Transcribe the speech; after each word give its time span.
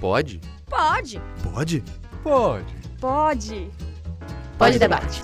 Pode? 0.00 0.42
Pode. 0.68 1.18
Pode? 1.42 1.82
Pode. 2.22 2.74
Pode. 3.00 3.70
Pode 4.58 4.78
debate. 4.78 5.22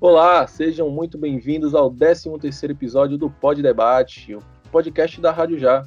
Olá, 0.00 0.44
sejam 0.48 0.90
muito 0.90 1.16
bem-vindos 1.16 1.76
ao 1.76 1.92
13º 1.92 2.70
episódio 2.70 3.16
do 3.16 3.30
Pod 3.30 3.62
Debate, 3.62 4.34
o 4.34 4.42
podcast 4.72 5.20
da 5.20 5.30
Rádio 5.30 5.60
Já. 5.60 5.86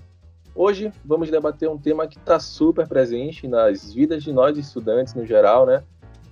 Hoje 0.56 0.90
vamos 1.04 1.30
debater 1.30 1.70
um 1.70 1.78
tema 1.78 2.08
que 2.08 2.18
está 2.18 2.40
super 2.40 2.88
presente 2.88 3.46
nas 3.46 3.94
vidas 3.94 4.24
de 4.24 4.32
nós 4.32 4.58
estudantes 4.58 5.14
no 5.14 5.26
geral, 5.26 5.66
né? 5.66 5.84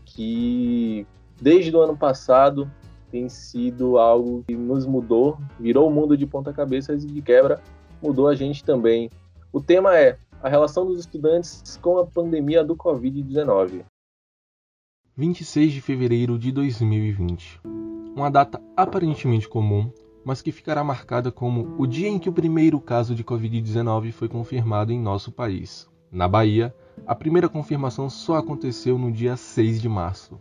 Que 0.05 1.05
desde 1.41 1.75
o 1.75 1.81
ano 1.81 1.97
passado 1.97 2.71
tem 3.11 3.27
sido 3.27 3.97
algo 3.97 4.45
que 4.47 4.55
nos 4.55 4.85
mudou, 4.85 5.37
virou 5.59 5.89
o 5.89 5.91
mundo 5.91 6.15
de 6.15 6.25
ponta 6.25 6.53
cabeça 6.53 6.93
e 6.93 6.97
de 6.97 7.21
quebra 7.21 7.61
mudou 8.01 8.27
a 8.27 8.35
gente 8.35 8.63
também. 8.63 9.09
O 9.53 9.61
tema 9.61 9.97
é 9.97 10.17
a 10.41 10.49
relação 10.49 10.85
dos 10.85 10.99
estudantes 10.99 11.77
com 11.81 11.97
a 11.97 12.05
pandemia 12.05 12.63
do 12.63 12.75
Covid-19. 12.75 13.83
26 15.15 15.73
de 15.73 15.81
fevereiro 15.81 16.39
de 16.39 16.51
2020. 16.51 17.61
Uma 18.15 18.31
data 18.31 18.61
aparentemente 18.75 19.47
comum, 19.47 19.91
mas 20.25 20.41
que 20.41 20.51
ficará 20.51 20.83
marcada 20.83 21.31
como 21.31 21.75
o 21.77 21.85
dia 21.85 22.07
em 22.07 22.17
que 22.17 22.29
o 22.29 22.33
primeiro 22.33 22.79
caso 22.79 23.13
de 23.13 23.23
Covid-19 23.23 24.11
foi 24.11 24.27
confirmado 24.27 24.91
em 24.91 24.99
nosso 24.99 25.31
país. 25.31 25.87
Na 26.11 26.27
Bahia, 26.27 26.73
a 27.05 27.15
primeira 27.15 27.47
confirmação 27.47 28.09
só 28.09 28.35
aconteceu 28.35 28.97
no 28.97 29.11
dia 29.11 29.35
6 29.35 29.81
de 29.81 29.89
março. 29.89 30.39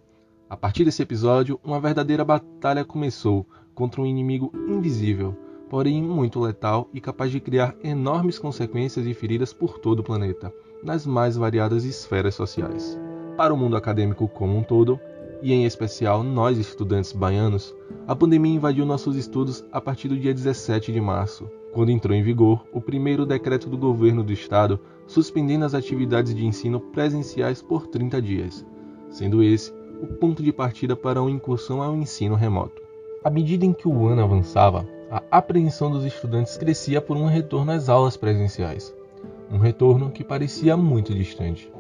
A 0.49 0.57
partir 0.57 0.85
desse 0.85 1.03
episódio, 1.03 1.61
uma 1.63 1.81
verdadeira 1.81 2.25
batalha 2.25 2.85
começou 2.85 3.47
contra 3.75 4.01
um 4.01 4.07
inimigo 4.07 4.53
invisível, 4.69 5.37
porém 5.71 6.03
muito 6.03 6.41
letal 6.41 6.89
e 6.93 7.01
capaz 7.01 7.31
de 7.31 7.39
criar 7.41 7.77
enormes 7.83 8.39
consequências 8.39 9.07
e 9.07 9.15
feridas 9.15 9.53
por 9.53 9.79
todo 9.79 10.01
o 10.01 10.05
planeta, 10.05 10.53
nas 10.83 11.07
mais 11.07 11.37
variadas 11.37 11.85
esferas 11.85 12.35
sociais. 12.35 12.99
Para 13.37 13.55
o 13.55 13.57
mundo 13.57 13.77
acadêmico 13.77 14.27
como 14.27 14.59
um 14.59 14.65
todo, 14.65 15.01
e 15.41 15.53
em 15.53 15.65
especial 15.65 16.23
nós 16.25 16.59
estudantes 16.59 17.13
baianos, 17.13 17.75
a 18.07 18.15
pandemia 18.15 18.57
invadiu 18.57 18.85
nossos 18.85 19.17
estudos 19.17 19.65
a 19.73 19.81
partir 19.81 20.09
do 20.09 20.19
dia 20.19 20.35
17 20.35 20.93
de 20.93 21.01
março, 21.01 21.49
quando 21.73 21.91
entrou 21.91 22.17
em 22.17 22.23
vigor 22.23 22.67
o 22.73 22.81
primeiro 22.81 23.25
decreto 23.25 23.71
do 23.71 23.79
governo 23.79 24.25
do 24.25 24.33
estado 24.33 24.79
suspendendo 25.07 25.65
as 25.65 25.75
atividades 25.75 26.35
de 26.35 26.45
ensino 26.45 26.81
presenciais 26.81 27.63
por 27.63 27.87
30 27.87 28.21
dias, 28.21 28.67
sendo 29.09 29.43
esse 29.43 29.73
o 30.03 30.07
ponto 30.07 30.43
de 30.43 30.53
partida 30.53 30.97
para 30.97 31.21
uma 31.21 31.31
incursão 31.31 31.81
ao 31.83 31.95
ensino 31.95 32.35
remoto. 32.35 32.83
À 33.23 33.31
medida 33.31 33.67
em 33.67 33.73
que 33.73 33.87
o 33.87 34.07
ano 34.07 34.23
avançava, 34.23 34.87
a 35.11 35.23
apreensão 35.31 35.91
dos 35.91 36.05
estudantes 36.05 36.57
crescia 36.57 37.01
por 37.01 37.17
um 37.17 37.27
retorno 37.27 37.73
às 37.73 37.89
aulas 37.89 38.17
presenciais, 38.17 38.95
um 39.51 39.59
retorno 39.59 40.11
que 40.11 40.23
parecia 40.23 40.77
muito 40.77 41.13
distante. 41.13 41.71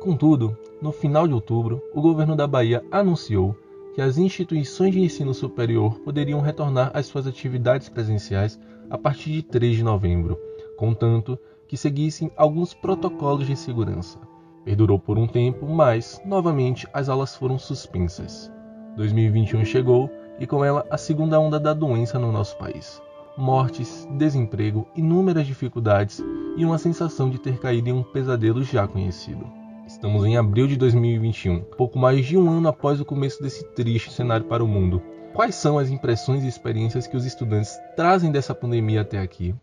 Contudo, 0.00 0.56
no 0.80 0.90
final 0.90 1.28
de 1.28 1.34
outubro, 1.34 1.82
o 1.94 2.00
governo 2.00 2.34
da 2.34 2.46
Bahia 2.46 2.82
anunciou 2.90 3.54
que 3.94 4.00
as 4.00 4.16
instituições 4.16 4.94
de 4.94 5.00
ensino 5.00 5.34
superior 5.34 5.98
poderiam 6.00 6.40
retornar 6.40 6.90
às 6.94 7.06
suas 7.06 7.26
atividades 7.26 7.90
presenciais 7.90 8.58
a 8.88 8.96
partir 8.96 9.32
de 9.32 9.42
3 9.42 9.76
de 9.76 9.82
novembro, 9.82 10.38
contanto 10.76 11.38
que 11.68 11.76
seguissem 11.76 12.30
alguns 12.36 12.72
protocolos 12.72 13.46
de 13.46 13.54
segurança. 13.54 14.18
Perdurou 14.64 14.98
por 14.98 15.18
um 15.18 15.26
tempo, 15.26 15.66
mas, 15.66 16.20
novamente, 16.24 16.86
as 16.92 17.08
aulas 17.08 17.36
foram 17.36 17.58
suspensas. 17.58 18.50
2021 18.96 19.64
chegou 19.64 20.10
e 20.38 20.46
com 20.46 20.64
ela 20.64 20.86
a 20.90 20.98
segunda 20.98 21.38
onda 21.38 21.58
da 21.58 21.72
doença 21.72 22.18
no 22.18 22.32
nosso 22.32 22.56
país. 22.56 23.00
Mortes, 23.36 24.06
desemprego, 24.10 24.86
inúmeras 24.94 25.46
dificuldades 25.46 26.22
e 26.56 26.64
uma 26.64 26.78
sensação 26.78 27.30
de 27.30 27.38
ter 27.38 27.58
caído 27.58 27.88
em 27.88 27.92
um 27.92 28.02
pesadelo 28.02 28.62
já 28.62 28.86
conhecido. 28.86 29.46
Estamos 29.86 30.24
em 30.24 30.36
abril 30.36 30.66
de 30.66 30.76
2021, 30.76 31.62
pouco 31.76 31.98
mais 31.98 32.24
de 32.24 32.36
um 32.36 32.48
ano 32.50 32.68
após 32.68 33.00
o 33.00 33.04
começo 33.04 33.42
desse 33.42 33.64
triste 33.74 34.12
cenário 34.12 34.46
para 34.46 34.62
o 34.62 34.68
mundo. 34.68 35.02
Quais 35.34 35.54
são 35.54 35.78
as 35.78 35.90
impressões 35.90 36.44
e 36.44 36.48
experiências 36.48 37.06
que 37.06 37.16
os 37.16 37.24
estudantes 37.24 37.78
trazem 37.96 38.30
dessa 38.30 38.54
pandemia 38.54 39.00
até 39.00 39.18
aqui? 39.18 39.54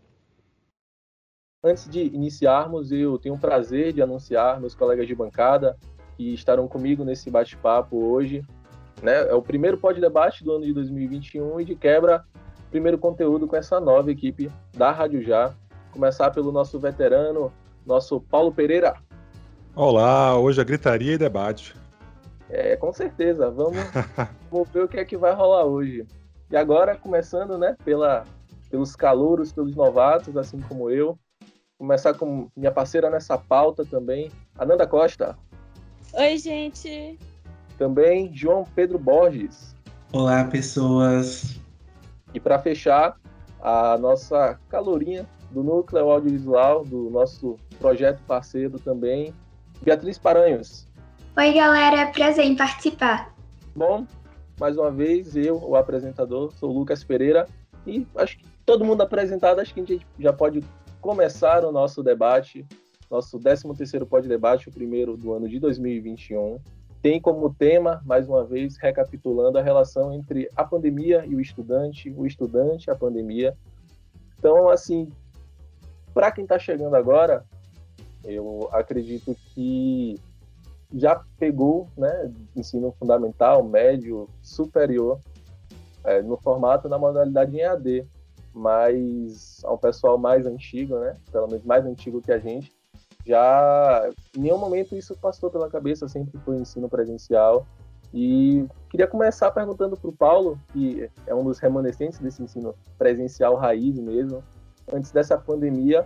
Antes 1.62 1.88
de 1.88 2.00
iniciarmos, 2.00 2.90
eu 2.90 3.18
tenho 3.18 3.34
o 3.34 3.38
prazer 3.38 3.92
de 3.92 4.02
anunciar 4.02 4.58
meus 4.58 4.74
colegas 4.74 5.06
de 5.06 5.14
bancada 5.14 5.76
que 6.16 6.34
estarão 6.34 6.66
comigo 6.66 7.04
nesse 7.04 7.30
bate-papo 7.30 7.96
hoje. 7.96 8.42
Né? 9.02 9.28
É 9.28 9.34
o 9.34 9.42
primeiro 9.42 9.78
pod 9.78 10.00
debate 10.00 10.44
do 10.44 10.52
ano 10.52 10.64
de 10.64 10.72
2021 10.72 11.60
e 11.60 11.64
de 11.64 11.74
quebra, 11.74 12.24
primeiro 12.70 12.98
conteúdo 12.98 13.46
com 13.46 13.56
essa 13.56 13.80
nova 13.80 14.10
equipe 14.10 14.50
da 14.76 14.92
Rádio 14.92 15.22
Já. 15.22 15.54
Começar 15.92 16.30
pelo 16.30 16.52
nosso 16.52 16.78
veterano, 16.78 17.52
nosso 17.86 18.20
Paulo 18.20 18.52
Pereira. 18.52 18.94
Olá, 19.74 20.38
hoje 20.38 20.60
é 20.60 20.64
gritaria 20.64 21.14
e 21.14 21.18
debate. 21.18 21.74
É, 22.48 22.76
com 22.76 22.92
certeza. 22.92 23.50
Vamos, 23.50 23.78
vamos 24.50 24.68
ver 24.70 24.84
o 24.84 24.88
que 24.88 24.98
é 24.98 25.04
que 25.04 25.16
vai 25.16 25.34
rolar 25.34 25.64
hoje. 25.64 26.06
E 26.50 26.56
agora, 26.56 26.96
começando, 26.96 27.56
né, 27.56 27.76
pela, 27.84 28.24
pelos 28.70 28.96
calouros, 28.96 29.52
pelos 29.52 29.74
novatos, 29.74 30.36
assim 30.36 30.60
como 30.60 30.90
eu, 30.90 31.18
começar 31.78 32.12
com 32.14 32.50
minha 32.56 32.70
parceira 32.70 33.08
nessa 33.08 33.38
pauta 33.38 33.84
também, 33.84 34.30
Ananda 34.58 34.86
Costa. 34.86 35.38
Oi, 36.12 36.36
gente. 36.36 37.18
Também 37.80 38.30
João 38.34 38.62
Pedro 38.74 38.98
Borges. 38.98 39.74
Olá, 40.12 40.44
pessoas. 40.44 41.58
E 42.34 42.38
para 42.38 42.58
fechar, 42.58 43.18
a 43.58 43.96
nossa 43.96 44.60
calorinha 44.68 45.26
do 45.50 45.62
núcleo 45.62 46.10
audiovisual, 46.10 46.84
do 46.84 47.08
nosso 47.08 47.56
projeto 47.78 48.20
parceiro 48.26 48.78
também, 48.78 49.32
Beatriz 49.80 50.18
Paranhos. 50.18 50.86
Oi, 51.34 51.54
galera, 51.54 52.12
prazer 52.12 52.44
em 52.44 52.54
participar. 52.54 53.34
Bom, 53.74 54.06
mais 54.58 54.76
uma 54.76 54.90
vez, 54.90 55.34
eu, 55.34 55.56
o 55.56 55.74
apresentador, 55.74 56.52
sou 56.52 56.70
Lucas 56.70 57.02
Pereira, 57.02 57.48
e 57.86 58.06
acho 58.16 58.36
que 58.36 58.44
todo 58.66 58.84
mundo 58.84 59.00
apresentado, 59.00 59.58
acho 59.58 59.72
que 59.72 59.80
a 59.80 59.84
gente 59.86 60.06
já 60.18 60.34
pode 60.34 60.62
começar 61.00 61.64
o 61.64 61.72
nosso 61.72 62.02
debate, 62.02 62.62
nosso 63.10 63.40
13º 63.40 64.04
Pod 64.04 64.28
Debate, 64.28 64.68
o 64.68 64.70
primeiro 64.70 65.16
do 65.16 65.32
ano 65.32 65.48
de 65.48 65.58
2021. 65.58 66.60
Tem 67.02 67.20
como 67.20 67.52
tema, 67.54 68.02
mais 68.04 68.28
uma 68.28 68.44
vez, 68.44 68.76
recapitulando 68.76 69.58
a 69.58 69.62
relação 69.62 70.12
entre 70.12 70.48
a 70.54 70.64
pandemia 70.64 71.24
e 71.26 71.34
o 71.34 71.40
estudante, 71.40 72.12
o 72.16 72.26
estudante 72.26 72.90
a 72.90 72.94
pandemia. 72.94 73.56
Então, 74.38 74.68
assim, 74.68 75.08
para 76.12 76.30
quem 76.30 76.44
está 76.44 76.58
chegando 76.58 76.94
agora, 76.94 77.44
eu 78.24 78.68
acredito 78.72 79.34
que 79.54 80.16
já 80.92 81.24
pegou 81.38 81.88
né, 81.96 82.30
ensino 82.54 82.92
fundamental, 82.98 83.62
médio, 83.62 84.28
superior, 84.42 85.18
é, 86.04 86.20
no 86.20 86.36
formato 86.36 86.88
na 86.88 86.98
modalidade 86.98 87.56
em 87.56 87.60
EAD 87.60 88.06
mas 88.52 89.62
ao 89.64 89.78
pessoal 89.78 90.18
mais 90.18 90.46
antigo, 90.46 90.98
né? 90.98 91.16
Pelo 91.30 91.48
menos 91.48 91.64
mais 91.64 91.84
antigo 91.86 92.20
que 92.20 92.32
a 92.32 92.38
gente, 92.38 92.72
já 93.26 94.10
em 94.36 94.40
nenhum 94.40 94.58
momento 94.58 94.96
isso 94.96 95.16
passou 95.16 95.50
pela 95.50 95.70
cabeça, 95.70 96.08
sempre 96.08 96.38
foi 96.40 96.56
ensino 96.56 96.88
presencial. 96.88 97.66
E 98.12 98.66
queria 98.88 99.06
começar 99.06 99.50
perguntando 99.52 99.96
para 99.96 100.10
o 100.10 100.12
Paulo, 100.12 100.58
que 100.72 101.08
é 101.26 101.34
um 101.34 101.44
dos 101.44 101.58
remanescentes 101.58 102.18
desse 102.18 102.42
ensino 102.42 102.74
presencial 102.98 103.54
raiz 103.54 103.98
mesmo, 103.98 104.42
antes 104.92 105.12
dessa 105.12 105.38
pandemia. 105.38 106.04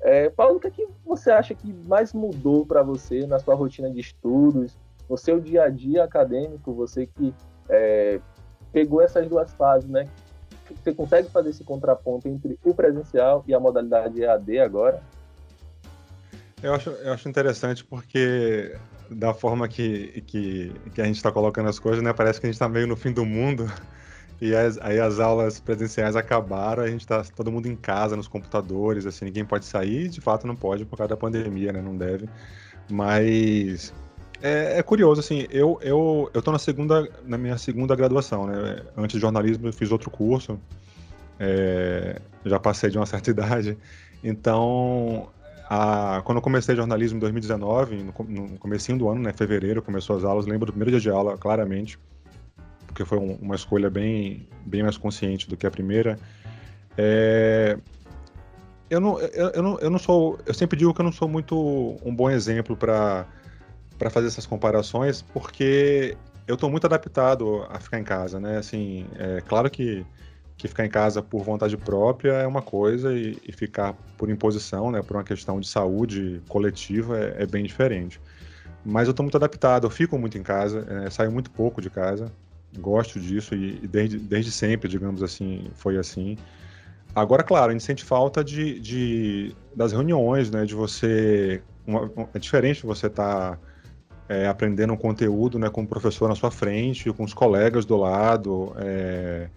É, 0.00 0.28
Paulo, 0.30 0.56
o 0.56 0.60
que, 0.60 0.66
é 0.66 0.70
que 0.70 0.86
você 1.04 1.30
acha 1.30 1.54
que 1.54 1.72
mais 1.86 2.12
mudou 2.12 2.66
para 2.66 2.82
você 2.82 3.26
na 3.26 3.38
sua 3.38 3.54
rotina 3.54 3.88
de 3.90 4.00
estudos, 4.00 4.76
no 5.08 5.16
seu 5.16 5.38
dia 5.38 5.64
a 5.64 5.68
dia 5.68 6.02
acadêmico, 6.02 6.74
você 6.74 7.06
que 7.06 7.32
é, 7.68 8.20
pegou 8.72 9.00
essas 9.00 9.28
duas 9.28 9.52
fases, 9.54 9.88
né? 9.88 10.08
você 10.72 10.94
consegue 10.94 11.28
fazer 11.28 11.50
esse 11.50 11.62
contraponto 11.62 12.28
entre 12.28 12.58
o 12.64 12.74
presencial 12.74 13.44
e 13.46 13.54
a 13.54 13.60
modalidade 13.60 14.22
EAD 14.22 14.58
agora? 14.60 15.02
Eu 16.64 16.72
acho, 16.72 16.88
eu 16.88 17.12
acho 17.12 17.28
interessante 17.28 17.84
porque 17.84 18.74
da 19.10 19.34
forma 19.34 19.68
que, 19.68 20.24
que, 20.26 20.72
que 20.94 21.00
a 21.02 21.04
gente 21.04 21.16
está 21.16 21.30
colocando 21.30 21.68
as 21.68 21.78
coisas, 21.78 22.02
né, 22.02 22.10
parece 22.14 22.40
que 22.40 22.46
a 22.46 22.48
gente 22.48 22.54
está 22.54 22.66
meio 22.66 22.86
no 22.86 22.96
fim 22.96 23.12
do 23.12 23.24
mundo. 23.24 23.70
E 24.40 24.54
as, 24.54 24.76
aí 24.78 24.98
as 24.98 25.20
aulas 25.20 25.60
presenciais 25.60 26.16
acabaram, 26.16 26.82
a 26.82 26.88
gente 26.88 27.02
está 27.02 27.22
todo 27.22 27.52
mundo 27.52 27.66
em 27.66 27.76
casa, 27.76 28.16
nos 28.16 28.26
computadores, 28.26 29.06
assim, 29.06 29.24
ninguém 29.26 29.44
pode 29.44 29.64
sair, 29.64 30.08
de 30.08 30.20
fato 30.20 30.44
não 30.44 30.56
pode 30.56 30.84
por 30.84 30.98
causa 30.98 31.10
da 31.10 31.16
pandemia, 31.16 31.72
né, 31.72 31.80
não 31.80 31.96
deve, 31.96 32.28
mas 32.90 33.94
é, 34.42 34.76
é, 34.78 34.82
curioso, 34.82 35.20
assim, 35.20 35.46
eu, 35.50 35.78
eu, 35.80 36.28
eu 36.34 36.42
tô 36.42 36.50
na 36.50 36.58
segunda, 36.58 37.08
na 37.24 37.38
minha 37.38 37.56
segunda 37.56 37.94
graduação, 37.94 38.44
né? 38.46 38.82
Antes 38.96 39.14
de 39.14 39.20
jornalismo 39.20 39.68
eu 39.68 39.72
fiz 39.72 39.92
outro 39.92 40.10
curso, 40.10 40.60
é, 41.38 42.20
já 42.44 42.58
passei 42.58 42.90
de 42.90 42.98
uma 42.98 43.06
certa 43.06 43.30
idade, 43.30 43.78
então 44.22 45.30
a, 45.74 46.22
quando 46.22 46.38
eu 46.38 46.42
comecei 46.42 46.76
jornalismo 46.76 47.16
em 47.16 47.20
2019, 47.20 47.96
no, 47.96 48.14
no 48.28 48.58
comecinho 48.58 48.96
do 48.96 49.08
ano, 49.08 49.20
né, 49.20 49.32
fevereiro, 49.32 49.82
começou 49.82 50.16
as 50.16 50.22
aulas, 50.22 50.46
lembro 50.46 50.66
do 50.66 50.72
primeiro 50.72 50.92
dia 50.92 51.00
de 51.00 51.10
aula 51.10 51.36
claramente, 51.36 51.98
porque 52.86 53.04
foi 53.04 53.18
um, 53.18 53.34
uma 53.42 53.56
escolha 53.56 53.90
bem, 53.90 54.48
bem 54.64 54.84
mais 54.84 54.96
consciente 54.96 55.48
do 55.48 55.56
que 55.56 55.66
a 55.66 55.70
primeira. 55.70 56.16
É, 56.96 57.76
eu 58.88 59.00
não, 59.00 59.18
eu, 59.18 59.48
eu, 59.48 59.62
não, 59.62 59.78
eu 59.80 59.90
não 59.90 59.98
sou. 59.98 60.38
Eu 60.46 60.54
sempre 60.54 60.78
digo 60.78 60.94
que 60.94 61.00
eu 61.00 61.04
não 61.04 61.10
sou 61.10 61.28
muito 61.28 61.98
um 62.04 62.14
bom 62.14 62.30
exemplo 62.30 62.76
para 62.76 63.26
fazer 64.10 64.28
essas 64.28 64.46
comparações, 64.46 65.22
porque 65.22 66.16
eu 66.46 66.54
estou 66.54 66.70
muito 66.70 66.86
adaptado 66.86 67.66
a 67.68 67.80
ficar 67.80 67.98
em 67.98 68.04
casa, 68.04 68.38
né? 68.38 68.58
Assim, 68.58 69.06
é 69.18 69.40
claro 69.40 69.68
que, 69.68 70.06
que 70.56 70.68
ficar 70.68 70.86
em 70.86 70.90
casa 70.90 71.22
por 71.22 71.42
vontade 71.42 71.76
própria 71.76 72.32
é 72.32 72.46
uma 72.46 72.62
coisa 72.62 73.12
e, 73.12 73.38
e 73.46 73.52
ficar 73.52 73.94
por 74.16 74.30
imposição, 74.30 74.90
né? 74.90 75.02
Por 75.02 75.16
uma 75.16 75.24
questão 75.24 75.60
de 75.60 75.68
saúde 75.68 76.40
coletiva 76.48 77.18
é, 77.18 77.42
é 77.42 77.46
bem 77.46 77.64
diferente. 77.64 78.20
Mas 78.84 79.08
eu 79.08 79.10
estou 79.10 79.24
muito 79.24 79.36
adaptado, 79.36 79.86
eu 79.86 79.90
fico 79.90 80.18
muito 80.18 80.38
em 80.38 80.42
casa, 80.42 80.86
é, 81.06 81.10
saio 81.10 81.32
muito 81.32 81.50
pouco 81.50 81.80
de 81.80 81.90
casa, 81.90 82.30
gosto 82.78 83.18
disso 83.18 83.54
e, 83.54 83.80
e 83.82 83.88
desde, 83.88 84.18
desde 84.18 84.52
sempre, 84.52 84.88
digamos 84.88 85.22
assim, 85.22 85.70
foi 85.74 85.96
assim. 85.96 86.36
Agora, 87.14 87.42
claro, 87.42 87.70
a 87.70 87.72
gente 87.72 87.84
sente 87.84 88.04
falta 88.04 88.42
de, 88.42 88.78
de 88.80 89.54
das 89.74 89.92
reuniões, 89.92 90.50
né? 90.50 90.64
De 90.64 90.74
você. 90.74 91.62
Uma, 91.86 92.10
é 92.32 92.38
diferente 92.38 92.84
você 92.86 93.06
estar 93.06 93.56
tá, 93.56 93.58
é, 94.28 94.46
aprendendo 94.48 94.92
um 94.92 94.96
conteúdo 94.96 95.58
né, 95.58 95.68
com 95.68 95.82
o 95.82 95.86
professor 95.86 96.28
na 96.28 96.34
sua 96.34 96.50
frente, 96.50 97.12
com 97.12 97.24
os 97.24 97.34
colegas 97.34 97.84
do 97.84 97.96
lado, 97.96 98.72
é, 98.78 99.48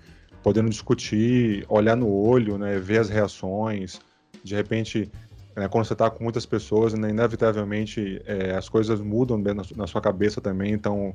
podendo 0.47 0.69
discutir, 0.69 1.65
olhar 1.67 1.97
no 1.97 2.09
olho, 2.09 2.57
né, 2.57 2.79
ver 2.79 2.99
as 2.99 3.09
reações. 3.09 3.99
De 4.41 4.55
repente, 4.55 5.11
né, 5.53 5.67
quando 5.67 5.83
você 5.85 5.91
está 5.91 6.09
com 6.09 6.23
muitas 6.23 6.45
pessoas, 6.45 6.93
né, 6.93 7.09
inevitavelmente 7.09 8.21
é, 8.25 8.55
as 8.55 8.69
coisas 8.69 9.01
mudam 9.01 9.43
na, 9.75 9.85
sua 9.85 9.99
cabeça 9.99 10.39
também. 10.39 10.71
Então, 10.71 11.13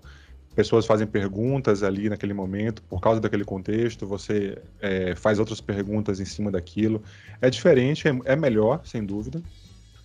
pessoas 0.54 0.84
fazem 0.84 1.06
perguntas 1.06 1.82
ali 1.82 2.10
naquele 2.10 2.34
momento 2.34 2.82
por 2.82 3.00
causa 3.00 3.22
daquele 3.22 3.42
contexto, 3.42 4.06
você 4.06 4.58
é, 4.82 5.14
faz 5.14 5.38
outras 5.38 5.62
perguntas 5.62 6.20
em 6.20 6.26
cima 6.26 6.50
daquilo. 6.50 7.02
É 7.40 7.48
diferente, 7.48 8.06
é, 8.06 8.12
é 8.26 8.36
melhor, 8.36 8.82
sem 8.84 9.02
dúvida, 9.02 9.40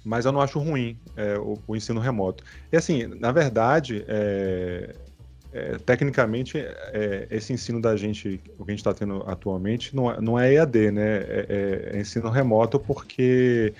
mas 0.06 0.24
eu 0.26 0.32
não 0.32 0.40
acho 0.40 0.58
ruim 0.58 0.98
é, 1.18 1.38
o, 1.38 1.60
o, 1.68 1.76
ensino 1.76 2.00
remoto. 2.00 2.46
E 2.72 2.78
assim, 2.78 3.08
na 3.08 3.34
verdade, 3.34 4.06
é, 5.58 5.76
é, 5.76 5.78
tecnicamente, 5.80 6.58
é, 6.58 7.28
esse 7.32 7.52
ensino 7.52 7.82
da 7.82 7.96
gente, 7.96 8.40
o 8.58 8.64
que 8.64 8.72
a 8.72 8.74
gente 8.74 8.80
está 8.80 8.94
tendo 8.94 9.24
atualmente, 9.28 9.96
não, 9.96 10.12
é, 10.12 10.22
não 10.22 10.40
é 10.40 10.54
EAD, 10.54 10.92
né? 10.92 11.18
É, 11.28 12.00
ensino 12.00 12.30
remoto 12.30 12.80
porque 12.80 13.74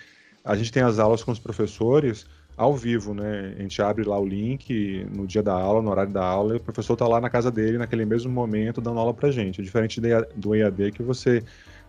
a 0.44 0.56
gente 0.56 0.72
tem 0.72 0.82
as 0.82 0.98
aulas 0.98 1.24
com 1.24 1.32
os 1.32 1.40
professores 1.40 2.26
ao 2.56 2.76
vivo, 2.76 3.14
né? 3.14 3.54
A 3.58 3.62
gente 3.62 3.82
abre 3.82 4.04
lá 4.04 4.20
o 4.20 4.26
link 4.26 5.06
no 5.16 5.28
dia 5.28 5.44
da 5.44 5.54
aula, 5.54 5.82
no 5.82 5.92
horário 5.92 6.12
da 6.12 6.26
aula, 6.26 6.56
e 6.56 6.58
o 6.58 6.60
professor 6.60 6.94
está 6.94 7.08
lá 7.08 7.22
na 7.22 7.30
casa 7.30 7.52
dele 7.52 7.78
naquele 7.78 8.06
mesmo 8.06 8.32
momento 8.32 8.82
dando 8.82 9.00
aula 9.00 9.14
para 9.14 9.30
gente. 9.30 9.62
Diferente 9.62 10.02
do 10.36 10.56
EAD 10.56 10.92
que 10.92 11.04
você 11.04 11.44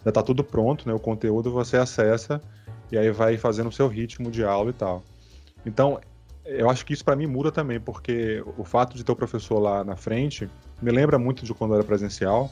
já 0.05 0.11
está 0.11 0.23
tudo 0.23 0.44
pronto, 0.44 0.87
né? 0.87 0.94
O 0.94 1.00
conteúdo 1.00 1.50
você 1.50 1.79
acessa 1.79 2.43
e 2.93 2.99
aí 2.99 3.11
vai 3.11 3.37
fazendo 3.38 3.69
o 3.69 3.73
seu 3.73 3.88
ritmo 3.88 4.31
de 4.31 4.44
aula 4.44 4.70
e 4.70 4.75
tal. 4.75 5.02
Então, 5.64 6.00
eu 6.49 6.71
acho 6.71 6.85
que 6.85 6.95
isso 6.95 7.05
para 7.05 7.15
mim 7.15 7.27
muda 7.27 7.53
também, 7.53 7.79
porque 7.79 8.43
o 8.56 8.65
fato 8.65 8.97
de 8.97 9.05
ter 9.05 9.12
o 9.12 9.17
professor 9.17 9.59
lá 9.59 9.85
na 9.85 9.97
frente 9.97 10.49
me 10.81 10.91
lembra 10.91 11.19
muito 11.19 11.45
de 11.45 11.53
quando 11.53 11.75
era 11.75 11.85
presencial 11.85 12.50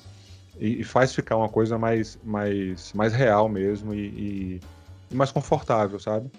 e, 0.59 0.81
e 0.81 0.85
faz 0.85 1.15
ficar 1.15 1.37
uma 1.37 1.49
coisa 1.49 1.79
mais, 1.79 2.19
mais, 2.23 2.93
mais 2.93 3.13
real 3.13 3.49
mesmo 3.49 3.95
e, 3.95 3.99
e, 3.99 4.61
e 5.11 5.15
mais 5.15 5.33
confortável, 5.33 5.99
sabe? 5.99 6.31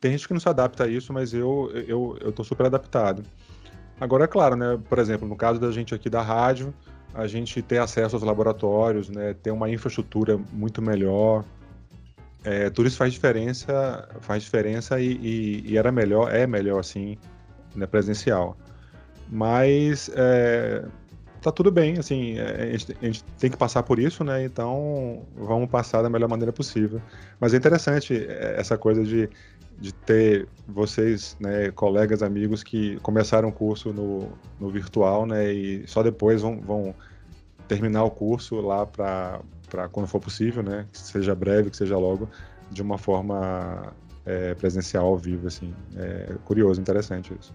Tem 0.00 0.12
gente 0.12 0.26
que 0.26 0.32
não 0.32 0.40
se 0.40 0.48
adapta 0.48 0.84
a 0.84 0.88
isso, 0.88 1.12
mas 1.12 1.32
eu, 1.32 1.70
eu, 1.86 2.16
eu 2.20 2.32
tô 2.32 2.42
super 2.44 2.66
adaptado. 2.66 3.22
Agora, 4.00 4.24
é 4.24 4.26
claro, 4.26 4.56
né? 4.56 4.78
Por 4.88 4.98
exemplo, 4.98 5.28
no 5.28 5.36
caso 5.36 5.60
da 5.60 5.70
gente 5.70 5.94
aqui 5.94 6.10
da 6.10 6.20
rádio, 6.22 6.74
a 7.14 7.26
gente 7.26 7.62
ter 7.62 7.78
acesso 7.78 8.16
aos 8.16 8.24
laboratórios, 8.24 9.08
né? 9.08 9.34
Ter 9.34 9.50
uma 9.50 9.70
infraestrutura 9.70 10.40
muito 10.52 10.82
melhor. 10.82 11.44
É, 12.44 12.70
tudo 12.70 12.88
isso 12.88 12.96
faz 12.96 13.12
diferença, 13.12 14.08
faz 14.20 14.42
diferença 14.42 15.00
e, 15.00 15.12
e, 15.12 15.72
e, 15.72 15.78
era 15.78 15.92
melhor, 15.92 16.34
é 16.34 16.46
melhor 16.46 16.80
assim, 16.80 17.16
né, 17.74 17.86
presencial. 17.86 18.56
Mas 19.28 20.10
é, 20.14 20.84
tá 21.40 21.52
tudo 21.52 21.70
bem, 21.70 21.98
assim, 21.98 22.38
é, 22.38 22.62
a 22.62 22.76
gente, 22.76 22.96
a 23.00 23.04
gente, 23.06 23.24
tem 23.38 23.50
que 23.50 23.56
passar 23.56 23.82
por 23.84 23.98
isso, 23.98 24.24
né? 24.24 24.44
Então 24.44 25.24
vamos 25.36 25.70
passar 25.70 26.02
da 26.02 26.10
melhor 26.10 26.28
maneira 26.28 26.52
possível. 26.52 27.00
Mas 27.38 27.54
é 27.54 27.56
interessante 27.56 28.14
é, 28.14 28.56
essa 28.58 28.76
coisa 28.76 29.04
de 29.04 29.30
de 29.82 29.92
ter 29.92 30.48
vocês, 30.68 31.36
né, 31.40 31.72
colegas, 31.72 32.22
amigos 32.22 32.62
que 32.62 32.98
começaram 33.00 33.48
o 33.48 33.52
curso 33.52 33.92
no, 33.92 34.28
no 34.60 34.70
virtual, 34.70 35.26
né, 35.26 35.52
e 35.52 35.86
só 35.88 36.04
depois 36.04 36.40
vão, 36.40 36.60
vão 36.60 36.94
terminar 37.66 38.04
o 38.04 38.10
curso 38.10 38.60
lá 38.60 38.86
para 38.86 39.40
quando 39.90 40.06
for 40.06 40.20
possível, 40.20 40.62
né, 40.62 40.86
que 40.92 40.98
seja 40.98 41.34
breve, 41.34 41.70
que 41.70 41.76
seja 41.76 41.96
logo, 41.96 42.28
de 42.70 42.82
uma 42.82 42.98
forma 42.98 43.92
é, 44.24 44.54
presencial, 44.54 45.06
ao 45.06 45.16
vivo, 45.16 45.46
assim. 45.46 45.74
É 45.96 46.34
curioso, 46.44 46.80
interessante 46.80 47.34
isso. 47.38 47.54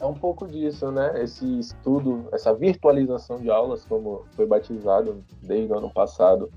É 0.00 0.06
um 0.06 0.14
pouco 0.14 0.46
disso, 0.46 0.92
né? 0.92 1.22
Esse 1.22 1.58
estudo, 1.58 2.28
essa 2.32 2.54
virtualização 2.54 3.38
de 3.38 3.50
aulas, 3.50 3.84
como 3.84 4.24
foi 4.32 4.46
batizado 4.46 5.24
desde 5.42 5.72
o 5.72 5.76
ano 5.76 5.90
passado, 5.90 6.50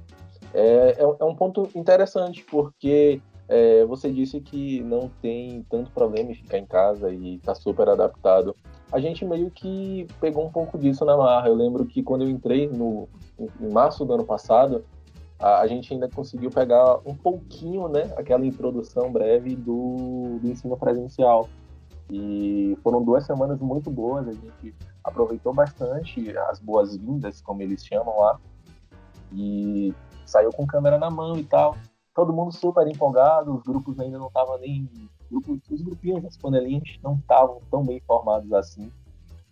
é, 0.53 0.95
é, 0.99 1.01
é 1.01 1.23
um 1.25 1.35
ponto 1.35 1.67
interessante, 1.73 2.45
porque 2.49 3.21
é, 3.51 3.83
você 3.83 4.09
disse 4.09 4.39
que 4.39 4.81
não 4.81 5.11
tem 5.21 5.65
tanto 5.69 5.91
problema 5.91 6.31
em 6.31 6.35
ficar 6.35 6.57
em 6.57 6.65
casa 6.65 7.11
e 7.11 7.35
está 7.35 7.53
super 7.53 7.89
adaptado. 7.89 8.55
A 8.89 8.97
gente 8.97 9.25
meio 9.25 9.51
que 9.51 10.07
pegou 10.21 10.45
um 10.45 10.49
pouco 10.49 10.77
disso 10.77 11.03
na 11.03 11.17
marra. 11.17 11.49
Eu 11.49 11.55
lembro 11.55 11.85
que 11.85 12.01
quando 12.01 12.21
eu 12.21 12.29
entrei 12.29 12.69
no, 12.69 13.09
em 13.59 13.69
março 13.69 14.05
do 14.05 14.13
ano 14.13 14.23
passado, 14.23 14.85
a, 15.37 15.59
a 15.59 15.67
gente 15.67 15.93
ainda 15.93 16.07
conseguiu 16.07 16.49
pegar 16.49 16.99
um 17.05 17.13
pouquinho, 17.13 17.89
né, 17.89 18.13
aquela 18.15 18.45
introdução 18.45 19.11
breve 19.11 19.53
do, 19.53 20.39
do 20.41 20.47
ensino 20.49 20.77
presencial. 20.77 21.49
E 22.09 22.77
foram 22.81 23.03
duas 23.03 23.25
semanas 23.25 23.59
muito 23.59 23.89
boas, 23.89 24.29
a 24.29 24.31
gente 24.31 24.73
aproveitou 25.03 25.53
bastante 25.53 26.37
as 26.37 26.57
boas-vindas, 26.59 27.41
como 27.41 27.61
eles 27.61 27.85
chamam 27.85 28.17
lá, 28.17 28.39
e 29.33 29.93
saiu 30.25 30.51
com 30.51 30.65
câmera 30.65 30.97
na 30.97 31.09
mão 31.09 31.35
e 31.37 31.43
tal 31.43 31.75
todo 32.13 32.33
mundo 32.33 32.51
super 32.51 32.87
empolgado, 32.87 33.55
os 33.55 33.63
grupos 33.63 33.99
ainda 33.99 34.17
não 34.17 34.27
estavam 34.27 34.57
nem. 34.59 34.89
os 35.31 35.81
grupinhos, 35.81 36.25
as 36.25 36.37
panelinhas 36.37 36.97
não 37.03 37.15
estavam 37.15 37.61
tão 37.69 37.85
bem 37.85 38.01
formados 38.01 38.51
assim, 38.53 38.91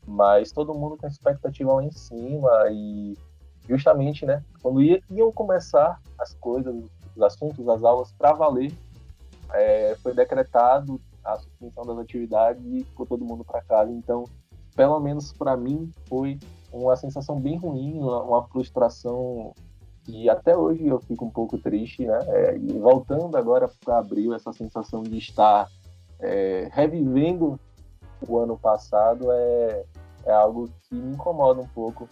mas 0.05 0.51
todo 0.51 0.73
mundo 0.73 0.97
com 0.97 1.05
a 1.05 1.09
expectativa 1.09 1.73
lá 1.73 1.83
em 1.83 1.91
cima 1.91 2.49
e 2.71 3.17
justamente, 3.67 4.25
né, 4.25 4.43
quando 4.61 4.81
ia, 4.81 5.01
iam 5.11 5.31
começar 5.31 6.01
as 6.17 6.33
coisas, 6.35 6.75
os 7.15 7.21
assuntos, 7.21 7.67
as 7.69 7.83
aulas 7.83 8.11
para 8.13 8.33
valer, 8.33 8.73
é, 9.53 9.95
foi 10.01 10.13
decretado 10.13 10.99
a 11.23 11.37
suspensão 11.37 11.83
das 11.85 11.99
atividades 11.99 12.63
e 12.65 12.83
ficou 12.83 13.05
todo 13.05 13.25
mundo 13.25 13.43
para 13.43 13.61
casa. 13.61 13.91
Então, 13.91 14.23
pelo 14.75 14.99
menos 14.99 15.31
para 15.33 15.55
mim, 15.55 15.91
foi 16.07 16.39
uma 16.71 16.95
sensação 16.95 17.39
bem 17.39 17.57
ruim, 17.57 17.99
uma, 17.99 18.23
uma 18.23 18.47
frustração 18.47 19.53
e 20.09 20.29
até 20.29 20.57
hoje 20.57 20.87
eu 20.87 20.99
fico 20.99 21.25
um 21.25 21.29
pouco 21.29 21.57
triste, 21.57 22.05
né? 22.05 22.19
É, 22.27 22.57
e 22.57 22.79
voltando 22.79 23.37
agora 23.37 23.69
para 23.83 23.99
abril, 23.99 24.33
essa 24.33 24.51
sensação 24.51 25.03
de 25.03 25.17
estar 25.17 25.67
é, 26.19 26.67
revivendo 26.71 27.59
o 28.27 28.37
ano 28.37 28.57
passado 28.57 29.31
é, 29.31 29.85
é 30.25 30.31
algo 30.31 30.69
que 30.83 30.95
me 30.95 31.13
incomoda 31.13 31.61
um 31.61 31.67
pouco. 31.67 32.09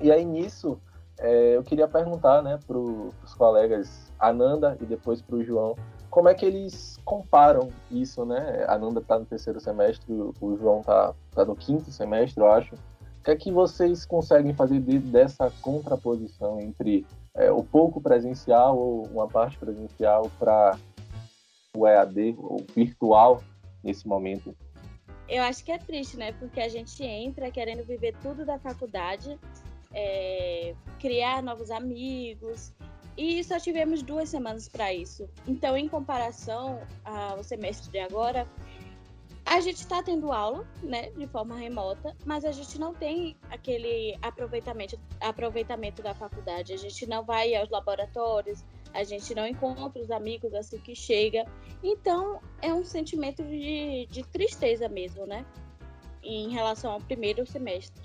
E 0.00 0.10
aí 0.10 0.24
nisso, 0.24 0.78
é, 1.18 1.56
eu 1.56 1.62
queria 1.62 1.86
perguntar 1.86 2.42
né, 2.42 2.58
para 2.66 2.76
os 2.76 3.34
colegas 3.36 4.12
Ananda 4.18 4.76
e 4.80 4.84
depois 4.84 5.22
para 5.22 5.36
o 5.36 5.44
João, 5.44 5.76
como 6.10 6.28
é 6.28 6.34
que 6.34 6.44
eles 6.44 6.98
comparam 7.04 7.70
isso, 7.90 8.24
né? 8.26 8.64
A 8.68 8.74
Ananda 8.74 9.00
está 9.00 9.18
no 9.18 9.24
terceiro 9.24 9.58
semestre, 9.60 10.12
o 10.12 10.56
João 10.58 10.80
está 10.80 11.14
tá 11.34 11.44
no 11.44 11.56
quinto 11.56 11.90
semestre, 11.90 12.42
eu 12.42 12.52
acho. 12.52 12.74
O 13.22 13.24
que 13.24 13.30
é 13.30 13.36
que 13.36 13.52
vocês 13.52 14.04
conseguem 14.04 14.52
fazer 14.52 14.80
de, 14.80 14.98
dessa 14.98 15.48
contraposição 15.62 16.60
entre 16.60 17.06
é, 17.36 17.52
o 17.52 17.62
pouco 17.62 18.00
presencial 18.00 18.76
ou 18.76 19.06
uma 19.06 19.28
parte 19.28 19.56
presencial 19.56 20.28
para 20.40 20.76
o 21.76 21.86
EAD 21.86 22.34
ou 22.36 22.66
virtual 22.74 23.40
nesse 23.80 24.08
momento? 24.08 24.56
Eu 25.28 25.44
acho 25.44 25.64
que 25.64 25.70
é 25.70 25.78
triste, 25.78 26.16
né? 26.16 26.32
Porque 26.32 26.60
a 26.60 26.68
gente 26.68 27.04
entra 27.04 27.48
querendo 27.52 27.84
viver 27.84 28.12
tudo 28.20 28.44
da 28.44 28.58
faculdade, 28.58 29.38
é, 29.94 30.74
criar 30.98 31.44
novos 31.44 31.70
amigos, 31.70 32.74
e 33.16 33.44
só 33.44 33.60
tivemos 33.60 34.02
duas 34.02 34.30
semanas 34.30 34.68
para 34.68 34.92
isso. 34.92 35.28
Então, 35.46 35.76
em 35.76 35.86
comparação 35.86 36.80
ao 37.04 37.44
semestre 37.44 37.88
de 37.88 38.00
agora, 38.00 38.48
a 39.44 39.60
gente 39.60 39.78
está 39.78 40.02
tendo 40.02 40.32
aula, 40.32 40.64
né, 40.82 41.10
de 41.10 41.26
forma 41.26 41.56
remota, 41.56 42.16
mas 42.24 42.44
a 42.44 42.52
gente 42.52 42.78
não 42.78 42.94
tem 42.94 43.36
aquele 43.50 44.16
aproveitamento, 44.22 44.98
aproveitamento 45.20 46.02
da 46.02 46.14
faculdade. 46.14 46.72
A 46.72 46.76
gente 46.76 47.06
não 47.06 47.24
vai 47.24 47.54
aos 47.54 47.68
laboratórios, 47.68 48.64
a 48.94 49.02
gente 49.04 49.34
não 49.34 49.46
encontra 49.46 50.00
os 50.00 50.10
amigos 50.10 50.54
assim 50.54 50.78
que 50.78 50.94
chega. 50.94 51.44
Então, 51.82 52.40
é 52.60 52.72
um 52.72 52.84
sentimento 52.84 53.42
de, 53.42 54.06
de 54.10 54.22
tristeza 54.24 54.88
mesmo, 54.88 55.26
né, 55.26 55.44
em 56.22 56.50
relação 56.50 56.92
ao 56.92 57.00
primeiro 57.00 57.44
semestre. 57.44 58.00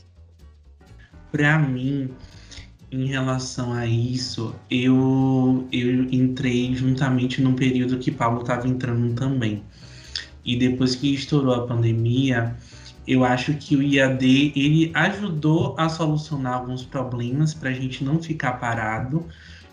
Para 1.31 1.59
mim, 1.59 2.15
em 2.91 3.05
relação 3.05 3.73
a 3.73 3.85
isso, 3.85 4.55
eu, 4.71 5.67
eu 5.71 6.03
entrei 6.11 6.73
juntamente 6.73 7.41
num 7.41 7.53
período 7.53 7.99
que 7.99 8.11
Paulo 8.11 8.41
estava 8.41 8.67
entrando 8.67 9.13
também. 9.13 9.63
E 10.47 10.55
depois 10.55 10.95
que 10.95 11.13
estourou 11.13 11.53
a 11.53 11.67
pandemia, 11.67 12.55
eu 13.05 13.25
acho 13.25 13.53
que 13.55 13.75
o 13.75 13.83
IAD 13.83 14.53
ele 14.55 14.91
ajudou 14.93 15.75
a 15.77 15.89
solucionar 15.89 16.53
alguns 16.53 16.85
problemas 16.85 17.53
para 17.53 17.69
a 17.69 17.73
gente 17.73 18.03
não 18.03 18.23
ficar 18.23 18.53
parado, 18.53 19.27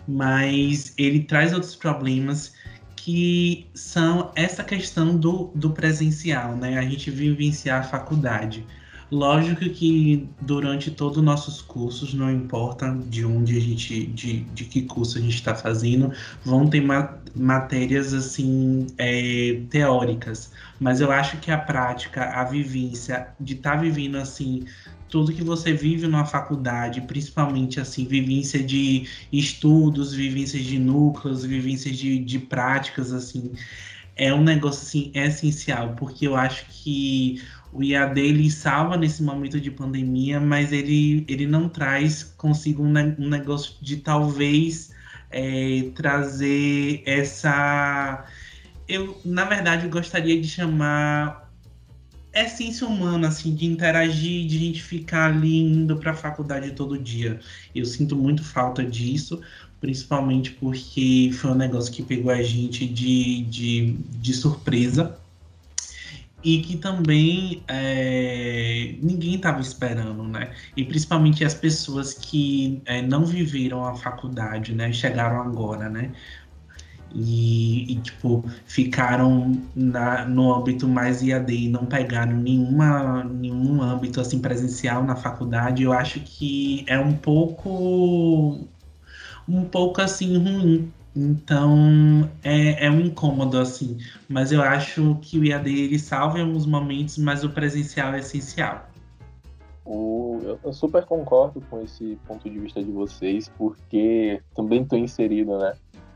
mas 0.05 0.93
ele 0.97 1.21
traz 1.21 1.53
outros 1.53 1.75
problemas 1.75 2.53
que 2.97 3.67
são 3.73 4.31
essa 4.35 4.63
questão 4.63 5.15
do, 5.15 5.51
do 5.55 5.71
presencial, 5.71 6.55
né? 6.57 6.77
A 6.77 6.81
gente 6.81 7.09
vivenciar 7.09 7.81
a 7.81 7.83
faculdade. 7.83 8.65
Lógico 9.11 9.69
que 9.69 10.27
durante 10.41 10.89
todos 10.89 11.17
os 11.19 11.23
nossos 11.23 11.61
cursos, 11.61 12.13
não 12.13 12.31
importa 12.31 12.91
de 13.07 13.23
onde 13.23 13.55
a 13.55 13.59
gente, 13.59 14.07
de, 14.07 14.39
de 14.41 14.65
que 14.65 14.81
curso 14.81 15.17
a 15.17 15.21
gente 15.21 15.35
está 15.35 15.53
fazendo, 15.53 16.11
vão 16.43 16.67
ter 16.67 16.81
ma 16.81 17.17
matérias 17.35 18.13
assim 18.13 18.87
é, 18.97 19.61
teóricas. 19.69 20.51
Mas 20.79 21.01
eu 21.01 21.11
acho 21.11 21.37
que 21.37 21.51
a 21.51 21.57
prática, 21.57 22.23
a 22.23 22.45
vivência 22.45 23.27
de 23.39 23.55
estar 23.55 23.75
tá 23.75 23.81
vivendo 23.81 24.15
assim 24.15 24.65
tudo 25.09 25.33
que 25.33 25.43
você 25.43 25.71
vive 25.71 26.07
numa 26.07 26.25
faculdade, 26.25 27.01
principalmente 27.01 27.79
assim, 27.79 28.05
vivência 28.05 28.61
de 28.61 29.07
estudos, 29.31 30.13
vivências 30.13 30.63
de 30.63 30.79
núcleos, 30.79 31.45
vivências 31.45 31.95
de, 31.97 32.19
de 32.19 32.39
práticas, 32.39 33.13
assim, 33.13 33.53
é 34.15 34.33
um 34.33 34.43
negócio 34.43 34.81
assim 34.81 35.11
essencial, 35.13 35.93
porque 35.95 36.27
eu 36.27 36.35
acho 36.35 36.65
que 36.69 37.41
o 37.75 37.83
IAD 37.83 38.21
ele 38.21 38.49
salva 38.49 38.95
nesse 38.95 39.21
momento 39.21 39.59
de 39.59 39.69
pandemia, 39.69 40.39
mas 40.39 40.71
ele, 40.71 41.25
ele 41.27 41.45
não 41.45 41.67
traz 41.67 42.23
consigo 42.23 42.81
um, 42.81 42.93
um 43.19 43.27
negócio 43.27 43.75
de 43.81 43.97
talvez 43.97 44.91
é, 45.29 45.91
trazer 45.93 47.03
essa. 47.05 48.25
Eu, 48.87 49.19
na 49.25 49.43
verdade, 49.43 49.89
gostaria 49.89 50.39
de 50.39 50.47
chamar 50.47 51.51
essência 52.33 52.87
humana, 52.87 53.27
assim, 53.27 53.53
de 53.53 53.65
interagir, 53.65 54.47
de 54.47 54.57
gente 54.57 54.81
ficar 54.81 55.31
ali 55.31 55.59
indo 55.59 55.97
para 55.97 56.11
a 56.11 56.15
faculdade 56.15 56.71
todo 56.71 56.97
dia. 56.97 57.41
Eu 57.73 57.85
sinto 57.85 58.15
muito 58.15 58.41
falta 58.41 58.85
disso, 58.85 59.41
principalmente 59.81 60.51
porque 60.51 61.29
foi 61.33 61.51
um 61.51 61.55
negócio 61.55 61.91
que 61.91 62.03
pegou 62.03 62.31
a 62.31 62.41
gente 62.41 62.85
de, 62.87 63.43
de, 63.43 63.93
de 63.93 64.33
surpresa 64.33 65.19
e 66.45 66.61
que 66.61 66.77
também 66.77 67.63
é, 67.67 68.95
ninguém 69.01 69.33
estava 69.35 69.59
esperando, 69.59 70.23
né? 70.23 70.51
E 70.77 70.85
principalmente 70.85 71.43
as 71.43 71.55
pessoas 71.55 72.13
que 72.13 72.83
é, 72.85 73.01
não 73.01 73.25
viveram 73.25 73.83
a 73.83 73.95
faculdade, 73.95 74.75
né? 74.75 74.93
Chegaram 74.93 75.41
agora, 75.41 75.89
né? 75.89 76.11
E, 77.11 77.91
e 77.91 77.95
tipo, 77.95 78.45
ficaram 78.67 79.59
na, 79.75 80.25
no 80.25 80.53
âmbito 80.53 80.87
mais 80.87 81.23
IAD 81.23 81.51
e 81.51 81.67
não 81.67 81.87
pegaram 81.87 82.37
nenhuma, 82.37 83.23
nenhum 83.23 83.81
âmbito 83.81 84.21
assim 84.21 84.39
presencial 84.39 85.03
na 85.03 85.15
faculdade, 85.15 85.81
eu 85.81 85.93
acho 85.93 86.19
que 86.19 86.85
é 86.87 86.99
um 86.99 87.13
pouco 87.13 88.67
um 89.47 89.63
pouco 89.65 90.01
assim 90.01 90.37
ruim 90.37 90.91
então 91.15 92.29
é, 92.43 92.85
é 92.85 92.91
um 92.91 92.99
incômodo, 92.99 93.57
assim. 93.57 93.97
Mas 94.27 94.51
eu 94.51 94.61
acho 94.61 95.17
que 95.21 95.39
o 95.39 95.45
IAD 95.45 95.69
ele 95.69 95.97
salva 95.97 96.39
em 96.39 96.41
alguns 96.41 96.65
momentos, 96.65 97.17
mas 97.17 97.43
o 97.43 97.49
presencial 97.49 98.13
é 98.13 98.19
essencial. 98.19 98.87
O, 99.85 100.39
eu 100.63 100.73
super 100.73 101.05
concordo 101.05 101.61
com 101.69 101.81
esse 101.81 102.17
ponto 102.27 102.49
de 102.49 102.59
vista 102.59 102.83
de 102.83 102.91
vocês, 102.91 103.49
porque 103.57 104.41
também 104.55 104.81
estou 104.81 104.97
inserido, 104.97 105.57
né? 105.57 105.73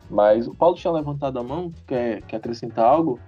Mas 0.09 0.47
o 0.47 0.55
Paulo 0.55 0.75
tinha 0.75 0.91
levantado 0.91 1.37
a 1.37 1.43
mão, 1.43 1.71
quer, 1.87 2.23
quer 2.23 2.37
acrescentar 2.37 2.85
algo? 2.85 3.19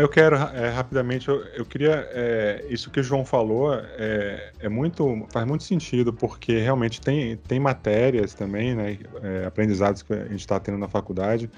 Eu 0.00 0.08
quero, 0.08 0.34
é, 0.34 0.70
rapidamente, 0.70 1.28
eu, 1.28 1.44
eu 1.48 1.66
queria. 1.66 2.08
É, 2.12 2.64
isso 2.70 2.90
que 2.90 3.00
o 3.00 3.02
João 3.02 3.22
falou 3.22 3.74
é, 3.74 4.50
é, 4.58 4.66
muito, 4.66 5.26
faz 5.30 5.46
muito 5.46 5.62
sentido, 5.62 6.10
porque 6.10 6.58
realmente 6.58 7.02
tem, 7.02 7.36
tem 7.36 7.60
matérias 7.60 8.32
também, 8.32 8.74
né, 8.74 8.98
é, 9.22 9.44
aprendizados 9.44 10.00
que 10.00 10.14
a 10.14 10.24
gente 10.24 10.40
está 10.40 10.58
tendo 10.58 10.78
na 10.78 10.88
faculdade, 10.88 11.50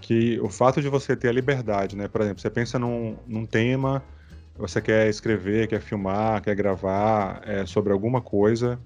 que 0.00 0.36
o 0.40 0.48
fato 0.48 0.82
de 0.82 0.88
você 0.88 1.14
ter 1.14 1.28
a 1.28 1.32
liberdade, 1.32 1.94
né, 1.94 2.08
por 2.08 2.22
exemplo, 2.22 2.40
você 2.40 2.50
pensa 2.50 2.76
num, 2.76 3.16
num 3.24 3.46
tema, 3.46 4.02
você 4.58 4.80
quer 4.80 5.08
escrever, 5.08 5.68
quer 5.68 5.80
filmar, 5.80 6.42
quer 6.42 6.56
gravar 6.56 7.40
é, 7.44 7.66
sobre 7.66 7.92
alguma 7.92 8.20
coisa, 8.20 8.80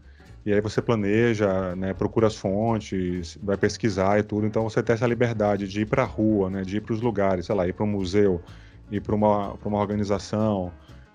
e 0.45 0.53
aí 0.53 0.61
você 0.61 0.83
planeja, 0.83 1.75
né, 1.75 1.95
procura 1.95 2.27
as 2.27 2.37
fontes, 2.37 3.39
vai 3.43 3.57
pesquisar 3.57 4.19
e 4.19 4.23
tudo, 4.23 4.47
então 4.47 4.63
você 4.63 4.83
tem 4.83 4.93
essa 4.93 5.07
liberdade 5.07 5.67
de 5.67 5.81
ir 5.81 5.87
para 5.87 6.03
a 6.03 6.07
rua, 6.07 6.51
né, 6.51 6.65
de 6.65 6.77
ir 6.77 6.81
para 6.83 6.93
os 6.93 7.01
lugares, 7.01 7.47
sei 7.47 7.55
lá, 7.55 7.67
ir 7.67 7.73
para 7.73 7.85
um 7.85 7.89
museu 7.89 8.43
ir 8.91 9.01
para 9.01 9.15
uma, 9.15 9.55
uma 9.65 9.79
organização, 9.79 10.73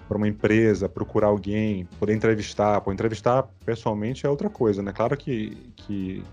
para 0.07 0.17
uma 0.17 0.27
empresa, 0.27 0.87
procurar 0.87 1.27
alguém, 1.27 1.85
poder 1.99 2.13
entrevistar. 2.13 2.79
Pô, 2.81 2.91
entrevistar 2.91 3.43
pessoalmente 3.65 4.25
é 4.25 4.29
outra 4.29 4.49
coisa, 4.49 4.81
né? 4.81 4.91
Claro 4.91 5.15
que, 5.17 5.57
que 5.75 6.23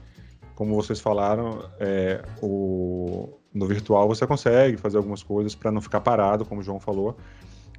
como 0.54 0.74
vocês 0.74 1.00
falaram, 1.00 1.64
é, 1.80 2.22
o, 2.40 3.38
no 3.52 3.66
virtual 3.66 4.06
você 4.06 4.26
consegue 4.26 4.76
fazer 4.76 4.96
algumas 4.96 5.22
coisas 5.22 5.54
para 5.54 5.72
não 5.72 5.80
ficar 5.80 6.00
parado, 6.00 6.44
como 6.44 6.60
o 6.60 6.64
João 6.64 6.78
falou, 6.78 7.16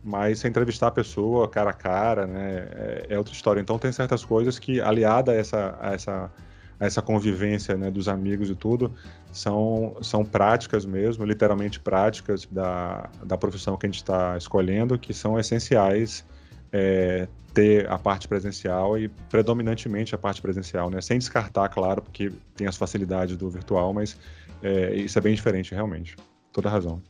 mas 0.04 0.40
se 0.40 0.48
entrevistar 0.48 0.88
a 0.88 0.92
pessoa 0.92 1.48
cara 1.48 1.70
a 1.70 1.74
cara, 1.74 2.28
né, 2.28 2.68
é, 2.72 3.06
é, 3.10 3.18
outra 3.18 3.34
história. 3.34 3.62
Então 3.62 3.78
tem 3.80 3.92
certas 3.92 4.26
coisas 4.26 4.60
que, 4.60 4.82
aliada 4.82 5.32
a 5.32 5.36
essa, 5.36 5.78
a 5.80 5.94
essa 5.94 6.32
essa 6.80 7.02
convivência 7.02 7.76
né, 7.76 7.90
dos 7.90 8.08
amigos 8.08 8.50
e 8.50 8.56
tudo, 8.56 8.94
são, 9.32 9.96
são 10.02 10.24
práticas 10.24 10.86
mesmo, 10.86 11.26
literalmente 11.26 11.80
práticas 11.80 12.46
da, 12.46 13.10
da 13.24 13.38
profissão 13.38 13.78
que 13.78 13.86
a 13.86 13.90
gente 13.90 13.98
está 13.98 14.38
escolhendo, 14.38 14.98
que 14.98 15.14
são 15.14 15.40
essenciais 15.40 16.26
é, 16.72 17.28
ter 17.54 17.90
a 17.90 18.00
parte 18.00 18.28
presencial 18.28 18.98
e 18.98 19.08
predominantemente 19.08 20.16
a 20.16 20.18
parte 20.18 20.42
presencial, 20.42 20.90
né? 20.90 21.00
Sem 21.02 21.20
descartar, 21.20 21.70
claro, 21.70 22.02
porque 22.02 22.32
tem 22.56 22.66
as 22.66 22.76
facilidades 22.76 23.38
do 23.38 23.50
virtual, 23.50 23.94
mas 23.94 24.18
é, 24.62 24.96
isso 24.96 25.18
é 25.20 25.22
bem 25.22 25.36
diferente, 25.36 25.74
realmente. 25.74 26.16
Toda 26.52 26.70
razão. 26.70 27.02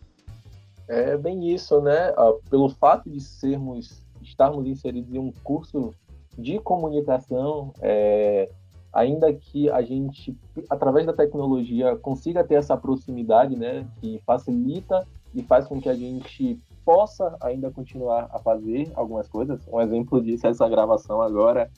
É 0.88 1.18
bem 1.18 1.54
isso, 1.54 1.82
né? 1.82 2.14
Ah, 2.18 2.34
pelo 2.50 2.70
fato 2.70 3.10
de 3.10 3.22
sermos, 3.22 4.06
estarmos 4.22 4.68
inseridos 4.68 5.14
em 5.14 5.18
um 5.18 5.32
curso 5.44 5.94
de 6.38 6.60
comunicação, 6.60 7.74
é, 7.82 8.50
ainda 8.94 9.34
que 9.34 9.70
a 9.72 9.82
gente, 9.82 10.38
através 10.70 11.06
da 11.06 11.14
tecnologia, 11.14 11.96
consiga 11.96 12.44
ter 12.44 12.56
essa 12.56 12.78
proximidade, 12.78 13.56
né, 13.56 13.88
que 14.00 14.22
facilita 14.26 15.06
e 15.34 15.42
faz 15.42 15.66
com 15.66 15.82
que 15.82 15.90
a 15.90 15.96
gente 15.96 16.60
possa 16.86 17.36
ainda 17.42 17.72
continuar 17.72 18.30
a 18.32 18.38
fazer 18.38 18.92
algumas 18.94 19.28
coisas. 19.28 19.60
Um 19.68 19.82
exemplo 19.82 20.22
disso 20.22 20.46
é 20.46 20.52
essa 20.52 20.70
gravação 20.70 21.22
agora, 21.22 21.72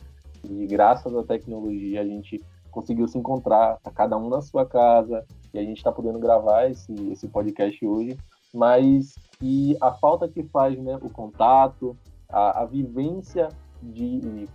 e 0.44 0.68
graças 0.68 1.16
à 1.16 1.24
tecnologia 1.24 2.02
a 2.02 2.06
gente 2.06 2.44
conseguiu 2.70 3.08
se 3.08 3.18
encontrar, 3.18 3.78
tá 3.82 3.90
cada 3.90 4.18
um 4.18 4.28
na 4.28 4.42
sua 4.42 4.66
casa, 4.66 5.24
e 5.54 5.58
a 5.58 5.64
gente 5.64 5.78
está 5.78 5.94
podendo 5.94 6.20
gravar 6.20 6.70
esse, 6.70 6.94
esse 7.10 7.30
podcast 7.30 7.86
hoje, 7.86 8.18
mas 8.54 9.16
que 9.40 9.78
a 9.80 9.94
falta 9.94 10.28
que 10.28 10.44
faz 10.44 10.78
né, 10.78 10.98
o 11.02 11.10
contato, 11.10 11.96
a, 12.28 12.64
a 12.64 12.66
vivência 12.66 13.48
de 13.82 14.48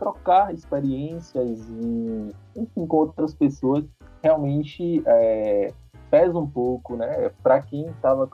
trocar 0.00 0.52
experiências 0.54 1.60
e, 1.68 2.34
enfim, 2.56 2.86
com 2.86 2.96
outras 2.96 3.34
pessoas 3.34 3.84
realmente 4.22 5.02
é, 5.06 5.74
pesa 6.10 6.38
um 6.38 6.46
pouco, 6.46 6.96
né? 6.96 7.30
Para 7.42 7.60
quem 7.60 7.86
estava 7.86 8.28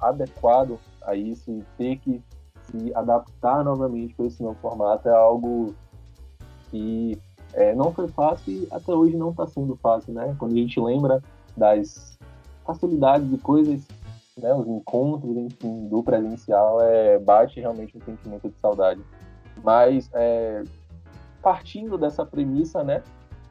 adequado 0.00 0.78
a 1.02 1.14
isso 1.14 1.52
e 1.52 1.64
ter 1.78 1.96
que 1.98 2.20
se 2.64 2.92
adaptar 2.94 3.64
novamente 3.64 4.12
para 4.14 4.26
esse 4.26 4.42
novo 4.42 4.58
formato 4.60 5.08
é 5.08 5.14
algo 5.14 5.72
que 6.70 7.16
é, 7.54 7.74
não 7.74 7.92
foi 7.92 8.08
fácil 8.08 8.52
e 8.52 8.68
até 8.72 8.92
hoje 8.92 9.16
não 9.16 9.30
está 9.30 9.46
sendo 9.46 9.76
fácil, 9.76 10.12
né? 10.12 10.34
Quando 10.36 10.52
a 10.52 10.56
gente 10.56 10.80
lembra 10.80 11.22
das 11.56 12.18
facilidades 12.64 13.32
e 13.32 13.38
coisas, 13.38 13.86
né, 14.36 14.52
os 14.54 14.66
encontros, 14.66 15.36
enfim, 15.36 15.88
do 15.88 16.02
presencial, 16.02 16.80
é, 16.80 17.18
bate 17.18 17.60
realmente 17.60 17.96
um 17.96 18.00
sentimento 18.00 18.48
de 18.48 18.58
saudade. 18.58 19.00
Mas 19.62 20.10
é, 20.14 20.62
partindo 21.42 21.98
dessa 21.98 22.24
premissa, 22.24 22.82
né, 22.84 23.02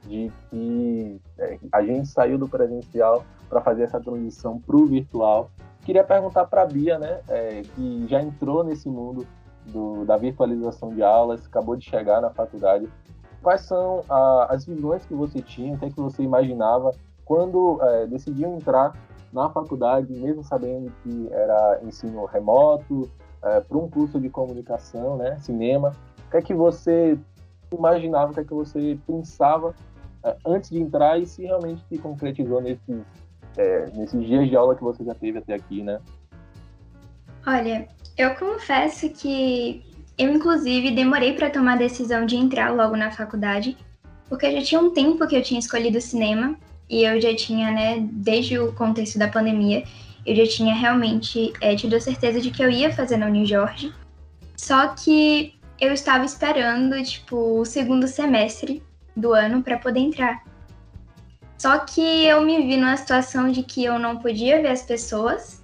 de 0.04 0.32
que 0.50 1.22
é, 1.38 1.60
a 1.72 1.84
gente 1.84 2.08
saiu 2.08 2.38
do 2.38 2.48
presencial 2.48 3.24
para 3.50 3.62
fazer 3.62 3.84
essa 3.84 4.00
transição 4.00 4.60
para 4.60 4.76
o 4.76 4.86
virtual, 4.86 5.52
queria 5.84 6.04
perguntar 6.04 6.46
para 6.46 6.64
a 6.64 6.66
Bia, 6.66 6.98
né, 6.98 7.20
é, 7.28 7.62
que 7.76 8.06
já 8.08 8.22
entrou 8.22 8.64
nesse 8.64 8.90
mundo 8.90 9.28
do, 9.66 10.06
da 10.06 10.18
virtualização 10.18 10.90
de 10.90 11.04
aulas, 11.04 11.46
acabou 11.46 11.76
de 11.76 11.86
chegar 11.86 12.22
na 12.22 12.30
faculdade, 12.30 12.88
quais 13.42 13.62
são 13.62 14.04
a, 14.10 14.48
as 14.50 14.66
visões 14.66 15.06
que 15.06 15.14
você 15.14 15.42
tinha, 15.42 15.76
o 15.76 15.78
que, 15.78 15.86
é 15.86 15.90
que 15.90 16.00
você 16.00 16.24
imaginava 16.24 16.94
quando 17.26 17.80
é, 17.82 18.08
decidiu 18.08 18.54
entrar 18.54 18.94
na 19.32 19.50
faculdade, 19.50 20.12
mesmo 20.14 20.44
sabendo 20.44 20.92
que 21.04 21.30
era 21.32 21.80
ensino 21.84 22.26
remoto, 22.26 23.10
é, 23.44 23.60
para 23.60 23.78
um 23.78 23.90
curso 23.90 24.20
de 24.20 24.30
comunicação, 24.30 25.18
né, 25.18 25.38
cinema. 25.40 25.96
O 26.28 26.32
que 26.32 26.38
é 26.38 26.42
que 26.42 26.54
você 26.54 27.18
imaginava, 27.72 28.32
o 28.32 28.34
que 28.34 28.40
é 28.42 28.44
que 28.44 28.54
você 28.54 28.98
pensava 29.08 29.74
é, 30.24 30.36
antes 30.46 30.70
de 30.70 30.80
entrar 30.80 31.20
e 31.20 31.26
se 31.26 31.44
realmente 31.44 31.84
se 31.90 31.98
concretizou 31.98 32.62
nesses, 32.62 33.02
é, 33.58 33.86
nesses 33.94 34.24
dias 34.26 34.48
de 34.48 34.56
aula 34.56 34.76
que 34.76 34.84
você 34.84 35.04
já 35.04 35.16
teve 35.16 35.40
até 35.40 35.54
aqui, 35.54 35.82
né? 35.82 36.00
Olha, 37.46 37.88
eu 38.18 38.36
confesso 38.36 39.10
que 39.10 39.84
eu, 40.18 40.32
inclusive, 40.32 40.92
demorei 40.92 41.34
para 41.34 41.50
tomar 41.50 41.74
a 41.74 41.78
decisão 41.78 42.26
de 42.26 42.36
entrar 42.36 42.70
logo 42.72 42.96
na 42.96 43.10
faculdade, 43.10 43.76
porque 44.30 44.52
já 44.52 44.62
tinha 44.62 44.80
um 44.80 44.92
tempo 44.92 45.28
que 45.28 45.36
eu 45.36 45.42
tinha 45.42 45.60
escolhido 45.60 46.00
cinema 46.00 46.56
e 46.88 47.04
eu 47.04 47.20
já 47.20 47.36
tinha, 47.36 47.72
né, 47.72 48.08
desde 48.12 48.60
o 48.60 48.72
contexto 48.74 49.18
da 49.18 49.28
pandemia, 49.28 49.84
eu 50.26 50.36
já 50.36 50.48
tinha 50.48 50.76
realmente 50.76 51.54
é, 51.62 51.76
tido 51.76 51.96
a 51.96 52.00
certeza 52.00 52.40
de 52.40 52.52
que 52.52 52.64
eu 52.64 52.70
ia 52.70 52.94
fazer 52.94 53.18
na 53.18 53.28
Uni 53.28 53.46
Jorge. 53.46 53.94
Só 54.56 54.90
que 54.90 55.56
eu 55.80 55.92
estava 55.92 56.24
esperando, 56.24 57.02
tipo, 57.04 57.60
o 57.60 57.66
segundo 57.66 58.08
semestre 58.08 58.84
do 59.16 59.34
ano 59.34 59.64
para 59.64 59.78
poder 59.78 60.00
entrar. 60.00 60.44
Só 61.58 61.80
que 61.80 62.26
eu 62.26 62.42
me 62.42 62.58
vi 62.66 62.78
numa 62.78 62.98
situação 62.98 63.52
de 63.52 63.64
que 63.64 63.84
eu 63.84 64.00
não 64.00 64.18
podia 64.18 64.62
ver 64.62 64.70
as 64.70 64.84
pessoas 64.84 65.62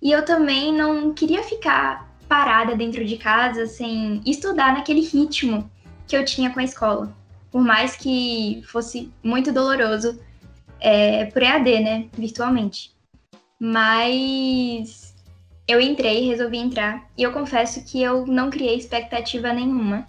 e 0.00 0.10
eu 0.10 0.24
também 0.24 0.72
não 0.72 1.12
queria 1.12 1.42
ficar 1.42 2.08
parada 2.28 2.74
dentro 2.74 3.04
de 3.04 3.16
casa 3.16 3.66
sem 3.66 4.20
estudar 4.24 4.72
naquele 4.72 5.00
ritmo 5.00 5.70
que 6.06 6.16
eu 6.16 6.24
tinha 6.24 6.50
com 6.50 6.60
a 6.60 6.64
escola. 6.64 7.12
Por 7.50 7.60
mais 7.60 7.96
que 7.96 8.62
fosse 8.66 9.12
muito 9.22 9.52
doloroso 9.52 10.18
é, 10.80 11.26
por 11.26 11.42
EAD, 11.42 11.80
né? 11.80 12.08
Virtualmente. 12.12 12.92
Mas 13.64 15.14
eu 15.68 15.80
entrei, 15.80 16.26
resolvi 16.26 16.58
entrar. 16.58 17.08
E 17.16 17.22
eu 17.22 17.30
confesso 17.30 17.84
que 17.84 18.02
eu 18.02 18.26
não 18.26 18.50
criei 18.50 18.76
expectativa 18.76 19.52
nenhuma. 19.52 20.04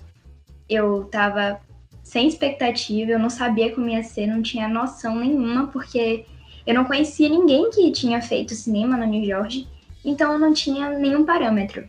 Eu 0.68 1.04
tava 1.04 1.62
sem 2.02 2.28
expectativa, 2.28 3.12
eu 3.12 3.20
não 3.20 3.30
sabia 3.30 3.72
como 3.72 3.88
ia 3.88 4.02
ser, 4.02 4.26
não 4.26 4.42
tinha 4.42 4.68
noção 4.68 5.18
nenhuma, 5.18 5.68
porque 5.68 6.26
eu 6.66 6.74
não 6.74 6.84
conhecia 6.84 7.30
ninguém 7.30 7.70
que 7.70 7.92
tinha 7.92 8.20
feito 8.24 8.56
cinema 8.56 8.98
no 8.98 9.06
New 9.06 9.24
York, 9.24 9.68
então 10.04 10.34
eu 10.34 10.40
não 10.40 10.52
tinha 10.52 10.90
nenhum 10.98 11.24
parâmetro. 11.24 11.88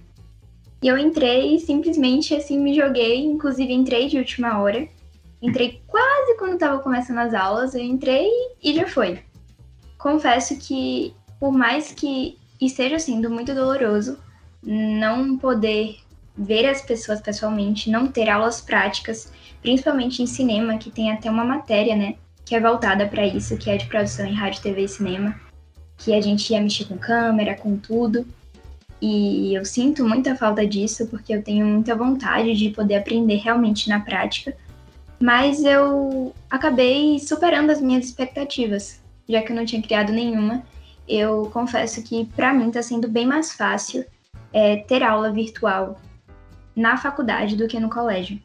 E 0.82 0.86
eu 0.86 0.98
entrei 0.98 1.58
simplesmente 1.60 2.34
assim 2.34 2.58
me 2.58 2.74
joguei, 2.74 3.24
inclusive 3.24 3.72
entrei 3.72 4.06
de 4.08 4.18
última 4.18 4.60
hora. 4.60 4.86
Entrei 5.40 5.80
quase 5.86 6.36
quando 6.36 6.54
estava 6.54 6.78
começando 6.80 7.18
as 7.18 7.32
aulas, 7.32 7.74
eu 7.74 7.80
entrei 7.80 8.28
e 8.62 8.74
já 8.74 8.86
foi. 8.86 9.18
Confesso 9.96 10.58
que 10.58 11.14
por 11.44 11.52
mais 11.52 11.92
que 11.92 12.38
esteja 12.58 12.98
sendo 12.98 13.28
muito 13.28 13.54
doloroso 13.54 14.16
não 14.62 15.36
poder 15.36 15.96
ver 16.34 16.66
as 16.66 16.80
pessoas 16.80 17.20
pessoalmente, 17.20 17.90
não 17.90 18.06
ter 18.06 18.30
aulas 18.30 18.62
práticas, 18.62 19.30
principalmente 19.60 20.22
em 20.22 20.26
cinema, 20.26 20.78
que 20.78 20.90
tem 20.90 21.12
até 21.12 21.30
uma 21.30 21.44
matéria, 21.44 21.94
né, 21.94 22.14
que 22.46 22.54
é 22.54 22.60
voltada 22.60 23.06
para 23.06 23.26
isso, 23.26 23.58
que 23.58 23.68
é 23.68 23.76
de 23.76 23.84
produção 23.84 24.24
em 24.24 24.32
rádio, 24.32 24.62
TV 24.62 24.84
e 24.84 24.88
cinema, 24.88 25.38
que 25.98 26.14
a 26.14 26.20
gente 26.22 26.50
ia 26.50 26.62
mexer 26.62 26.86
com 26.86 26.96
câmera, 26.96 27.54
com 27.54 27.76
tudo. 27.76 28.26
E 28.98 29.54
eu 29.54 29.66
sinto 29.66 30.02
muita 30.02 30.34
falta 30.34 30.66
disso, 30.66 31.06
porque 31.08 31.34
eu 31.34 31.42
tenho 31.42 31.66
muita 31.66 31.94
vontade 31.94 32.54
de 32.54 32.70
poder 32.70 32.94
aprender 32.94 33.36
realmente 33.36 33.90
na 33.90 34.00
prática. 34.00 34.56
Mas 35.20 35.62
eu 35.62 36.34
acabei 36.48 37.18
superando 37.18 37.68
as 37.68 37.82
minhas 37.82 38.06
expectativas, 38.06 38.98
já 39.28 39.42
que 39.42 39.52
eu 39.52 39.56
não 39.56 39.66
tinha 39.66 39.82
criado 39.82 40.10
nenhuma 40.10 40.64
eu 41.08 41.50
confesso 41.52 42.02
que 42.02 42.24
para 42.36 42.52
mim 42.52 42.68
está 42.68 42.82
sendo 42.82 43.08
bem 43.08 43.26
mais 43.26 43.52
fácil 43.52 44.04
é, 44.52 44.76
ter 44.76 45.02
aula 45.02 45.32
virtual 45.32 46.00
na 46.74 46.96
faculdade 46.96 47.56
do 47.56 47.68
que 47.68 47.78
no 47.78 47.90
colégio. 47.90 48.40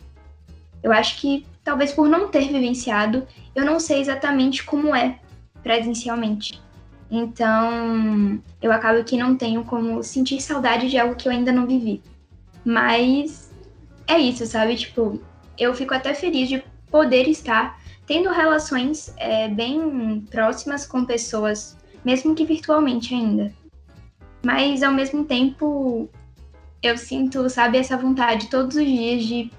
Eu 0.81 0.91
acho 0.91 1.19
que 1.19 1.45
talvez 1.63 1.91
por 1.91 2.07
não 2.07 2.29
ter 2.29 2.47
vivenciado, 2.47 3.27
eu 3.55 3.65
não 3.65 3.79
sei 3.79 3.99
exatamente 3.99 4.63
como 4.63 4.95
é 4.95 5.19
presencialmente. 5.61 6.61
Então, 7.11 8.41
eu 8.61 8.71
acabo 8.71 9.03
que 9.03 9.17
não 9.17 9.35
tenho 9.35 9.63
como 9.63 10.03
sentir 10.03 10.39
saudade 10.41 10.89
de 10.89 10.97
algo 10.97 11.15
que 11.15 11.27
eu 11.27 11.31
ainda 11.31 11.51
não 11.51 11.65
vivi. 11.65 12.01
Mas 12.63 13.51
é 14.07 14.17
isso, 14.17 14.45
sabe? 14.45 14.75
Tipo, 14.75 15.19
eu 15.57 15.73
fico 15.73 15.93
até 15.93 16.13
feliz 16.13 16.47
de 16.47 16.63
poder 16.91 17.27
estar 17.27 17.79
tendo 18.05 18.29
relações 18.29 19.13
é, 19.17 19.47
bem 19.47 20.25
próximas 20.29 20.85
com 20.85 21.05
pessoas 21.05 21.77
mesmo 22.03 22.35
que 22.35 22.45
virtualmente 22.45 23.13
ainda. 23.13 23.53
Mas 24.43 24.83
ao 24.83 24.93
mesmo 24.93 25.25
tempo, 25.25 26.09
eu 26.81 26.97
sinto, 26.97 27.49
sabe, 27.49 27.77
essa 27.77 27.97
vontade 27.97 28.47
todos 28.47 28.75
os 28.75 28.85
dias 28.85 29.23
de 29.25 29.51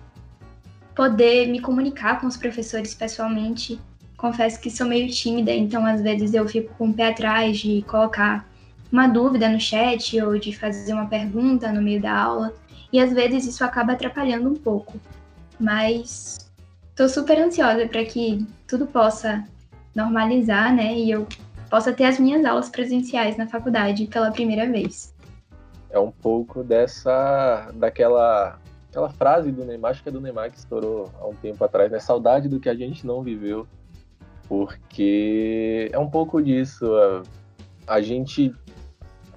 poder 0.95 1.49
me 1.49 1.61
comunicar 1.61 2.21
com 2.21 2.27
os 2.27 2.37
professores 2.37 2.95
pessoalmente. 2.95 3.79
Confesso 4.17 4.61
que 4.61 4.71
sou 4.71 4.87
meio 4.87 5.11
tímida, 5.11 5.53
então 5.53 5.87
às 5.87 6.01
vezes 6.03 6.35
eu 6.35 6.47
fico 6.47 6.75
com 6.75 6.89
o 6.89 6.95
pé 6.95 7.09
atrás 7.09 7.59
de 7.59 7.83
colocar 7.89 8.47
uma 8.93 9.07
dúvida 9.07 9.49
no 9.49 9.61
chat 9.61 10.21
ou 10.21 10.39
de 10.39 10.57
fazer 10.57 10.93
uma 10.93 11.07
pergunta 11.07 11.73
no 11.73 11.81
meio 11.81 12.01
da 12.01 12.13
aula, 12.13 12.55
e 12.93 12.99
às 12.99 13.13
vezes 13.13 13.47
isso 13.47 13.65
acaba 13.65 13.93
atrapalhando 13.93 14.51
um 14.51 14.57
pouco. 14.57 15.01
Mas 15.59 16.51
tô 16.97 17.09
super 17.09 17.39
ansiosa 17.39 17.87
para 17.87 18.05
que 18.05 18.47
tudo 18.67 18.87
possa 18.87 19.45
normalizar, 19.95 20.75
né? 20.75 20.95
E 20.95 21.11
eu 21.11 21.27
possa 21.71 21.93
ter 21.93 22.05
as 22.05 22.19
minhas 22.19 22.45
aulas 22.45 22.69
presenciais 22.69 23.37
na 23.37 23.47
faculdade 23.47 24.07
pela 24.07 24.31
primeira 24.31 24.71
vez. 24.71 25.15
É 25.89 25.99
um 25.99 26.11
pouco 26.11 26.63
dessa 26.63 27.71
daquela 27.75 28.59
aquela 28.91 29.09
frase 29.09 29.53
do 29.53 29.65
Neymar, 29.65 29.93
acho 29.93 30.03
que 30.03 30.09
é 30.09 30.13
do 30.13 30.21
Neymar 30.21 30.51
que 30.51 30.59
estourou 30.59 31.11
há 31.21 31.27
um 31.27 31.35
tempo 31.35 31.65
atrás, 31.65 31.91
né? 31.91 32.01
Saudade 32.01 32.49
do 32.49 32.59
que 32.59 32.69
a 32.69 32.75
gente 32.75 33.07
não 33.07 33.23
viveu, 33.23 33.67
porque 34.49 35.89
é 35.93 35.99
um 35.99 36.11
pouco 36.11 36.43
disso. 36.43 36.87
A, 37.87 38.01
gente 38.01 38.55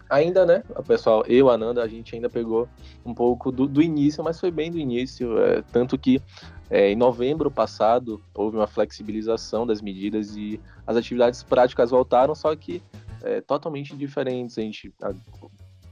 ainda, 0.09 0.45
né? 0.45 0.63
Pessoal, 0.87 1.23
eu, 1.27 1.49
a 1.49 1.57
Nanda, 1.57 1.83
a 1.83 1.87
gente 1.87 2.15
ainda 2.15 2.29
pegou 2.29 2.67
um 3.05 3.13
pouco 3.13 3.51
do, 3.51 3.67
do 3.67 3.81
início, 3.81 4.23
mas 4.23 4.39
foi 4.39 4.51
bem 4.51 4.71
do 4.71 4.77
início, 4.77 5.37
é, 5.39 5.61
tanto 5.71 5.97
que 5.97 6.21
é, 6.69 6.91
em 6.91 6.95
novembro 6.95 7.51
passado, 7.51 8.21
houve 8.33 8.57
uma 8.57 8.67
flexibilização 8.67 9.65
das 9.67 9.81
medidas 9.81 10.35
e 10.35 10.59
as 10.87 10.97
atividades 10.97 11.43
práticas 11.43 11.91
voltaram, 11.91 12.33
só 12.33 12.55
que 12.55 12.81
é, 13.21 13.41
totalmente 13.41 13.95
diferentes. 13.95 14.57
A 14.57 14.61
gente 14.61 14.89
tá 14.97 15.13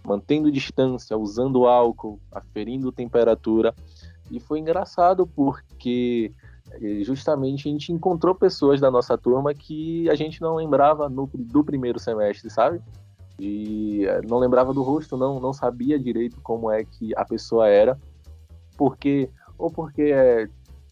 mantendo 0.04 0.52
distância, 0.52 1.18
usando 1.18 1.68
álcool, 1.68 2.20
aferindo 2.32 2.92
temperatura. 2.92 3.74
E 4.32 4.40
foi 4.40 4.60
engraçado 4.60 5.28
porque 5.28 6.32
é, 6.72 7.04
justamente 7.04 7.68
a 7.68 7.72
gente 7.72 7.92
encontrou 7.92 8.34
pessoas 8.34 8.80
da 8.80 8.90
nossa 8.90 9.18
turma 9.18 9.54
que 9.54 10.10
a 10.10 10.16
gente 10.16 10.42
não 10.42 10.56
lembrava 10.56 11.10
no, 11.10 11.30
do 11.34 11.64
primeiro 11.64 12.00
semestre, 12.00 12.50
sabe? 12.50 12.82
E 13.44 14.06
é, 14.06 14.22
não 14.22 14.38
lembrava 14.38 14.72
do 14.72 14.84
rosto, 14.84 15.18
não, 15.18 15.40
não 15.40 15.52
sabia 15.52 15.98
direito 15.98 16.40
como 16.44 16.70
é 16.70 16.84
que 16.84 17.12
a 17.18 17.26
pessoa 17.26 17.68
era, 17.68 18.00
porque 18.78 19.32
ou 19.58 19.72
porque 19.72 20.04
é, 20.14 20.48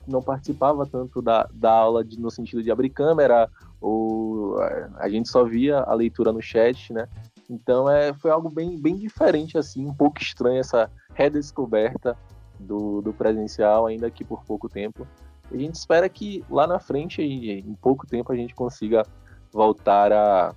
não 0.07 0.19
participava 0.19 0.83
tanto 0.83 1.21
da, 1.21 1.47
da 1.53 1.71
aula 1.71 2.03
de, 2.03 2.19
no 2.19 2.31
sentido 2.31 2.63
de 2.63 2.71
abrir 2.71 2.89
câmera, 2.89 3.47
ou 3.79 4.59
é, 4.63 4.89
a 4.95 5.07
gente 5.07 5.29
só 5.29 5.43
via 5.43 5.77
a 5.81 5.93
leitura 5.93 6.33
no 6.33 6.41
chat, 6.41 6.91
né? 6.91 7.07
Então 7.47 7.88
é, 7.88 8.15
foi 8.15 8.31
algo 8.31 8.49
bem, 8.49 8.79
bem 8.81 8.95
diferente, 8.95 9.55
assim, 9.55 9.85
um 9.85 9.93
pouco 9.93 10.19
estranho 10.19 10.59
essa 10.59 10.89
redescoberta 11.13 12.17
do, 12.59 12.99
do 12.99 13.13
presencial, 13.13 13.85
ainda 13.85 14.09
que 14.09 14.23
por 14.23 14.43
pouco 14.43 14.67
tempo. 14.67 15.07
A 15.51 15.55
gente 15.55 15.75
espera 15.75 16.09
que 16.09 16.43
lá 16.49 16.65
na 16.65 16.79
frente, 16.79 17.21
em 17.21 17.75
pouco 17.75 18.07
tempo, 18.07 18.31
a 18.31 18.35
gente 18.35 18.55
consiga 18.55 19.05
voltar 19.51 20.12
a, 20.12 20.55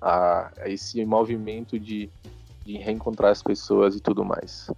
a, 0.00 0.50
a 0.58 0.68
esse 0.68 1.04
movimento 1.04 1.78
de, 1.78 2.10
de 2.64 2.78
reencontrar 2.78 3.30
as 3.30 3.42
pessoas 3.42 3.96
e 3.96 4.00
tudo 4.00 4.24
mais. 4.24 4.70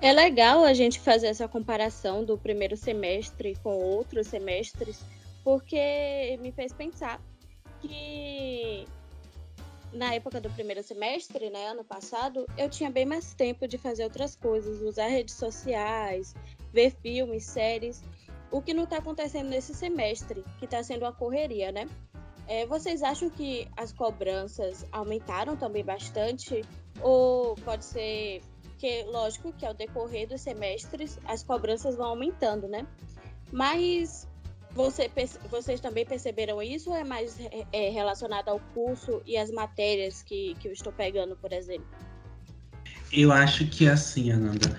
É 0.00 0.12
legal 0.12 0.64
a 0.64 0.74
gente 0.74 0.98
fazer 0.98 1.28
essa 1.28 1.46
comparação 1.46 2.24
do 2.24 2.36
primeiro 2.36 2.76
semestre 2.76 3.56
com 3.62 3.70
outros 3.70 4.26
semestres, 4.26 5.00
porque 5.44 6.36
me 6.40 6.50
fez 6.50 6.72
pensar 6.72 7.20
que 7.80 8.84
na 9.92 10.14
época 10.14 10.40
do 10.40 10.50
primeiro 10.50 10.82
semestre, 10.82 11.50
né, 11.50 11.68
ano 11.68 11.84
passado, 11.84 12.46
eu 12.56 12.68
tinha 12.68 12.90
bem 12.90 13.04
mais 13.04 13.34
tempo 13.34 13.68
de 13.68 13.76
fazer 13.76 14.04
outras 14.04 14.34
coisas, 14.34 14.80
usar 14.80 15.06
redes 15.06 15.34
sociais, 15.34 16.34
ver 16.72 16.90
filmes, 16.90 17.44
séries, 17.44 18.02
o 18.50 18.60
que 18.60 18.74
não 18.74 18.84
está 18.84 18.98
acontecendo 18.98 19.48
nesse 19.48 19.74
semestre, 19.74 20.44
que 20.58 20.64
está 20.64 20.82
sendo 20.82 21.04
uma 21.04 21.12
correria, 21.12 21.70
né? 21.70 21.88
É, 22.48 22.66
vocês 22.66 23.02
acham 23.02 23.30
que 23.30 23.68
as 23.76 23.92
cobranças 23.92 24.86
aumentaram 24.92 25.56
também 25.56 25.84
bastante? 25.84 26.64
Ou 27.00 27.54
pode 27.56 27.84
ser 27.84 28.42
porque 28.82 29.04
lógico 29.04 29.52
que 29.52 29.64
ao 29.64 29.72
decorrer 29.72 30.26
dos 30.26 30.40
semestres 30.40 31.16
as 31.24 31.44
cobranças 31.44 31.94
vão 31.94 32.06
aumentando, 32.06 32.66
né? 32.66 32.84
Mas 33.52 34.26
você, 34.72 35.08
vocês 35.48 35.78
também 35.78 36.04
perceberam 36.04 36.60
isso 36.60 36.90
ou 36.90 36.96
é 36.96 37.04
mais 37.04 37.38
é, 37.72 37.90
relacionado 37.90 38.48
ao 38.48 38.58
curso 38.74 39.22
e 39.24 39.36
às 39.36 39.52
matérias 39.52 40.24
que, 40.24 40.56
que 40.58 40.66
eu 40.66 40.72
estou 40.72 40.92
pegando, 40.92 41.36
por 41.36 41.52
exemplo? 41.52 41.86
Eu 43.12 43.30
acho 43.30 43.68
que 43.68 43.86
é 43.86 43.90
assim, 43.90 44.32
Ananda. 44.32 44.76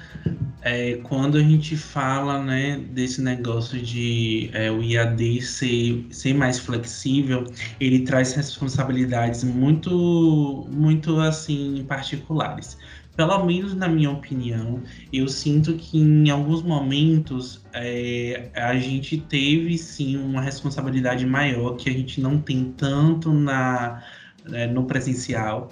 É, 0.64 0.96
quando 1.04 1.38
a 1.38 1.42
gente 1.42 1.76
fala 1.76 2.42
né, 2.42 2.78
desse 2.92 3.22
negócio 3.22 3.82
de 3.82 4.50
é, 4.54 4.72
o 4.72 4.82
IAD 4.82 5.42
ser, 5.42 6.08
ser 6.10 6.34
mais 6.34 6.58
flexível, 6.58 7.44
ele 7.80 8.00
traz 8.00 8.34
responsabilidades 8.34 9.44
muito, 9.44 10.68
muito 10.72 11.20
assim 11.20 11.86
particulares. 11.88 12.78
Pelo 13.16 13.46
menos 13.46 13.76
na 13.76 13.88
minha 13.88 14.10
opinião, 14.10 14.82
eu 15.12 15.28
sinto 15.28 15.74
que 15.76 16.00
em 16.00 16.30
alguns 16.32 16.64
momentos 16.64 17.64
é, 17.74 18.50
a 18.56 18.76
gente 18.76 19.18
teve 19.18 19.78
sim 19.78 20.18
uma 20.18 20.42
responsabilidade 20.42 21.26
maior 21.26 21.76
que 21.76 21.90
a 21.90 21.94
gente 21.94 22.20
não 22.20 22.40
tem 22.40 22.74
tanto 22.76 23.32
na, 23.32 24.02
é, 24.52 24.66
no 24.66 24.86
presencial 24.86 25.70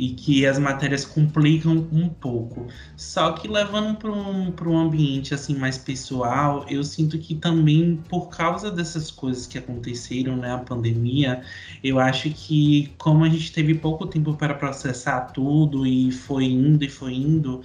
e 0.00 0.08
que 0.14 0.46
as 0.46 0.58
matérias 0.58 1.04
complicam 1.04 1.86
um 1.92 2.08
pouco. 2.08 2.66
Só 2.96 3.32
que 3.32 3.46
levando 3.46 3.98
para 3.98 4.10
um, 4.10 4.50
um 4.50 4.78
ambiente 4.78 5.34
assim 5.34 5.54
mais 5.54 5.76
pessoal, 5.76 6.64
eu 6.70 6.82
sinto 6.82 7.18
que 7.18 7.34
também 7.34 8.00
por 8.08 8.30
causa 8.30 8.70
dessas 8.70 9.10
coisas 9.10 9.46
que 9.46 9.58
aconteceram, 9.58 10.36
né, 10.38 10.54
a 10.54 10.58
pandemia, 10.58 11.42
eu 11.84 12.00
acho 12.00 12.30
que 12.30 12.94
como 12.96 13.24
a 13.26 13.28
gente 13.28 13.52
teve 13.52 13.74
pouco 13.74 14.06
tempo 14.06 14.32
para 14.32 14.54
processar 14.54 15.20
tudo 15.34 15.86
e 15.86 16.10
foi 16.10 16.46
indo 16.46 16.82
e 16.82 16.88
foi 16.88 17.12
indo, 17.12 17.60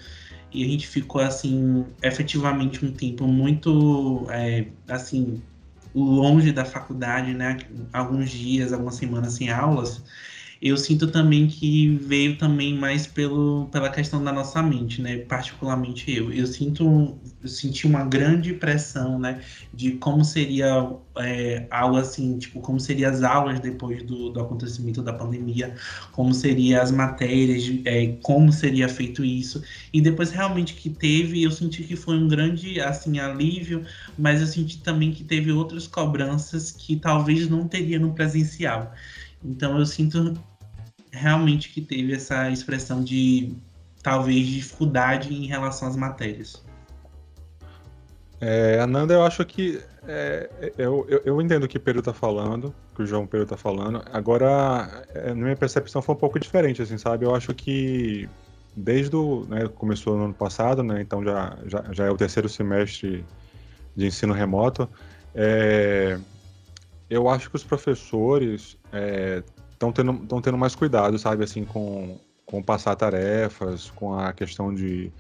e 0.52 0.62
a 0.66 0.68
gente 0.68 0.90
ficou 0.90 1.22
assim 1.22 1.86
efetivamente 2.04 2.86
um 2.86 2.92
tempo 2.92 3.26
muito 3.30 4.28
é, 4.30 4.66
assim 4.90 5.42
longe 5.96 6.52
da 6.52 6.66
faculdade, 6.66 7.34
né, 7.34 7.60
alguns 7.94 8.30
dias, 8.30 8.74
algumas 8.74 8.96
semanas 8.96 9.36
sem 9.36 9.50
aulas 9.50 10.04
eu 10.66 10.78
sinto 10.78 11.06
também 11.12 11.46
que 11.46 11.96
veio 11.98 12.40
também 12.40 12.76
mais 12.76 13.06
pelo, 13.06 13.68
pela 13.72 13.88
questão 13.88 14.24
da 14.24 14.34
nossa 14.34 14.64
mente, 14.64 15.00
né? 15.00 15.18
Particularmente 15.20 16.12
eu. 16.12 16.34
Eu 16.34 16.48
sinto 16.48 17.20
eu 17.44 17.48
senti 17.48 17.86
uma 17.86 18.04
grande 18.04 18.52
pressão, 18.52 19.20
né? 19.20 19.44
De 19.72 19.92
como 19.92 20.26
seria 20.26 20.92
é, 21.18 21.68
algo 21.70 21.98
assim, 21.98 22.40
tipo, 22.40 22.60
como 22.62 22.80
seriam 22.80 23.12
as 23.12 23.22
aulas 23.22 23.60
depois 23.60 24.02
do, 24.02 24.32
do 24.32 24.40
acontecimento 24.42 25.04
da 25.04 25.14
pandemia, 25.14 25.76
como 26.12 26.34
seriam 26.34 26.82
as 26.82 26.90
matérias, 26.90 27.64
é, 27.86 28.18
como 28.24 28.52
seria 28.52 28.90
feito 28.90 29.24
isso. 29.24 29.62
E 29.94 30.02
depois 30.02 30.32
realmente 30.32 30.74
que 30.74 30.90
teve, 30.90 31.44
eu 31.44 31.52
senti 31.52 31.84
que 31.84 31.96
foi 31.96 32.18
um 32.18 32.28
grande, 32.28 32.82
assim, 32.82 33.20
alívio, 33.20 33.86
mas 34.18 34.42
eu 34.42 34.48
senti 34.48 34.80
também 34.80 35.12
que 35.12 35.24
teve 35.24 35.52
outras 35.52 35.86
cobranças 35.86 36.72
que 36.72 36.96
talvez 36.96 37.48
não 37.48 37.68
teria 37.68 38.00
no 38.00 38.14
presencial. 38.16 38.92
Então 39.44 39.78
eu 39.78 39.86
sinto 39.86 40.34
realmente 41.16 41.70
que 41.70 41.82
teve 41.82 42.14
essa 42.14 42.50
expressão 42.50 43.04
de 43.04 43.56
talvez 44.04 44.46
dificuldade 44.48 45.34
em 45.34 45.48
relação 45.48 45.88
às 45.88 45.96
matérias. 45.96 46.64
É, 48.40 48.80
Ananda, 48.80 49.14
eu 49.14 49.24
acho 49.24 49.44
que 49.46 49.82
é, 50.08 50.50
eu, 50.78 51.06
eu, 51.10 51.22
eu, 51.26 51.42
entendo 51.42 51.64
o 51.64 51.68
que 51.68 51.78
o 51.78 51.80
Pedro 51.80 52.00
está 52.00 52.14
falando, 52.14 52.76
que 52.94 53.02
o 53.02 53.06
João 53.06 53.26
Pedro 53.26 53.46
está 53.46 53.58
falando. 53.58 54.04
Agora, 54.12 55.06
é, 55.14 55.30
na 55.30 55.36
minha 55.36 55.56
percepção 55.56 56.02
foi 56.02 56.14
um 56.14 56.18
pouco 56.18 56.40
diferente, 56.40 56.82
assim, 56.82 56.98
sabe? 56.98 57.26
Eu 57.26 57.34
acho 57.34 57.54
que 57.56 58.30
desde 58.76 59.16
o, 59.16 59.46
né, 59.50 59.68
começou 59.70 60.18
no 60.18 60.26
ano 60.26 60.34
passado, 60.34 60.84
né? 60.84 61.02
Então 61.02 61.24
já, 61.24 61.58
já, 61.66 61.86
já 61.92 62.06
é 62.06 62.12
o 62.12 62.18
terceiro 62.18 62.50
semestre 62.50 63.26
de 63.96 64.06
ensino 64.06 64.34
remoto. 64.34 64.88
É, 65.34 66.20
eu 67.10 67.30
acho 67.30 67.50
que 67.50 67.56
os 67.56 67.64
professores 67.64 68.78
estão 69.76 69.92
tendo, 69.92 70.42
tendo 70.42 70.58
mais 70.58 70.76
cuidado, 70.76 71.20
sabe, 71.20 71.44
assim, 71.44 71.64
com, 71.66 72.18
com 72.46 72.64
passar 72.64 72.96
tarefas, 72.96 73.92
com 73.92 74.18
a 74.18 74.34
questão 74.34 74.74
de, 74.74 75.12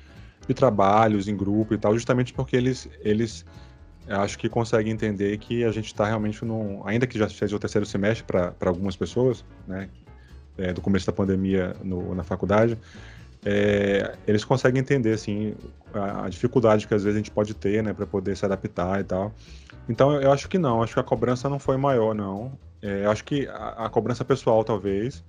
de 0.47 0.53
trabalhos 0.53 1.27
em 1.27 1.35
grupo 1.35 1.73
e 1.73 1.77
tal, 1.77 1.93
justamente 1.93 2.33
porque 2.33 2.55
eles, 2.55 2.89
eles 3.01 3.45
acho 4.07 4.37
que 4.37 4.47
conseguem 4.47 4.93
entender 4.93 5.37
que 5.37 5.63
a 5.63 5.71
gente 5.71 5.87
está 5.87 6.05
realmente 6.05 6.43
num, 6.45 6.81
ainda 6.85 7.05
que 7.05 7.17
já 7.17 7.27
seja 7.27 7.55
o 7.55 7.59
terceiro 7.59 7.85
semestre 7.85 8.25
para 8.25 8.69
algumas 8.69 8.95
pessoas, 8.95 9.43
né, 9.67 9.89
é, 10.57 10.71
do 10.71 10.81
começo 10.81 11.05
da 11.05 11.11
pandemia 11.11 11.75
no, 11.83 12.15
na 12.15 12.23
faculdade, 12.23 12.77
é, 13.43 14.15
eles 14.25 14.43
conseguem 14.43 14.81
entender 14.81 15.13
assim 15.13 15.53
a, 15.93 16.25
a, 16.25 16.29
dificuldade 16.29 16.87
que 16.87 16.93
às 16.93 17.03
vezes 17.03 17.15
a 17.15 17.19
gente 17.19 17.31
pode 17.31 17.53
ter, 17.53 17.83
né, 17.83 17.93
para 17.93 18.07
poder 18.07 18.35
se 18.35 18.45
adaptar 18.45 18.99
e 19.01 19.03
tal. 19.03 19.33
Então 19.87 20.19
eu 20.19 20.31
acho 20.31 20.47
que 20.49 20.57
não, 20.57 20.81
acho 20.81 20.93
que 20.93 20.99
a 20.99 21.03
cobrança 21.03 21.47
não 21.47 21.59
foi 21.59 21.77
maior, 21.77 22.15
não. 22.15 22.57
É, 22.85 23.03
acho 23.07 23.23
que 23.23 23.47
a, 23.47 23.85
a, 23.85 23.89
cobrança 23.89 24.23
pessoal, 24.23 24.63
talvez, 24.63 25.23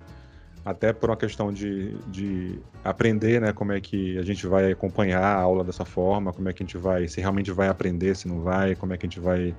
até 0.63 0.93
por 0.93 1.09
uma 1.09 1.17
questão 1.17 1.51
de, 1.51 1.97
de 2.07 2.59
aprender, 2.83 3.41
né, 3.41 3.51
como 3.51 3.71
é 3.71 3.81
que 3.81 4.15
a 4.19 4.21
gente 4.21 4.45
vai 4.45 4.71
acompanhar 4.71 5.23
a 5.23 5.41
aula 5.41 5.63
dessa 5.63 5.83
forma, 5.83 6.31
como 6.31 6.47
é 6.47 6.53
que 6.53 6.61
a 6.61 6.65
gente 6.65 6.77
vai, 6.77 7.07
se 7.07 7.19
realmente 7.19 7.51
vai 7.51 7.67
aprender, 7.67 8.15
se 8.15 8.27
não 8.27 8.41
vai, 8.41 8.75
como 8.75 8.93
é 8.93 8.97
que 8.97 9.07
a 9.07 9.09
gente 9.09 9.19
vai 9.19 9.55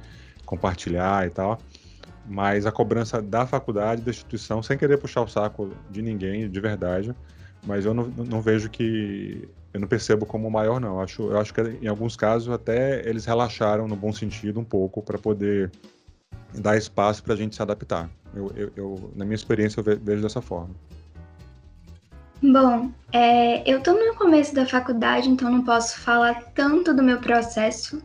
compartilhar 0.46 1.26
e 1.26 1.30
tal. 1.30 1.58
Mas 2.24 2.66
a 2.66 2.70
cobrança 2.70 3.20
da 3.20 3.44
faculdade, 3.44 4.02
da 4.02 4.12
instituição, 4.12 4.62
sem 4.62 4.78
querer 4.78 4.98
puxar 4.98 5.22
o 5.22 5.28
saco 5.28 5.72
de 5.90 6.00
ninguém, 6.00 6.48
de 6.48 6.60
verdade, 6.60 7.12
mas 7.66 7.84
eu 7.84 7.92
não, 7.92 8.04
não 8.04 8.40
vejo 8.40 8.70
que 8.70 9.48
eu 9.74 9.80
não 9.80 9.88
percebo 9.88 10.24
como 10.24 10.48
maior 10.48 10.80
não. 10.80 10.96
Eu 10.96 11.00
acho, 11.00 11.22
eu 11.22 11.38
acho 11.40 11.52
que 11.52 11.60
em 11.60 11.88
alguns 11.88 12.14
casos 12.14 12.48
até 12.54 13.08
eles 13.08 13.24
relaxaram 13.24 13.88
no 13.88 13.96
bom 13.96 14.12
sentido 14.12 14.60
um 14.60 14.64
pouco 14.64 15.02
para 15.02 15.18
poder 15.18 15.72
dar 16.54 16.76
espaço 16.76 17.22
para 17.22 17.34
a 17.34 17.36
gente 17.36 17.54
se 17.54 17.62
adaptar. 17.62 18.10
Eu, 18.34 18.52
eu, 18.54 18.72
eu, 18.76 19.12
na 19.16 19.24
minha 19.24 19.34
experiência 19.34 19.80
eu 19.80 19.84
vejo 19.84 20.22
dessa 20.22 20.40
forma. 20.40 20.74
Bom, 22.42 22.92
é, 23.12 23.68
eu 23.68 23.78
estou 23.78 23.94
no 23.94 24.14
começo 24.14 24.54
da 24.54 24.64
faculdade, 24.64 25.28
então 25.28 25.50
não 25.50 25.64
posso 25.64 25.98
falar 25.98 26.44
tanto 26.54 26.94
do 26.94 27.02
meu 27.02 27.18
processo, 27.18 28.00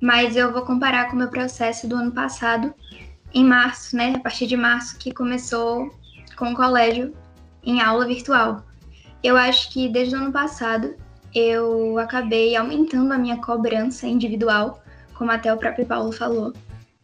mas 0.00 0.36
eu 0.36 0.52
vou 0.52 0.62
comparar 0.62 1.06
com 1.06 1.14
o 1.14 1.18
meu 1.18 1.28
processo 1.28 1.88
do 1.88 1.96
ano 1.96 2.12
passado, 2.12 2.74
em 3.32 3.44
março, 3.44 3.96
né? 3.96 4.14
A 4.14 4.20
partir 4.20 4.46
de 4.46 4.56
março, 4.56 4.98
que 4.98 5.12
começou 5.12 5.90
com 6.36 6.52
o 6.52 6.56
colégio 6.56 7.14
em 7.62 7.80
aula 7.80 8.06
virtual. 8.06 8.62
Eu 9.22 9.36
acho 9.36 9.70
que 9.72 9.88
desde 9.88 10.14
o 10.14 10.18
ano 10.18 10.32
passado 10.32 10.94
eu 11.34 11.98
acabei 11.98 12.56
aumentando 12.56 13.12
a 13.12 13.18
minha 13.18 13.38
cobrança 13.38 14.06
individual, 14.06 14.82
como 15.14 15.30
até 15.30 15.52
o 15.52 15.56
próprio 15.56 15.86
Paulo 15.86 16.12
falou. 16.12 16.52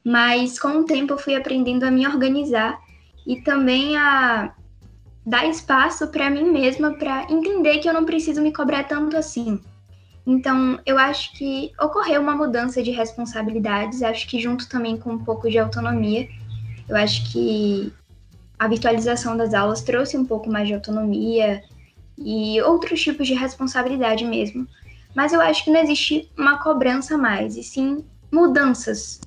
Mas 0.04 0.58
com 0.58 0.80
o 0.80 0.84
tempo 0.84 1.14
eu 1.14 1.18
fui 1.18 1.34
aprendendo 1.34 1.84
a 1.84 1.90
me 1.90 2.06
organizar 2.06 2.78
e 3.26 3.40
também 3.40 3.96
a 3.96 4.52
dar 5.26 5.46
espaço 5.48 6.08
para 6.08 6.28
mim 6.28 6.50
mesma 6.50 6.92
para 6.92 7.26
entender 7.30 7.78
que 7.78 7.88
eu 7.88 7.94
não 7.94 8.04
preciso 8.04 8.42
me 8.42 8.52
cobrar 8.52 8.84
tanto 8.84 9.16
assim. 9.16 9.58
Então, 10.26 10.78
eu 10.86 10.98
acho 10.98 11.32
que 11.34 11.72
ocorreu 11.80 12.20
uma 12.20 12.34
mudança 12.34 12.82
de 12.82 12.90
responsabilidades, 12.90 14.02
acho 14.02 14.26
que 14.26 14.40
junto 14.40 14.68
também 14.68 14.96
com 14.96 15.12
um 15.12 15.24
pouco 15.24 15.50
de 15.50 15.58
autonomia. 15.58 16.28
Eu 16.88 16.96
acho 16.96 17.30
que 17.30 17.92
a 18.58 18.68
virtualização 18.68 19.36
das 19.36 19.52
aulas 19.52 19.82
trouxe 19.82 20.16
um 20.16 20.24
pouco 20.24 20.50
mais 20.50 20.68
de 20.68 20.74
autonomia, 20.74 21.62
e 22.18 22.60
outros 22.62 23.00
tipos 23.02 23.26
de 23.26 23.34
responsabilidade 23.34 24.24
mesmo. 24.24 24.66
Mas 25.14 25.32
eu 25.32 25.40
acho 25.40 25.64
que 25.64 25.70
não 25.70 25.80
existe 25.80 26.30
uma 26.36 26.58
cobrança 26.58 27.16
mais, 27.16 27.56
e 27.56 27.62
sim 27.62 28.04
mudanças 28.32 29.20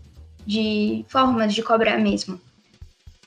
de 0.47 1.05
formas 1.09 1.53
de 1.53 1.61
cobrar 1.61 1.97
mesmo. 1.97 2.39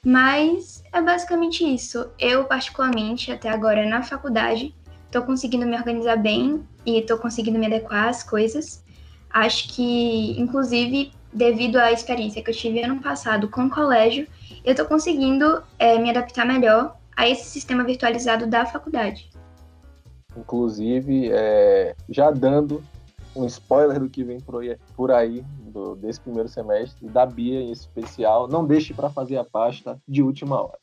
Mas 0.02 0.82
é 0.90 1.02
basicamente 1.02 1.62
isso. 1.62 2.10
Eu, 2.18 2.44
particularmente, 2.44 3.30
até 3.30 3.50
agora 3.50 3.86
na 3.86 4.02
faculdade, 4.02 4.74
estou 5.04 5.22
conseguindo 5.22 5.66
me 5.66 5.76
organizar 5.76 6.16
bem 6.16 6.66
e 6.86 6.98
estou 6.98 7.18
conseguindo 7.18 7.58
me 7.58 7.66
adequar 7.66 8.08
às 8.08 8.22
coisas. 8.22 8.82
Acho 9.28 9.68
que, 9.68 10.40
inclusive, 10.40 11.12
devido 11.30 11.76
à 11.76 11.92
experiência 11.92 12.42
que 12.42 12.50
eu 12.50 12.54
tive 12.54 12.82
ano 12.82 13.02
passado 13.02 13.50
com 13.50 13.66
o 13.66 13.70
colégio, 13.70 14.26
eu 14.64 14.70
estou 14.70 14.86
conseguindo 14.86 15.62
é, 15.78 15.98
me 15.98 16.08
adaptar 16.08 16.46
melhor 16.46 16.96
a 17.14 17.28
esse 17.28 17.44
sistema 17.44 17.84
virtualizado 17.84 18.46
da 18.46 18.64
faculdade. 18.64 19.28
Inclusive, 20.34 21.28
é, 21.30 21.94
já 22.08 22.30
dando 22.30 22.82
um 23.36 23.44
spoiler 23.44 24.00
do 24.00 24.08
que 24.08 24.24
vem 24.24 24.38
por 24.40 25.10
aí, 25.12 25.44
do, 25.70 25.96
desse 25.96 26.20
primeiro 26.20 26.48
semestre, 26.48 27.08
da 27.08 27.24
Bia 27.24 27.60
em 27.60 27.72
especial, 27.72 28.48
não 28.48 28.66
deixe 28.66 28.92
para 28.92 29.08
fazer 29.08 29.36
a 29.38 29.44
pasta 29.44 30.00
de 30.06 30.22
última 30.22 30.62
hora. 30.62 30.78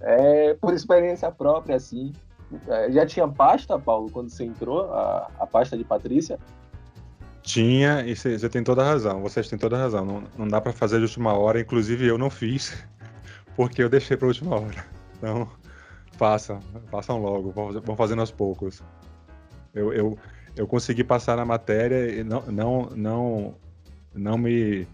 É, 0.00 0.54
por 0.54 0.74
experiência 0.74 1.30
própria, 1.30 1.76
assim. 1.76 2.12
É, 2.68 2.92
já 2.92 3.06
tinha 3.06 3.26
pasta, 3.26 3.78
Paulo, 3.78 4.10
quando 4.10 4.28
você 4.28 4.44
entrou, 4.44 4.92
a, 4.92 5.30
a 5.38 5.46
pasta 5.46 5.76
de 5.76 5.84
Patrícia? 5.84 6.38
Tinha, 7.42 8.04
e 8.04 8.14
você 8.14 8.48
tem 8.48 8.62
toda 8.62 8.82
a 8.82 8.84
razão, 8.84 9.22
vocês 9.22 9.48
têm 9.48 9.58
toda 9.58 9.76
a 9.76 9.80
razão. 9.80 10.04
Não, 10.04 10.24
não 10.36 10.48
dá 10.48 10.60
para 10.60 10.72
fazer 10.72 10.98
de 10.98 11.04
última 11.04 11.32
hora, 11.32 11.60
inclusive 11.60 12.06
eu 12.06 12.18
não 12.18 12.28
fiz, 12.28 12.86
porque 13.56 13.82
eu 13.82 13.88
deixei 13.88 14.16
para 14.16 14.28
última 14.28 14.56
hora. 14.56 14.84
Então, 15.16 15.48
Façam, 16.16 16.60
façam 16.90 17.18
logo, 17.18 17.52
vão 17.80 17.94
fazendo 17.94 18.20
aos 18.20 18.30
poucos. 18.30 18.82
Eu, 19.74 19.92
eu, 19.92 20.18
eu 20.56 20.66
consegui 20.66 21.04
passar 21.04 21.36
na 21.36 21.44
matéria 21.44 22.10
e 22.10 22.24
não, 22.24 22.40
não, 22.46 22.90
não, 22.96 23.54
não 24.16 24.36
me 24.38 24.86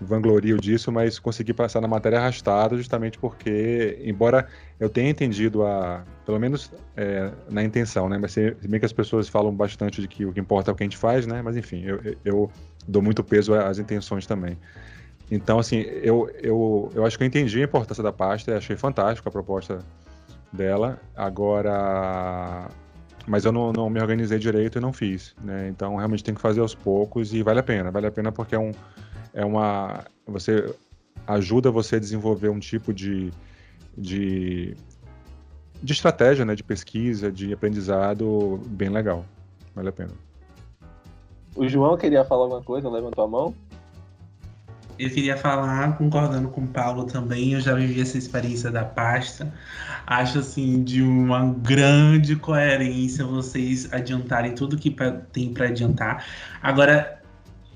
vanglorio 0.00 0.58
disso, 0.58 0.92
mas 0.92 1.18
consegui 1.18 1.54
passar 1.54 1.80
na 1.80 1.88
matéria 1.88 2.18
arrastado 2.18 2.76
justamente 2.76 3.18
porque, 3.18 3.98
embora 4.04 4.46
eu 4.78 4.88
tenha 4.90 5.08
entendido 5.08 5.64
a, 5.64 6.04
pelo 6.24 6.38
menos 6.38 6.70
é, 6.96 7.30
na 7.48 7.62
intenção, 7.62 8.08
né, 8.08 8.18
mas 8.18 8.32
se, 8.32 8.54
bem 8.68 8.78
que 8.78 8.86
as 8.86 8.92
pessoas 8.92 9.28
falam 9.28 9.54
bastante 9.54 10.00
de 10.00 10.08
que 10.08 10.26
o 10.26 10.32
que 10.32 10.40
importa 10.40 10.70
é 10.70 10.72
o 10.72 10.76
que 10.76 10.82
a 10.82 10.86
gente 10.86 10.98
faz, 10.98 11.26
né, 11.26 11.40
mas 11.40 11.56
enfim, 11.56 11.82
eu, 11.84 12.16
eu 12.24 12.50
dou 12.86 13.00
muito 13.00 13.24
peso 13.24 13.54
às 13.54 13.78
intenções 13.78 14.26
também. 14.26 14.58
Então, 15.30 15.58
assim, 15.58 15.80
eu, 15.80 16.30
eu, 16.40 16.90
eu 16.94 17.04
acho 17.04 17.16
que 17.16 17.24
eu 17.24 17.26
entendi 17.26 17.60
a 17.60 17.64
importância 17.64 18.02
da 18.02 18.12
pasta, 18.12 18.56
achei 18.56 18.76
fantástico 18.76 19.28
a 19.28 19.32
proposta 19.32 19.80
dela. 20.52 21.00
Agora, 21.16 22.68
mas 23.26 23.44
eu 23.44 23.52
não, 23.52 23.72
não, 23.72 23.90
me 23.90 24.00
organizei 24.00 24.38
direito 24.38 24.78
e 24.78 24.80
não 24.80 24.92
fiz, 24.92 25.34
né? 25.42 25.68
Então 25.68 25.96
realmente 25.96 26.22
tem 26.22 26.34
que 26.34 26.40
fazer 26.40 26.60
aos 26.60 26.74
poucos 26.74 27.34
e 27.34 27.42
vale 27.42 27.60
a 27.60 27.62
pena, 27.62 27.90
vale 27.90 28.06
a 28.06 28.10
pena 28.10 28.30
porque 28.30 28.54
é 28.54 28.58
um 28.58 28.72
é 29.34 29.44
uma 29.44 30.04
você 30.26 30.74
ajuda 31.26 31.70
você 31.70 31.96
a 31.96 32.00
desenvolver 32.00 32.48
um 32.48 32.58
tipo 32.58 32.92
de 32.94 33.32
de, 33.96 34.76
de 35.82 35.92
estratégia, 35.92 36.44
né, 36.44 36.54
de 36.54 36.62
pesquisa, 36.62 37.32
de 37.32 37.52
aprendizado 37.52 38.60
bem 38.66 38.90
legal, 38.90 39.24
vale 39.74 39.88
a 39.88 39.92
pena. 39.92 40.12
O 41.54 41.66
João 41.66 41.96
queria 41.96 42.24
falar 42.24 42.42
alguma 42.42 42.62
coisa, 42.62 42.88
levantou 42.90 43.24
a 43.24 43.28
mão. 43.28 43.54
Eu 44.98 45.10
queria 45.10 45.36
falar, 45.36 45.96
concordando 45.98 46.48
com 46.48 46.62
o 46.62 46.66
Paulo 46.66 47.04
também, 47.04 47.52
eu 47.52 47.60
já 47.60 47.74
vivi 47.74 48.00
essa 48.00 48.16
experiência 48.16 48.70
da 48.70 48.84
pasta. 48.84 49.52
Acho 50.06 50.38
assim 50.38 50.82
de 50.82 51.02
uma 51.02 51.52
grande 51.52 52.34
coerência 52.36 53.24
vocês 53.24 53.92
adiantarem 53.92 54.54
tudo 54.54 54.78
que 54.78 54.94
tem 55.32 55.52
para 55.52 55.66
adiantar. 55.66 56.24
Agora, 56.62 57.20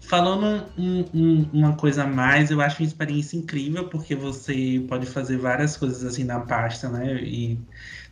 falando 0.00 0.64
um, 0.78 1.04
um, 1.14 1.50
uma 1.52 1.76
coisa 1.76 2.04
a 2.04 2.06
mais, 2.06 2.50
eu 2.50 2.60
acho 2.60 2.82
uma 2.82 2.86
experiência 2.86 3.36
incrível, 3.36 3.88
porque 3.88 4.14
você 4.14 4.84
pode 4.88 5.06
fazer 5.06 5.36
várias 5.36 5.76
coisas 5.76 6.04
assim 6.04 6.24
na 6.24 6.40
pasta, 6.40 6.88
né? 6.88 7.22
E 7.22 7.58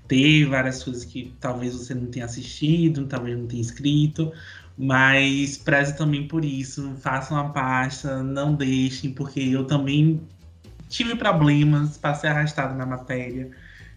ter 0.06 0.46
várias 0.46 0.82
coisas 0.82 1.04
que 1.04 1.34
talvez 1.38 1.74
você 1.74 1.94
não 1.94 2.06
tenha 2.06 2.24
assistido, 2.24 3.06
talvez 3.06 3.38
não 3.38 3.46
tenha 3.46 3.60
escrito, 3.60 4.32
mas 4.78 5.58
preze 5.58 5.96
também 5.96 6.28
por 6.28 6.44
isso, 6.44 6.94
façam 6.98 7.36
a 7.36 7.48
pasta, 7.48 8.22
não 8.22 8.54
deixem, 8.54 9.12
porque 9.12 9.40
eu 9.40 9.66
também 9.66 10.20
tive 10.88 11.16
problemas, 11.16 11.98
passei 11.98 12.30
arrastado 12.30 12.74
na 12.74 12.86
matéria. 12.86 13.50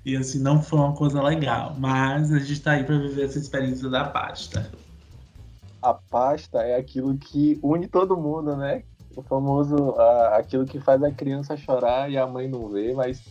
E 0.04 0.18
assim, 0.18 0.40
não 0.40 0.60
foi 0.60 0.80
uma 0.80 0.94
coisa 0.96 1.22
legal. 1.22 1.76
Mas 1.78 2.34
a 2.34 2.40
gente 2.40 2.54
está 2.54 2.72
aí 2.72 2.84
para 2.84 2.98
viver 2.98 3.26
essa 3.26 3.38
experiência 3.38 3.88
da 3.90 4.06
pasta. 4.06 4.72
A 5.84 5.94
pasta 5.94 6.64
é 6.64 6.76
aquilo 6.76 7.16
que 7.16 7.60
une 7.62 7.88
todo 7.88 8.18
mundo, 8.18 8.56
né? 8.56 8.84
O 9.16 9.22
famoso 9.22 9.96
aquilo 10.34 10.66
que 10.66 10.80
faz 10.80 11.04
a 11.04 11.12
criança 11.12 11.56
chorar 11.56 12.10
e 12.10 12.18
a 12.18 12.26
mãe 12.26 12.48
não 12.48 12.70
vê, 12.70 12.94
mas 12.94 13.22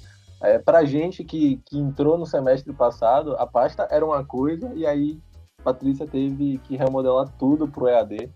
é, 0.41 0.59
pra 0.59 0.85
gente 0.85 1.25
que, 1.25 1.61
que 1.65 1.79
entrou 1.79 2.17
no 2.17 2.27
semestre 2.27 2.73
passado, 2.73 3.35
a 3.37 3.47
pasta 3.47 3.89
era 3.91 4.05
uma 4.05 4.25
coisa 4.25 4.73
e 4.75 4.87
aí 4.87 5.19
Patrícia 5.63 6.07
teve 6.07 6.59
que 6.65 6.77
remodelar 6.77 7.29
tudo 7.39 7.69
pro 7.69 7.89
EAD, 7.89 8.31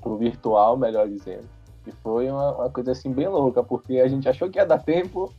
pro 0.00 0.16
virtual, 0.16 0.76
melhor 0.76 1.08
dizendo. 1.08 1.48
E 1.86 1.92
foi 2.02 2.30
uma, 2.30 2.54
uma 2.54 2.70
coisa 2.70 2.92
assim 2.92 3.12
bem 3.12 3.28
louca, 3.28 3.62
porque 3.62 3.98
a 3.98 4.08
gente 4.08 4.28
achou 4.28 4.48
que 4.50 4.58
ia 4.58 4.66
dar 4.66 4.78
tempo, 4.78 5.32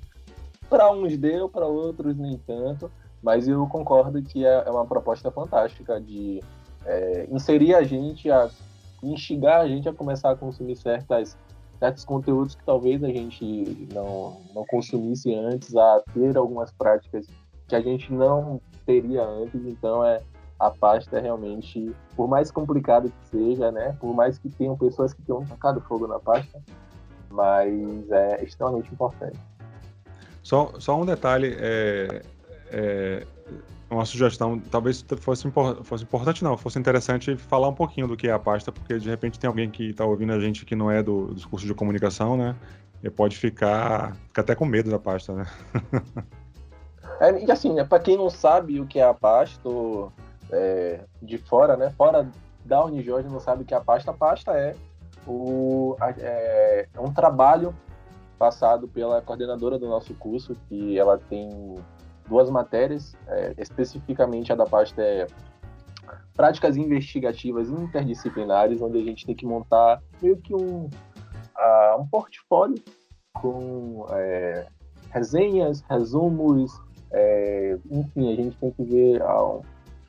para 0.70 0.92
uns 0.92 1.18
deu, 1.18 1.50
para 1.50 1.66
outros 1.66 2.18
nem 2.18 2.38
tanto. 2.38 2.92
Mas 3.22 3.48
eu 3.48 3.66
concordo 3.68 4.22
que 4.22 4.46
é, 4.46 4.64
é 4.66 4.70
uma 4.70 4.86
proposta 4.86 5.30
fantástica 5.30 6.00
de 6.00 6.42
é, 6.86 7.28
inserir 7.30 7.76
a 7.76 7.84
gente, 7.84 8.32
a 8.32 8.50
instigar 9.04 9.62
a 9.62 9.68
gente 9.68 9.88
a 9.90 9.94
começar 9.94 10.32
a 10.32 10.36
consumir 10.36 10.76
certas, 10.76 11.38
certos 11.78 12.06
conteúdos 12.06 12.56
que 12.56 12.64
talvez 12.64 13.04
a 13.04 13.10
gente 13.10 13.88
não, 13.94 14.42
não 14.54 14.66
consumisse 14.66 15.34
antes, 15.34 15.76
a 15.76 16.02
ter 16.14 16.38
algumas 16.38 16.72
práticas 16.72 17.28
que 17.68 17.76
a 17.76 17.82
gente 17.82 18.12
não 18.12 18.62
teria 18.86 19.24
antes. 19.24 19.66
Então 19.66 20.04
é, 20.04 20.22
a 20.60 20.70
pasta 20.70 21.18
é 21.18 21.22
realmente, 21.22 21.96
por 22.16 22.28
mais 22.28 22.52
complicado 22.52 23.10
que 23.10 23.30
seja, 23.30 23.72
né? 23.72 23.96
Por 24.00 24.14
mais 24.14 24.38
que 24.38 24.50
tenham 24.50 24.78
pessoas 24.78 25.14
que 25.14 25.22
tenham 25.22 25.46
tocado 25.46 25.80
fogo 25.82 26.06
na 26.06 26.20
pasta, 26.20 26.62
mas 27.30 28.12
é 28.12 28.44
extremamente 28.44 28.92
importante. 28.92 29.40
Só, 30.44 30.74
só 30.78 31.00
um 31.00 31.06
detalhe, 31.06 31.56
é, 31.60 32.22
é, 32.72 33.28
uma 33.90 34.06
sugestão, 34.06 34.60
talvez 34.60 35.06
fosse, 35.20 35.50
fosse 35.84 36.04
importante 36.04 36.44
não, 36.44 36.58
fosse 36.58 36.78
interessante 36.78 37.38
falar 37.38 37.70
um 37.70 37.74
pouquinho 37.74 38.08
do 38.08 38.18
que 38.18 38.28
é 38.28 38.32
a 38.32 38.40
pasta, 38.40 38.72
porque 38.72 39.00
de 39.00 39.10
repente 39.10 39.40
tem 39.40 39.48
alguém 39.48 39.70
que 39.70 39.92
está 39.92 40.06
ouvindo 40.06 40.34
a 40.34 40.40
gente 40.40 40.66
que 40.66 40.76
não 40.76 40.92
é 40.92 41.02
do, 41.02 41.28
dos 41.28 41.46
cursos 41.46 41.68
de 41.68 41.74
comunicação, 41.74 42.36
né? 42.36 42.56
E 43.02 43.10
pode 43.10 43.38
ficar, 43.38 44.14
ficar 44.28 44.42
até 44.42 44.56
com 44.56 44.66
medo 44.66 44.90
da 44.90 45.00
pasta, 45.00 45.34
né? 45.34 45.48
é, 47.22 47.46
e 47.46 47.50
assim, 47.50 47.74
né, 47.74 47.86
para 47.86 48.00
quem 48.00 48.18
não 48.18 48.30
sabe 48.30 48.82
o 48.82 48.86
que 48.86 49.00
é 49.00 49.04
a 49.04 49.14
pasta, 49.14 49.70
é, 50.52 51.06
de 51.22 51.38
fora, 51.38 51.78
né? 51.78 51.92
Fora 51.98 52.30
da 52.66 52.84
Unijorge 52.84 53.30
não 53.30 53.40
sabe 53.40 53.64
que 53.64 53.74
é 53.74 53.78
a 53.78 53.82
pasta. 53.82 54.12
A 54.12 54.14
pasta 54.14 54.52
é, 54.52 54.76
o, 55.28 55.96
é, 56.02 56.88
é 56.94 57.00
um 57.00 57.14
trabalho 57.14 57.76
passado 58.38 58.88
pela 58.88 59.22
coordenadora 59.22 59.78
do 59.78 59.88
nosso 59.88 60.14
curso, 60.16 60.56
que 60.68 60.98
ela 60.98 61.18
tem 61.18 61.76
duas 62.28 62.50
matérias, 62.50 63.16
é, 63.28 63.54
especificamente 63.58 64.52
a 64.52 64.56
da 64.56 64.66
pasta 64.66 65.02
é 65.02 65.28
práticas 66.36 66.78
investigativas 66.78 67.70
interdisciplinares, 67.70 68.82
onde 68.82 68.98
a 68.98 69.04
gente 69.04 69.26
tem 69.26 69.36
que 69.36 69.46
montar 69.46 70.02
meio 70.22 70.38
que 70.38 70.56
um, 70.56 70.86
uh, 70.86 72.00
um 72.00 72.08
portfólio 72.08 72.82
com 73.34 74.06
é, 74.12 74.66
resenhas, 75.12 75.82
resumos, 75.82 76.72
é, 77.12 77.78
enfim, 77.92 78.32
a 78.32 78.36
gente 78.36 78.58
tem 78.58 78.72
que 78.72 78.84
ver 78.84 79.22
uh, 79.22 79.62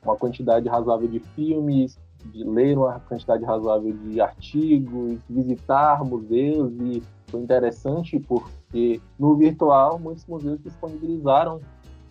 uma 0.03 0.15
quantidade 0.15 0.67
razoável 0.67 1.07
de 1.07 1.19
filmes, 1.19 1.97
de 2.25 2.43
ler 2.43 2.77
uma 2.77 2.99
quantidade 2.99 3.43
razoável 3.43 3.93
de 3.93 4.21
artigos, 4.21 5.19
visitar 5.29 6.03
museus 6.03 6.71
e 6.79 7.03
foi 7.27 7.41
interessante 7.41 8.19
porque 8.19 9.01
no 9.17 9.35
virtual 9.35 9.97
muitos 9.97 10.25
museus 10.25 10.59
disponibilizaram 10.61 11.59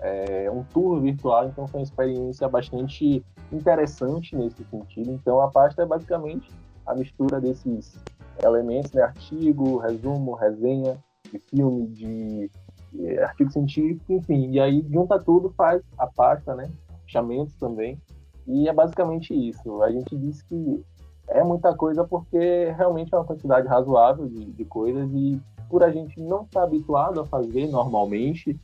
é, 0.00 0.50
um 0.50 0.64
tour 0.64 1.00
virtual, 1.00 1.46
então 1.46 1.68
foi 1.68 1.80
uma 1.80 1.84
experiência 1.84 2.48
bastante 2.48 3.24
interessante 3.52 4.34
nesse 4.34 4.64
sentido. 4.64 5.10
Então 5.12 5.40
a 5.40 5.48
pasta 5.48 5.82
é 5.82 5.86
basicamente 5.86 6.50
a 6.86 6.94
mistura 6.94 7.40
desses 7.40 7.98
elementos, 8.42 8.92
né? 8.92 9.02
artigo, 9.02 9.78
resumo, 9.78 10.34
resenha 10.34 10.96
de 11.30 11.38
filme, 11.38 11.86
de, 11.88 12.50
de 12.92 13.18
artigo 13.18 13.52
científico, 13.52 14.12
enfim, 14.12 14.50
e 14.50 14.58
aí 14.58 14.84
junta 14.90 15.18
tudo, 15.18 15.50
faz 15.50 15.82
a 15.98 16.06
pasta, 16.06 16.54
né? 16.54 16.70
Fechamentos 17.10 17.54
também. 17.56 18.00
E 18.46 18.68
é 18.68 18.72
basicamente 18.72 19.34
isso. 19.34 19.82
A 19.82 19.90
gente 19.90 20.16
diz 20.16 20.42
que 20.42 20.84
é 21.28 21.42
muita 21.42 21.74
coisa 21.74 22.04
porque 22.04 22.72
realmente 22.76 23.12
é 23.14 23.18
uma 23.18 23.24
quantidade 23.24 23.66
razoável 23.66 24.26
de, 24.28 24.46
de 24.46 24.64
coisas 24.64 25.10
e 25.12 25.40
por 25.68 25.82
a 25.84 25.90
gente 25.90 26.20
não 26.20 26.42
estar 26.42 26.64
habituado 26.64 27.20
a 27.20 27.26
fazer 27.26 27.68
normalmente, 27.68 28.58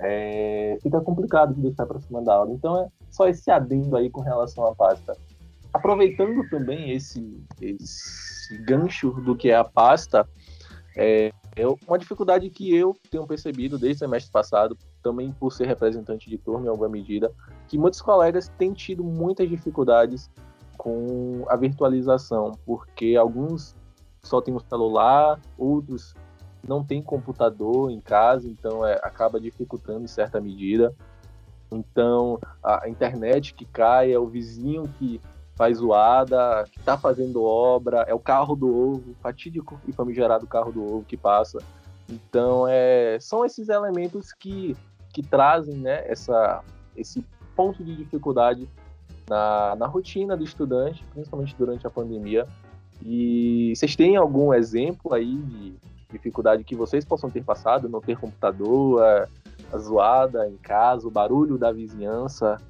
é, 0.00 0.76
fica 0.82 1.00
complicado 1.00 1.54
de 1.54 1.62
deixar 1.62 1.86
para 1.86 2.00
cima 2.00 2.22
da 2.22 2.34
aula. 2.34 2.52
Então 2.52 2.78
é 2.78 2.88
só 3.10 3.26
esse 3.28 3.50
adendo 3.50 3.96
aí 3.96 4.10
com 4.10 4.20
relação 4.20 4.66
à 4.66 4.74
pasta. 4.74 5.16
Aproveitando 5.72 6.46
também 6.50 6.90
esse, 6.90 7.42
esse 7.60 8.58
gancho 8.62 9.10
do 9.10 9.34
que 9.34 9.50
é 9.50 9.56
a 9.56 9.64
pasta, 9.64 10.28
é, 10.94 11.30
é 11.56 11.66
uma 11.86 11.98
dificuldade 11.98 12.48
que 12.50 12.74
eu 12.74 12.94
tenho 13.10 13.26
percebido 13.26 13.78
desde 13.78 13.96
o 13.96 14.06
semestre 14.06 14.30
passado, 14.30 14.76
também 15.02 15.32
por 15.32 15.52
ser 15.52 15.66
representante 15.66 16.28
de 16.28 16.36
turma 16.36 16.66
em 16.66 16.68
alguma 16.68 16.88
medida, 16.88 17.32
que 17.68 17.78
muitos 17.78 18.00
colegas 18.00 18.48
têm 18.58 18.72
tido 18.72 19.02
muitas 19.02 19.48
dificuldades 19.48 20.30
com 20.76 21.44
a 21.48 21.56
virtualização, 21.56 22.52
porque 22.64 23.16
alguns 23.18 23.74
só 24.22 24.40
têm 24.40 24.54
um 24.54 24.60
celular, 24.60 25.40
outros 25.56 26.14
não 26.66 26.84
têm 26.84 27.02
computador 27.02 27.90
em 27.90 28.00
casa, 28.00 28.48
então 28.48 28.86
é, 28.86 28.94
acaba 29.02 29.40
dificultando 29.40 30.04
em 30.04 30.08
certa 30.08 30.40
medida. 30.40 30.94
Então, 31.70 32.38
a 32.62 32.88
internet 32.88 33.54
que 33.54 33.64
cai, 33.64 34.12
é 34.12 34.18
o 34.18 34.26
vizinho 34.26 34.84
que 34.98 35.20
faz 35.54 35.78
zoada, 35.78 36.64
que 36.70 36.78
está 36.78 36.98
fazendo 36.98 37.42
obra, 37.42 38.02
é 38.02 38.14
o 38.14 38.20
carro 38.20 38.54
do 38.54 38.68
ovo, 38.68 39.14
fatídico 39.20 39.80
e 39.86 39.92
famigerado 39.92 40.46
carro 40.46 40.70
do 40.70 40.84
ovo 40.84 41.04
que 41.04 41.16
passa. 41.16 41.58
Então, 42.08 42.66
é, 42.68 43.18
são 43.20 43.44
esses 43.44 43.68
elementos 43.68 44.32
que, 44.32 44.76
que 45.12 45.22
trazem 45.22 45.76
né, 45.76 46.04
essa, 46.06 46.62
esse 46.94 47.24
ponto 47.56 47.82
de 47.82 47.96
dificuldade 47.96 48.68
na, 49.28 49.74
na 49.76 49.86
rotina 49.86 50.36
do 50.36 50.44
estudante, 50.44 51.02
principalmente 51.12 51.56
durante 51.56 51.86
a 51.86 51.90
pandemia. 51.90 52.46
E 53.04 53.72
vocês 53.74 53.96
têm 53.96 54.16
algum 54.16 54.54
exemplo 54.54 55.12
aí 55.12 55.36
de 55.36 55.74
dificuldade 56.10 56.62
que 56.64 56.76
vocês 56.76 57.04
possam 57.04 57.30
ter 57.30 57.42
passado? 57.42 57.88
Não 57.88 58.00
ter 58.00 58.16
computador, 58.18 59.02
a, 59.02 59.28
a 59.72 59.78
zoada 59.78 60.48
em 60.48 60.56
casa, 60.56 61.08
o 61.08 61.10
barulho 61.10 61.58
da 61.58 61.72
vizinhança? 61.72 62.60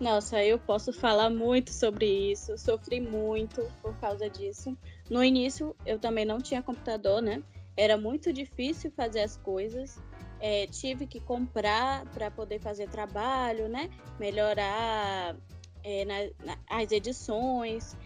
Nossa, 0.00 0.42
eu 0.42 0.58
posso 0.58 0.92
falar 0.92 1.30
muito 1.30 1.72
sobre 1.72 2.32
isso. 2.32 2.56
Sofri 2.58 3.00
muito 3.00 3.62
por 3.80 3.94
causa 3.96 4.28
disso. 4.28 4.76
No 5.08 5.22
início, 5.22 5.74
eu 5.86 5.98
também 5.98 6.24
não 6.24 6.38
tinha 6.38 6.62
computador, 6.62 7.22
né? 7.22 7.42
Era 7.76 7.96
muito 7.96 8.32
difícil 8.32 8.90
fazer 8.90 9.20
as 9.20 9.36
coisas. 9.36 10.00
É, 10.46 10.66
tive 10.66 11.06
que 11.06 11.20
comprar 11.20 12.04
para 12.10 12.30
poder 12.30 12.60
fazer 12.60 12.86
trabalho, 12.86 13.66
né? 13.66 13.88
Melhorar 14.20 15.34
é, 15.82 16.04
na, 16.04 16.18
na, 16.44 16.58
as 16.68 16.92
edições. 16.92 17.96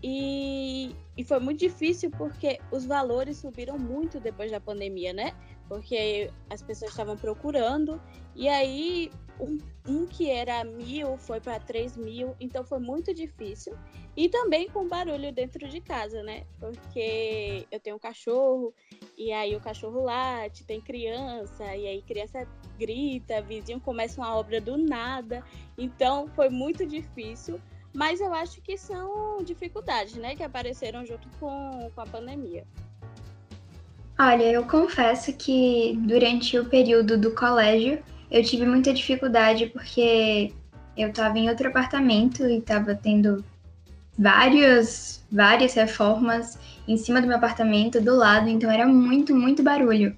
E, 0.00 0.94
e 1.16 1.24
foi 1.24 1.40
muito 1.40 1.58
difícil 1.58 2.08
porque 2.12 2.60
os 2.70 2.84
valores 2.84 3.38
subiram 3.38 3.76
muito 3.76 4.20
depois 4.20 4.48
da 4.48 4.60
pandemia, 4.60 5.12
né? 5.12 5.34
Porque 5.68 6.30
as 6.48 6.62
pessoas 6.62 6.90
estavam 6.90 7.16
procurando. 7.16 8.00
E 8.34 8.48
aí, 8.48 9.10
um, 9.38 9.58
um 9.86 10.06
que 10.06 10.30
era 10.30 10.64
mil 10.64 11.16
foi 11.18 11.40
para 11.40 11.60
três 11.60 11.96
mil. 11.96 12.34
Então 12.40 12.64
foi 12.64 12.78
muito 12.78 13.12
difícil. 13.12 13.76
E 14.16 14.28
também 14.28 14.68
com 14.68 14.88
barulho 14.88 15.32
dentro 15.32 15.68
de 15.68 15.80
casa, 15.80 16.22
né? 16.22 16.44
Porque 16.58 17.66
eu 17.70 17.78
tenho 17.78 17.96
um 17.96 18.00
cachorro. 18.00 18.74
E 19.16 19.32
aí 19.32 19.54
o 19.54 19.60
cachorro 19.60 20.02
late, 20.02 20.64
tem 20.64 20.80
criança. 20.80 21.64
E 21.76 21.86
aí 21.86 22.02
criança 22.02 22.46
grita, 22.78 23.42
vizinho 23.42 23.80
começa 23.80 24.20
uma 24.20 24.36
obra 24.36 24.60
do 24.60 24.76
nada. 24.76 25.44
Então 25.76 26.26
foi 26.28 26.48
muito 26.48 26.86
difícil. 26.86 27.60
Mas 27.94 28.20
eu 28.20 28.32
acho 28.34 28.60
que 28.60 28.76
são 28.76 29.42
dificuldades, 29.42 30.14
né, 30.14 30.36
que 30.36 30.42
apareceram 30.42 31.04
junto 31.04 31.28
com, 31.40 31.90
com 31.94 32.00
a 32.00 32.06
pandemia. 32.06 32.66
Olha, 34.20 34.42
eu 34.42 34.64
confesso 34.64 35.32
que 35.32 35.96
durante 36.00 36.58
o 36.58 36.64
período 36.64 37.16
do 37.16 37.30
colégio 37.30 38.00
eu 38.28 38.42
tive 38.42 38.66
muita 38.66 38.92
dificuldade 38.92 39.66
porque 39.66 40.52
eu 40.96 41.10
estava 41.10 41.38
em 41.38 41.48
outro 41.48 41.68
apartamento 41.68 42.44
e 42.44 42.58
estava 42.58 42.96
tendo 42.96 43.44
várias, 44.18 45.24
várias 45.30 45.72
reformas 45.74 46.58
em 46.88 46.96
cima 46.96 47.20
do 47.20 47.28
meu 47.28 47.36
apartamento, 47.36 48.00
do 48.00 48.16
lado, 48.16 48.48
então 48.48 48.68
era 48.68 48.84
muito, 48.88 49.36
muito 49.36 49.62
barulho. 49.62 50.16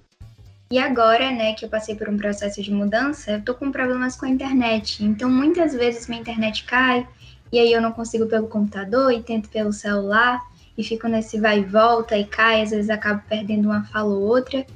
E 0.73 0.79
agora, 0.79 1.31
né, 1.31 1.53
que 1.53 1.67
eu 1.67 1.69
passei 1.69 1.95
por 1.95 2.09
um 2.09 2.17
processo 2.17 2.63
de 2.63 2.73
mudança, 2.73 3.33
eu 3.33 3.43
tô 3.43 3.55
com 3.55 3.71
problemas 3.71 4.17
com 4.17 4.25
a 4.25 4.31
internet. 4.31 5.05
Então, 5.05 5.29
muitas 5.29 5.75
vezes 5.75 6.09
minha 6.09 6.21
internet 6.21 6.65
cai, 6.65 7.07
e 7.53 7.59
aí 7.59 7.71
eu 7.71 7.83
não 7.83 7.93
consigo 7.93 8.27
pelo 8.27 8.47
computador 8.49 9.13
e 9.13 9.23
tento 9.23 9.51
pelo 9.51 9.73
celular 9.73 10.41
e 10.81 10.85
fico 10.85 11.07
nesse 11.09 11.39
vai 11.39 11.61
e 11.61 11.65
volta 11.65 12.17
e 12.17 12.25
cai, 12.25 12.63
às 12.63 12.71
vezes 12.71 12.91
acabo 12.91 13.23
perdendo 13.29 13.67
uma 13.67 13.85
fala 13.85 14.13
ou 14.13 14.23
outra. 14.23 14.67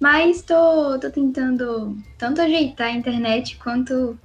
Mas 0.00 0.42
tô, 0.42 0.98
tô 0.98 1.10
tentando 1.10 1.96
tanto 2.16 2.40
ajeitar 2.40 2.88
a 2.88 2.92
internet 2.92 3.58
quanto, 3.58 4.18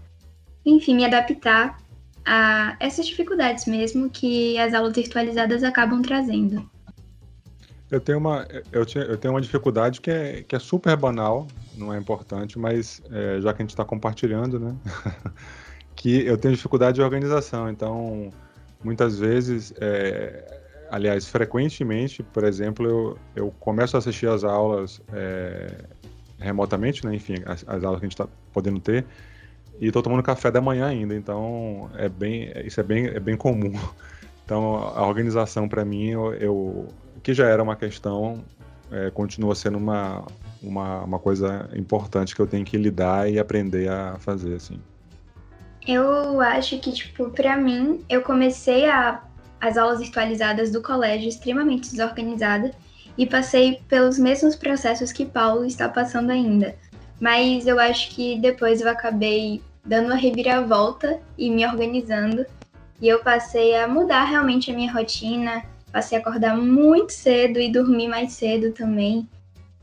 enfim, 0.66 0.96
me 0.96 1.06
adaptar 1.06 1.78
a 2.26 2.76
essas 2.80 3.06
dificuldades 3.06 3.66
mesmo 3.66 4.10
que 4.10 4.58
as 4.58 4.74
aulas 4.74 4.96
virtualizadas 4.96 5.64
acabam 5.64 6.02
trazendo. 6.02 6.68
Eu 7.92 8.00
tenho 8.00 8.18
uma, 8.18 8.48
eu, 8.72 8.86
tinha, 8.86 9.04
eu 9.04 9.18
tenho 9.18 9.34
uma 9.34 9.42
dificuldade 9.42 10.02
que 10.02 10.10
é, 10.10 10.44
que 10.44 10.56
é 10.56 10.60
super 10.60 10.98
banal, 10.98 11.46
não 11.78 11.94
é 11.94 11.98
importante, 11.98 12.58
mas 12.58 13.02
é, 13.12 13.40
já 13.42 13.54
que 13.54 13.62
a 13.62 13.64
gente 13.64 13.70
está 13.70 13.86
compartilhando, 13.86 14.60
né? 14.60 14.76
que 15.96 16.26
eu 16.26 16.38
tenho 16.38 16.56
dificuldade 16.56 16.96
de 16.96 17.02
organização. 17.02 17.70
Então, 17.70 18.32
muitas 18.84 19.20
vezes, 19.20 19.74
é, 19.80 20.65
aliás, 20.96 21.28
frequentemente, 21.28 22.24
por 22.24 22.46
exemplo, 22.46 22.88
eu, 22.88 23.18
eu 23.36 23.52
começo 23.60 23.98
a 23.98 24.00
assistir 24.00 24.30
as 24.30 24.46
aulas 24.46 25.02
é, 25.12 25.84
remotamente, 26.40 27.06
né? 27.06 27.14
Enfim, 27.14 27.36
as, 27.46 27.66
as, 27.68 27.84
aulas 27.84 28.00
que 28.00 28.06
a 28.06 28.10
gente 28.10 28.14
está 28.14 28.28
podendo 28.54 28.80
ter, 28.80 29.06
e 29.78 29.88
estou 29.88 30.02
tomando 30.02 30.24
café 30.24 30.50
da 30.50 30.62
manhã 30.62 30.88
ainda. 30.88 31.14
Então, 31.14 31.90
é 31.98 32.08
bem, 32.08 32.50
isso 32.64 32.80
é 32.80 32.84
bem, 32.84 33.08
é 33.08 33.20
bem 33.20 33.36
comum. 33.36 33.74
Então, 34.46 34.76
a 34.76 35.04
organização 35.08 35.68
para 35.68 35.84
mim, 35.84 36.10
eu, 36.10 36.32
eu, 36.36 36.88
que 37.24 37.34
já 37.34 37.48
era 37.48 37.64
uma 37.64 37.76
questão, 37.76 38.44
é, 38.92 39.10
continua 39.10 39.56
sendo 39.56 39.80
uma, 39.80 40.24
uma, 40.62 41.02
uma 41.02 41.18
coisa 41.18 41.68
importante 41.76 42.36
que 42.36 42.40
eu 42.40 42.46
tenho 42.46 42.64
que 42.64 42.78
lidar 42.78 43.28
e 43.28 43.40
aprender 43.40 43.90
a 43.90 44.18
fazer, 44.20 44.54
assim. 44.54 44.80
Eu 45.88 46.40
acho 46.42 46.78
que, 46.78 46.92
tipo, 46.94 47.32
para 47.32 47.58
mim, 47.58 48.06
eu 48.08 48.22
comecei 48.22 48.88
a, 48.88 49.20
as 49.68 49.78
aulas 49.78 50.00
virtualizadas 50.00 50.72
do 50.72 50.82
colégio 50.82 51.28
extremamente 51.28 51.90
desorganizada 51.90 52.72
e 53.18 53.26
passei 53.26 53.82
pelos 53.88 54.20
mesmos 54.20 54.56
processos 54.56 55.12
que 55.12 55.26
Paulo 55.26 55.66
está 55.66 55.90
passando 55.90 56.30
ainda. 56.30 56.76
Mas 57.20 57.66
eu 57.66 57.80
acho 57.80 58.10
que 58.12 58.38
depois 58.40 58.82
eu 58.82 58.90
acabei 58.90 59.62
dando 59.84 60.08
uma 60.08 60.16
reviravolta 60.16 61.20
e 61.38 61.50
me 61.50 61.66
organizando. 61.66 62.46
E 63.02 63.08
eu 63.08 63.20
passei 63.20 63.76
a 63.76 63.88
mudar 63.88 64.26
realmente 64.26 64.72
a 64.72 64.74
minha 64.74 64.92
rotina, 64.92 65.64
passei 65.92 66.18
a 66.18 66.22
acordar 66.22 66.58
muito 66.58 67.12
cedo 67.12 67.60
e 67.60 67.72
dormir 67.72 68.08
mais 68.08 68.34
cedo 68.34 68.72
também. 68.72 69.28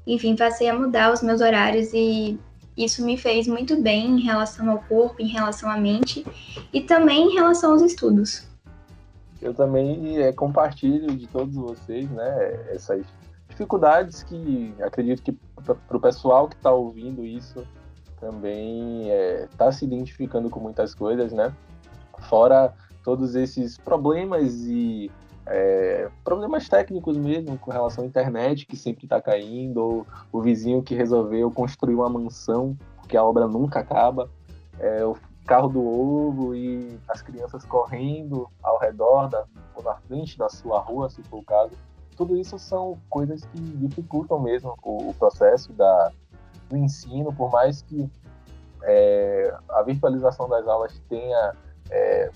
Enfim, 0.07 0.37
passei 0.37 0.68
a 0.68 0.75
mudar 0.79 1.12
os 1.12 1.23
meus 1.23 1.40
horários 1.40 1.92
e 1.92 2.38
isso 2.77 3.05
me 3.05 3.16
fez 3.16 3.47
muito 3.47 3.81
bem 3.81 4.07
em 4.07 4.21
relação 4.21 4.71
ao 4.71 4.79
corpo, 4.81 5.21
em 5.21 5.29
relação 5.29 5.71
à 5.71 5.77
mente 5.77 6.25
e 6.73 6.81
também 6.81 7.29
em 7.29 7.35
relação 7.35 7.73
aos 7.73 7.83
estudos. 7.83 8.52
Eu 9.43 9.53
também 9.53 10.19
é, 10.19 10.33
compartilho 10.33 11.17
de 11.17 11.27
todos 11.27 11.55
vocês, 11.55 12.09
né, 12.11 12.73
essas 12.73 13.05
dificuldades 13.49 14.23
que 14.23 14.75
acredito 14.81 15.23
que 15.23 15.33
para 15.33 15.97
o 15.97 16.01
pessoal 16.01 16.49
que 16.49 16.57
está 16.57 16.73
ouvindo 16.73 17.25
isso 17.25 17.67
também 18.19 19.09
está 19.51 19.67
é, 19.67 19.73
se 19.73 19.85
identificando 19.85 20.49
com 20.49 20.61
muitas 20.61 20.95
coisas, 20.95 21.33
né? 21.33 21.53
Fora 22.21 22.73
todos 23.03 23.35
esses 23.35 23.77
problemas 23.77 24.65
e 24.65 25.11
é, 25.45 26.09
problemas 26.23 26.69
técnicos 26.69 27.17
mesmo 27.17 27.59
com 27.59 27.73
relação 27.73 28.05
à 28.05 28.07
internet 28.07 28.65
que 28.65 28.77
sempre 28.77 29.07
está 29.07 29.21
caindo, 29.21 29.77
ou 29.79 30.07
o 30.31 30.41
vizinho 30.41 30.83
que 30.83 30.95
resolveu 30.95 31.51
construir 31.51 31.97
uma 31.97 32.09
mansão 32.09 32.77
porque 32.97 33.17
a 33.17 33.25
obra 33.25 33.47
nunca 33.49 33.81
acaba, 33.81 34.31
é, 34.79 35.05
o 35.05 35.17
carro 35.47 35.69
do 35.69 35.85
ovo 35.85 36.55
e 36.55 36.99
as 37.09 37.21
crianças 37.23 37.65
correndo 37.65 38.49
ao 38.63 38.79
redor 38.79 39.29
da, 39.29 39.45
ou 39.75 39.83
na 39.83 39.95
frente 39.97 40.39
da 40.39 40.49
sua 40.49 40.81
rua, 40.81 41.11
se 41.11 41.23
for 41.25 41.39
o 41.39 41.43
caso. 41.43 41.73
Tudo 42.17 42.37
isso 42.37 42.59
são 42.59 42.99
coisas 43.09 43.45
que 43.47 43.61
dificultam 43.61 44.41
mesmo 44.41 44.77
o, 44.83 45.11
o 45.11 45.15
processo 45.15 45.73
da, 45.73 46.13
do 46.69 46.77
ensino, 46.77 47.33
por 47.33 47.51
mais 47.51 47.83
que 47.83 48.09
é, 48.83 49.57
a 49.71 49.83
virtualização 49.83 50.49
das 50.49 50.67
aulas 50.67 51.01
tenha 51.09 51.55
é, 51.91 52.31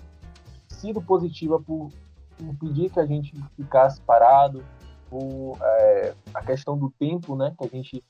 sido 0.69 1.01
positiva 1.01 1.61
por 1.61 1.91
impedir 2.41 2.91
que 2.91 3.01
a 3.01 3.07
gente 3.07 3.33
ficasse 3.55 4.01
parado, 4.01 4.65
ou 5.11 5.57
é, 5.61 6.15
a 6.35 6.43
questão 6.43 6.77
do 6.77 6.91
tempo, 6.91 7.37
né, 7.37 7.55
que 7.57 7.65
a 7.65 7.69
gente 7.69 8.03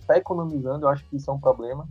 está 0.00 0.14
é, 0.14 0.18
economizando, 0.18 0.86
eu 0.86 0.88
acho 0.88 1.04
que 1.06 1.16
isso 1.16 1.30
é 1.30 1.34
um 1.34 1.40
problema 1.40 1.86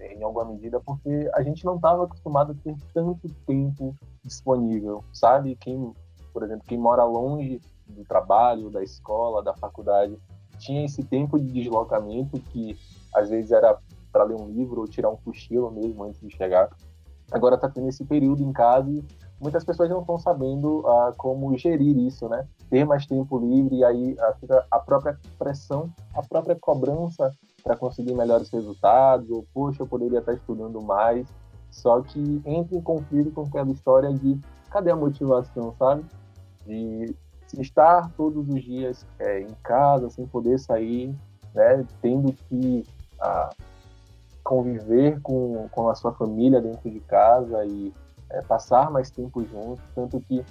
em 0.00 0.22
alguma 0.22 0.44
medida, 0.44 0.80
porque 0.80 1.30
a 1.34 1.42
gente 1.42 1.64
não 1.64 1.76
estava 1.76 2.04
acostumado 2.04 2.52
a 2.52 2.54
ter 2.54 2.76
tanto 2.94 3.28
tempo 3.46 3.94
disponível, 4.22 5.04
sabe? 5.12 5.56
Quem, 5.56 5.92
por 6.32 6.42
exemplo, 6.42 6.64
quem 6.66 6.78
mora 6.78 7.04
longe 7.04 7.60
do 7.86 8.04
trabalho, 8.04 8.70
da 8.70 8.82
escola, 8.82 9.42
da 9.42 9.54
faculdade, 9.54 10.16
tinha 10.58 10.84
esse 10.84 11.02
tempo 11.02 11.38
de 11.38 11.46
deslocamento 11.52 12.38
que 12.40 12.76
às 13.14 13.28
vezes 13.28 13.50
era 13.50 13.78
para 14.12 14.24
ler 14.24 14.36
um 14.36 14.48
livro 14.48 14.80
ou 14.80 14.88
tirar 14.88 15.10
um 15.10 15.16
cochilo 15.16 15.70
mesmo 15.70 16.04
antes 16.04 16.20
de 16.20 16.30
chegar. 16.30 16.70
Agora 17.30 17.56
está 17.56 17.68
tendo 17.68 17.88
esse 17.88 18.04
período 18.04 18.42
em 18.42 18.52
casa 18.52 18.90
e 18.90 19.04
muitas 19.40 19.64
pessoas 19.64 19.90
não 19.90 20.00
estão 20.00 20.18
sabendo 20.18 20.80
uh, 20.80 21.14
como 21.16 21.56
gerir 21.56 21.96
isso, 21.98 22.28
né? 22.28 22.46
Ter 22.70 22.84
mais 22.84 23.06
tempo 23.06 23.38
livre 23.38 23.76
e 23.76 23.84
aí 23.84 24.14
uh, 24.14 24.62
a 24.70 24.78
própria 24.78 25.18
pressão, 25.38 25.92
a 26.14 26.22
própria 26.22 26.56
cobrança 26.56 27.30
para 27.68 27.76
conseguir 27.76 28.14
melhores 28.14 28.48
resultados, 28.48 29.30
ou 29.30 29.46
poxa, 29.52 29.82
eu 29.82 29.86
poderia 29.86 30.20
estar 30.20 30.32
estudando 30.32 30.80
mais. 30.80 31.28
Só 31.70 32.00
que 32.00 32.40
entra 32.46 32.78
em 32.78 32.80
conflito 32.80 33.30
com 33.30 33.42
aquela 33.42 33.70
história 33.70 34.10
de 34.10 34.40
cadê 34.70 34.90
a 34.90 34.96
motivação, 34.96 35.74
sabe? 35.78 36.02
De 36.66 37.14
estar 37.58 38.10
todos 38.16 38.48
os 38.48 38.62
dias 38.62 39.06
é, 39.18 39.42
em 39.42 39.54
casa, 39.62 40.08
sem 40.08 40.26
poder 40.26 40.58
sair, 40.58 41.14
né? 41.54 41.84
Tendo 42.00 42.32
que 42.32 42.86
uh, 43.20 43.54
conviver 44.42 45.20
com, 45.20 45.68
com 45.70 45.90
a 45.90 45.94
sua 45.94 46.14
família 46.14 46.62
dentro 46.62 46.90
de 46.90 47.00
casa 47.00 47.66
e 47.66 47.92
é, 48.30 48.40
passar 48.40 48.90
mais 48.90 49.10
tempo 49.10 49.44
juntos, 49.44 49.84
tanto 49.94 50.18
que 50.22 50.42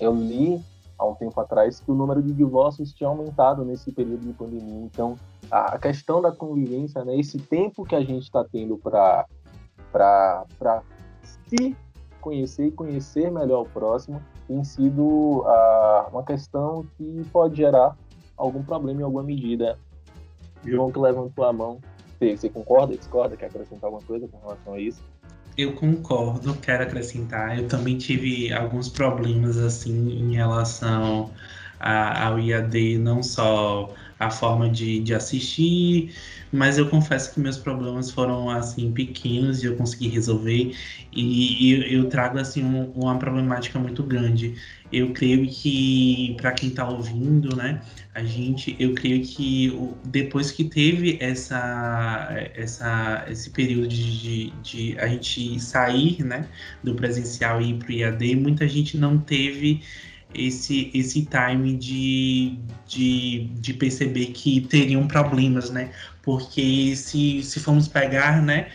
eu 0.00 0.14
li 0.14 0.64
há 0.98 1.06
um 1.06 1.14
tempo 1.14 1.38
atrás 1.40 1.80
que 1.80 1.90
o 1.90 1.94
número 1.94 2.22
de 2.22 2.32
divórcios 2.32 2.94
tinha 2.94 3.08
aumentado 3.08 3.66
nesse 3.66 3.92
período 3.92 4.26
de 4.26 4.32
pandemia. 4.32 4.80
Então, 4.80 5.14
a 5.50 5.78
questão 5.78 6.20
da 6.20 6.30
convivência, 6.32 7.04
né, 7.04 7.18
esse 7.18 7.38
tempo 7.38 7.84
que 7.84 7.94
a 7.94 8.00
gente 8.00 8.24
está 8.24 8.44
tendo 8.44 8.76
para 8.78 9.26
para 9.90 10.82
se 11.46 11.74
conhecer 12.20 12.66
e 12.66 12.70
conhecer 12.70 13.30
melhor 13.30 13.62
o 13.62 13.68
próximo 13.68 14.22
tem 14.46 14.62
sido 14.64 15.44
uma 16.12 16.22
questão 16.22 16.84
que 16.96 17.22
pode 17.32 17.56
gerar 17.56 17.96
algum 18.36 18.62
problema 18.62 19.00
em 19.00 19.04
alguma 19.04 19.22
medida. 19.22 19.78
João 20.64 20.90
que 20.90 20.98
levantou 20.98 21.44
a 21.44 21.52
mão, 21.52 21.78
você, 22.18 22.36
você 22.36 22.48
concorda, 22.48 22.96
discorda, 22.96 23.36
quer 23.36 23.46
acrescentar 23.46 23.84
alguma 23.84 24.02
coisa 24.02 24.26
com 24.26 24.38
relação 24.38 24.74
a 24.74 24.80
isso? 24.80 25.00
Eu 25.56 25.74
concordo, 25.74 26.54
quero 26.56 26.82
acrescentar. 26.84 27.58
Eu 27.58 27.68
também 27.68 27.98
tive 27.98 28.52
alguns 28.52 28.88
problemas 28.88 29.56
assim 29.58 30.10
em 30.10 30.34
relação 30.34 31.30
a, 31.78 32.26
ao 32.26 32.38
IAD, 32.38 32.98
não 32.98 33.22
só 33.22 33.90
a 34.18 34.30
forma 34.30 34.68
de, 34.68 35.00
de 35.00 35.14
assistir, 35.14 36.14
mas 36.50 36.78
eu 36.78 36.88
confesso 36.88 37.32
que 37.32 37.40
meus 37.40 37.58
problemas 37.58 38.10
foram 38.10 38.50
assim 38.50 38.90
pequenos 38.90 39.62
e 39.62 39.66
eu 39.66 39.76
consegui 39.76 40.08
resolver 40.08 40.74
e, 41.12 41.72
e 41.72 41.94
eu 41.94 42.08
trago 42.08 42.38
assim 42.38 42.64
um, 42.64 42.90
uma 42.92 43.18
problemática 43.18 43.78
muito 43.78 44.02
grande. 44.02 44.54
Eu 44.90 45.12
creio 45.12 45.46
que 45.46 46.34
para 46.40 46.52
quem 46.52 46.70
está 46.70 46.88
ouvindo, 46.88 47.54
né, 47.54 47.82
a 48.14 48.24
gente, 48.24 48.74
eu 48.78 48.94
creio 48.94 49.22
que 49.22 49.70
depois 50.04 50.50
que 50.50 50.64
teve 50.64 51.18
essa, 51.20 52.28
essa 52.54 53.26
esse 53.28 53.50
período 53.50 53.88
de, 53.88 54.20
de, 54.20 54.50
de 54.62 54.98
a 54.98 55.06
gente 55.06 55.60
sair, 55.60 56.24
né, 56.24 56.48
do 56.82 56.94
presencial 56.94 57.60
e 57.60 57.70
ir 57.70 57.74
para 57.74 57.88
o 57.88 57.92
IAD, 57.92 58.36
muita 58.36 58.66
gente 58.66 58.96
não 58.96 59.18
teve 59.18 59.82
esse, 60.34 60.90
esse 60.94 61.26
time 61.26 61.76
de, 61.76 62.58
de, 62.86 63.50
de 63.54 63.74
perceber 63.74 64.26
que 64.26 64.60
teriam 64.62 65.06
problemas, 65.06 65.70
né? 65.70 65.90
Porque 66.22 66.94
se, 66.96 67.42
se 67.42 67.60
formos 67.60 67.88
pegar, 67.88 68.42
né? 68.42 68.68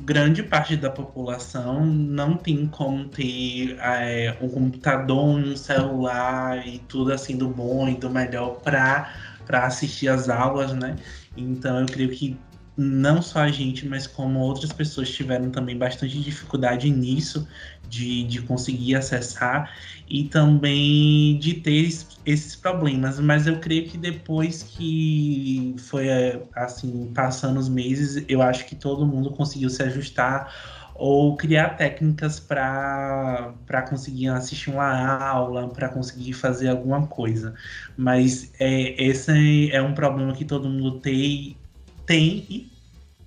grande 0.00 0.42
parte 0.42 0.76
da 0.76 0.90
população 0.90 1.84
não 1.86 2.36
tem 2.36 2.66
como 2.66 3.08
ter 3.08 3.76
é, 3.78 4.36
um 4.40 4.48
computador, 4.48 5.24
um 5.24 5.56
celular 5.56 6.66
e 6.66 6.78
tudo 6.80 7.12
assim 7.12 7.36
do 7.36 7.48
bom 7.48 7.88
e 7.88 7.96
do 7.96 8.10
melhor 8.10 8.60
para 8.60 9.08
assistir 9.48 10.08
as 10.08 10.28
aulas, 10.28 10.72
né? 10.72 10.96
Então 11.36 11.80
eu 11.80 11.86
creio 11.86 12.10
que 12.10 12.36
não 12.76 13.22
só 13.22 13.40
a 13.40 13.50
gente, 13.50 13.86
mas 13.86 14.06
como 14.06 14.40
outras 14.40 14.72
pessoas 14.72 15.08
tiveram 15.10 15.50
também 15.50 15.78
bastante 15.78 16.20
dificuldade 16.20 16.90
nisso, 16.90 17.46
de, 17.88 18.24
de 18.24 18.42
conseguir 18.42 18.96
acessar 18.96 19.72
e 20.08 20.24
também 20.24 21.38
de 21.38 21.54
ter 21.54 21.88
esses 22.24 22.56
problemas. 22.56 23.18
Mas 23.20 23.46
eu 23.46 23.60
creio 23.60 23.88
que 23.88 23.96
depois 23.98 24.62
que 24.62 25.74
foi 25.78 26.08
assim, 26.54 27.12
passando 27.14 27.58
os 27.58 27.68
meses, 27.68 28.24
eu 28.28 28.42
acho 28.42 28.66
que 28.66 28.74
todo 28.74 29.06
mundo 29.06 29.30
conseguiu 29.30 29.70
se 29.70 29.82
ajustar 29.82 30.52
ou 30.94 31.36
criar 31.36 31.70
técnicas 31.70 32.38
para 32.38 33.52
conseguir 33.88 34.28
assistir 34.28 34.70
uma 34.70 35.18
aula, 35.18 35.68
para 35.68 35.88
conseguir 35.88 36.32
fazer 36.32 36.68
alguma 36.68 37.06
coisa. 37.06 37.54
Mas 37.96 38.52
é, 38.60 39.02
esse 39.02 39.70
é 39.72 39.82
um 39.82 39.94
problema 39.94 40.32
que 40.34 40.44
todo 40.44 40.68
mundo 40.68 41.00
tem, 41.00 41.58
tem 42.06 42.46
e, 42.48 42.72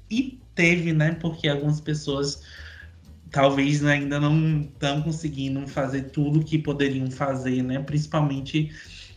e 0.09 0.41
teve, 0.55 0.93
né? 0.93 1.13
Porque 1.15 1.47
algumas 1.49 1.81
pessoas 1.81 2.41
talvez 3.31 3.83
ainda 3.83 4.19
não 4.19 4.61
estão 4.61 5.01
conseguindo 5.01 5.65
fazer 5.67 6.03
tudo 6.03 6.43
que 6.43 6.57
poderiam 6.57 7.09
fazer, 7.11 7.61
né? 7.63 7.79
Principalmente 7.79 8.71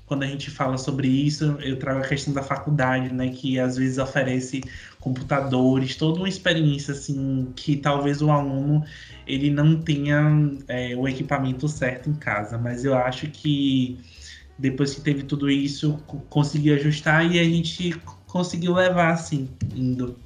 quando 0.06 0.24
a 0.24 0.26
gente 0.26 0.50
fala 0.50 0.76
sobre 0.76 1.06
isso, 1.06 1.56
eu 1.61 1.78
trago 1.78 2.00
a 2.00 2.08
questão 2.08 2.34
da 2.34 2.42
faculdade, 2.42 3.14
né? 3.14 3.28
Que 3.28 3.61
às 3.61 3.76
vezes 3.76 3.96
oferece 3.96 4.61
computadores, 4.98 5.94
toda 5.94 6.18
uma 6.18 6.28
experiência 6.28 6.92
assim 6.92 7.52
que 7.54 7.76
talvez 7.76 8.20
o 8.20 8.30
aluno 8.30 8.84
ele 9.26 9.50
não 9.50 9.80
tenha 9.80 10.20
é, 10.66 10.96
o 10.96 11.06
equipamento 11.06 11.68
certo 11.68 12.11
em 12.11 12.14
casa, 12.14 12.58
mas 12.58 12.84
eu 12.84 12.94
acho 12.94 13.28
que 13.28 13.98
depois 14.58 14.94
que 14.94 15.00
teve 15.00 15.22
tudo 15.22 15.48
isso, 15.48 15.98
conseguiu 16.28 16.74
ajustar 16.74 17.24
e 17.30 17.38
a 17.38 17.44
gente 17.44 17.94
conseguiu 18.26 18.74
levar 18.74 19.12
assim, 19.12 19.48
indo 19.74 20.16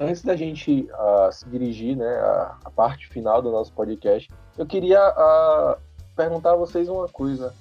antes 0.00 0.22
da 0.22 0.34
gente 0.34 0.88
uh, 0.92 1.30
se 1.30 1.46
dirigir 1.48 1.94
né, 1.94 2.08
à, 2.08 2.56
à, 2.64 2.70
parte 2.70 3.06
final 3.08 3.42
do 3.42 3.52
nosso 3.52 3.72
podcast, 3.74 4.32
eu 4.56 4.66
queria 4.66 4.98
uh, 5.10 5.78
perguntar 6.16 6.54
a 6.54 6.56
vocês 6.56 6.88
uma 6.88 7.06
coisa 7.06 7.54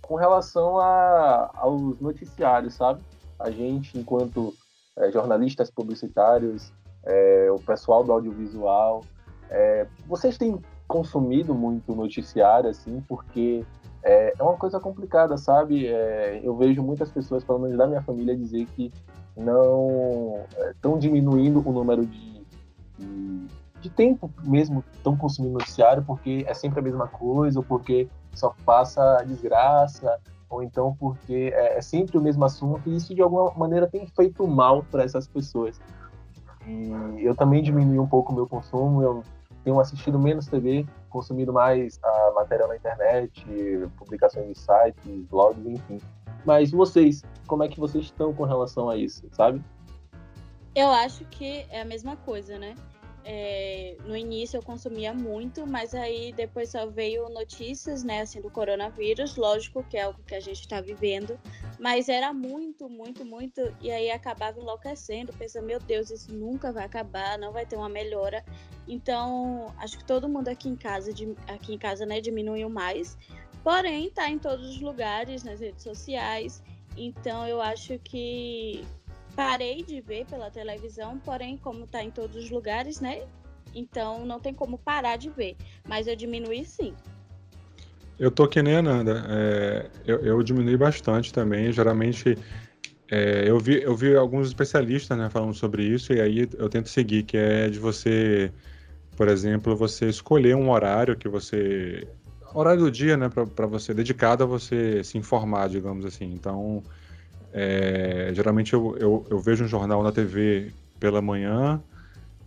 com 0.00 0.14
relação 0.14 0.78
a, 0.78 1.50
aos 1.54 2.00
noticiários, 2.00 2.74
sabe? 2.74 3.02
A 3.38 3.50
gente, 3.50 3.98
enquanto 3.98 4.54
é, 4.96 5.10
jornalistas 5.10 5.70
publicitários, 5.70 6.72
é, 7.04 7.50
o 7.50 7.58
pessoal 7.58 8.04
do 8.04 8.12
audiovisual, 8.12 9.02
é, 9.50 9.86
vocês 10.06 10.36
têm 10.38 10.60
consumido 10.86 11.54
muito 11.54 11.94
noticiário, 11.94 12.68
assim, 12.68 13.02
porque 13.08 13.64
é, 14.04 14.34
é 14.38 14.42
uma 14.42 14.56
coisa 14.56 14.78
complicada, 14.78 15.38
sabe? 15.38 15.86
É, 15.86 16.40
eu 16.42 16.54
vejo 16.54 16.82
muitas 16.82 17.10
pessoas, 17.10 17.42
pelo 17.42 17.58
menos 17.58 17.78
da 17.78 17.86
minha 17.86 18.02
família, 18.02 18.36
dizer 18.36 18.66
que 18.76 18.92
não 19.34 20.44
estão 20.70 20.96
é, 20.96 20.98
diminuindo 20.98 21.66
o 21.66 21.72
número 21.72 22.06
de, 22.06 22.46
de, 22.98 23.46
de, 23.80 23.90
tempo 23.90 24.30
mesmo 24.44 24.84
estão 24.92 25.16
consumindo 25.16 25.54
noticiário 25.54 26.04
porque 26.06 26.44
é 26.46 26.54
sempre 26.54 26.78
a 26.78 26.82
mesma 26.82 27.08
coisa 27.08 27.58
ou 27.58 27.64
porque 27.64 28.08
só 28.32 28.54
passa 28.64 29.24
desgraça 29.26 30.20
ou 30.48 30.62
então 30.62 30.94
porque 31.00 31.50
é, 31.52 31.78
é 31.78 31.82
sempre 31.82 32.16
o 32.16 32.20
mesmo 32.20 32.44
assunto 32.44 32.88
e 32.88 32.94
isso 32.94 33.12
de 33.12 33.22
alguma 33.22 33.52
maneira 33.54 33.88
tem 33.88 34.06
feito 34.06 34.46
mal 34.46 34.84
para 34.84 35.02
essas 35.02 35.26
pessoas 35.26 35.80
e 36.64 37.24
eu 37.24 37.34
também 37.34 37.60
diminui 37.60 37.98
um 37.98 38.06
pouco 38.06 38.30
o 38.32 38.34
meu 38.36 38.46
consumo 38.46 39.02
eu 39.02 39.24
tenho 39.64 39.80
assistido 39.80 40.16
menos 40.16 40.46
TV 40.46 40.86
consumido 41.14 41.52
mais 41.52 41.98
a 42.02 42.32
matéria 42.34 42.66
na 42.66 42.76
internet 42.76 43.46
publicações 43.96 44.48
de 44.48 44.58
sites 44.58 45.26
blogs 45.30 45.64
enfim 45.64 46.00
mas 46.44 46.70
vocês, 46.70 47.24
como 47.46 47.62
é 47.62 47.68
que 47.68 47.80
vocês 47.80 48.04
estão 48.04 48.32
com 48.34 48.44
relação 48.44 48.90
a 48.90 48.96
isso, 48.96 49.26
sabe? 49.32 49.62
Eu 50.74 50.90
acho 50.90 51.24
que 51.26 51.66
é 51.70 51.80
a 51.80 51.84
mesma 51.84 52.16
coisa, 52.16 52.58
né? 52.58 52.74
É, 53.24 53.96
no 54.04 54.14
início 54.14 54.58
eu 54.58 54.62
consumia 54.62 55.14
muito, 55.14 55.66
mas 55.66 55.94
aí 55.94 56.32
depois 56.32 56.70
só 56.70 56.86
veio 56.86 57.28
notícias, 57.30 58.04
né, 58.04 58.20
assim, 58.20 58.40
do 58.40 58.50
coronavírus, 58.50 59.36
lógico 59.36 59.82
que 59.82 59.96
é 59.96 60.02
algo 60.02 60.22
que 60.26 60.34
a 60.34 60.40
gente 60.40 60.60
está 60.60 60.80
vivendo, 60.80 61.38
mas 61.80 62.10
era 62.10 62.34
muito, 62.34 62.88
muito, 62.88 63.24
muito, 63.24 63.60
e 63.80 63.90
aí 63.90 64.10
acabava 64.10 64.60
enlouquecendo, 64.60 65.32
pensando, 65.32 65.64
meu 65.64 65.80
Deus, 65.80 66.10
isso 66.10 66.34
nunca 66.34 66.70
vai 66.70 66.84
acabar, 66.84 67.38
não 67.38 67.50
vai 67.50 67.64
ter 67.64 67.76
uma 67.76 67.88
melhora. 67.88 68.44
Então, 68.86 69.74
acho 69.78 69.96
que 69.96 70.04
todo 70.04 70.28
mundo 70.28 70.48
aqui 70.48 70.68
em 70.68 70.76
casa, 70.76 71.10
aqui 71.48 71.72
em 71.72 71.78
casa, 71.78 72.04
né, 72.04 72.20
diminuiu 72.20 72.68
mais, 72.68 73.16
Porém, 73.64 74.10
tá 74.10 74.28
em 74.28 74.38
todos 74.38 74.68
os 74.68 74.80
lugares, 74.82 75.42
nas 75.42 75.58
redes 75.58 75.82
sociais. 75.82 76.62
Então 76.96 77.48
eu 77.48 77.62
acho 77.62 77.98
que 77.98 78.84
parei 79.34 79.82
de 79.82 80.00
ver 80.00 80.26
pela 80.26 80.50
televisão, 80.50 81.18
porém, 81.18 81.56
como 81.56 81.86
tá 81.86 82.02
em 82.02 82.10
todos 82.10 82.44
os 82.44 82.50
lugares, 82.50 83.00
né? 83.00 83.22
Então 83.74 84.24
não 84.24 84.38
tem 84.38 84.54
como 84.54 84.78
parar 84.78 85.16
de 85.16 85.30
ver. 85.30 85.56
Mas 85.86 86.06
eu 86.06 86.14
diminui 86.14 86.64
sim. 86.64 86.94
Eu 88.18 88.30
tô 88.30 88.46
que 88.46 88.62
nem 88.62 88.76
a 88.76 88.82
Nanda. 88.82 89.24
É, 89.28 89.90
eu, 90.06 90.18
eu 90.20 90.42
diminui 90.42 90.76
bastante 90.76 91.32
também. 91.32 91.72
Geralmente 91.72 92.38
é, 93.10 93.48
eu, 93.48 93.58
vi, 93.58 93.82
eu 93.82 93.94
vi 93.94 94.16
alguns 94.16 94.48
especialistas 94.48 95.16
né, 95.16 95.28
falando 95.28 95.54
sobre 95.54 95.84
isso, 95.84 96.12
e 96.12 96.20
aí 96.20 96.48
eu 96.56 96.68
tento 96.68 96.88
seguir, 96.88 97.24
que 97.24 97.36
é 97.36 97.68
de 97.68 97.78
você, 97.78 98.52
por 99.16 99.28
exemplo, 99.28 99.76
você 99.76 100.08
escolher 100.08 100.56
um 100.56 100.70
horário 100.70 101.16
que 101.16 101.28
você 101.28 102.06
horário 102.54 102.82
do 102.82 102.90
dia, 102.90 103.16
né, 103.16 103.28
para 103.28 103.66
você, 103.66 103.92
dedicado 103.92 104.44
a 104.44 104.46
você 104.46 105.02
se 105.02 105.18
informar, 105.18 105.68
digamos 105.68 106.06
assim. 106.06 106.32
Então, 106.32 106.82
é, 107.56 108.32
geralmente 108.34 108.72
eu, 108.72 108.96
eu, 108.98 109.26
eu, 109.30 109.38
vejo 109.38 109.62
um 109.62 109.68
jornal 109.68 110.02
na 110.02 110.10
TV 110.10 110.72
pela 110.98 111.22
manhã, 111.22 111.80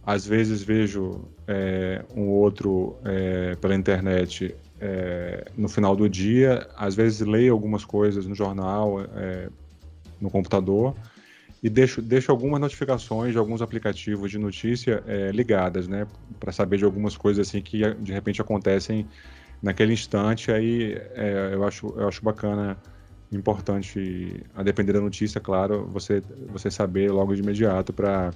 às 0.06 0.28
vezes 0.28 0.62
vejo 0.62 1.22
é, 1.48 2.04
um 2.14 2.28
outro 2.28 2.98
é, 3.06 3.56
pela 3.56 3.74
internet 3.74 4.54
é, 4.82 5.46
no 5.58 5.70
final 5.70 5.96
do 5.96 6.10
dia, 6.10 6.68
às 6.76 6.94
vezes 6.94 7.26
leio 7.26 7.54
algumas 7.54 7.86
coisas 7.86 8.26
no 8.26 8.36
jornal, 8.36 9.02
é, 9.16 9.48
no 10.20 10.30
computador, 10.30 10.94
e 11.64 11.70
deixo, 11.70 12.02
deixo 12.02 12.30
algumas 12.30 12.60
notificações 12.60 13.32
de 13.32 13.38
alguns 13.38 13.62
aplicativos 13.62 14.30
de 14.30 14.38
notícia 14.38 15.02
é, 15.08 15.32
ligadas, 15.32 15.88
né, 15.88 16.06
para 16.38 16.52
saber 16.52 16.80
de 16.80 16.84
algumas 16.84 17.16
coisas 17.16 17.48
assim 17.48 17.62
que 17.62 17.94
de 17.94 18.12
repente 18.12 18.42
acontecem 18.42 19.08
naquele 19.64 19.94
instante, 19.94 20.52
aí 20.52 21.02
eu, 21.54 21.64
acho, 21.64 21.88
eu 21.98 22.08
acho 22.08 22.24
bacana, 22.24 22.78
importante, 23.32 24.44
a 24.56 24.64
depender 24.64 24.94
da 24.94 25.02
notícia, 25.02 25.42
claro, 25.42 25.86
você, 25.92 26.22
você 26.50 26.72
saber 26.72 27.12
logo 27.12 27.36
de 27.36 27.42
imediato, 27.42 27.92
para 27.92 28.32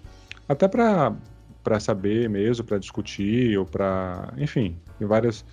até 0.47 0.67
para 0.67 1.79
saber 1.79 2.29
mesmo, 2.29 2.65
para 2.65 2.77
discutir, 2.77 3.57
ou 3.57 3.65
para. 3.65 4.33
Enfim, 4.37 4.75
tem 4.99 5.07
várias, 5.07 5.45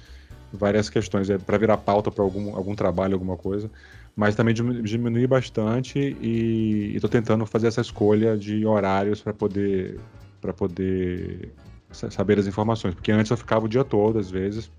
várias 0.52 0.90
questões, 0.90 1.30
é, 1.30 1.38
para 1.38 1.56
virar 1.58 1.76
pauta 1.78 2.10
para 2.10 2.24
algum, 2.24 2.56
algum 2.56 2.74
trabalho, 2.74 3.14
alguma 3.14 3.36
coisa. 3.36 3.70
Mas 4.16 4.34
também 4.34 4.52
diminuir 4.52 5.28
bastante 5.28 6.16
e 6.20 6.92
estou 6.94 7.08
tentando 7.08 7.46
fazer 7.46 7.68
essa 7.68 7.80
escolha 7.80 8.36
de 8.36 8.66
horários 8.66 9.22
para 9.22 9.32
poder 9.32 10.00
para 10.40 10.52
poder 10.52 11.52
saber 11.92 12.38
as 12.38 12.46
informações, 12.46 12.94
porque 12.94 13.10
antes 13.10 13.30
eu 13.30 13.36
ficava 13.36 13.64
o 13.64 13.68
dia 13.68 13.84
todo, 13.84 14.18
às 14.18 14.30
vezes, 14.30 14.70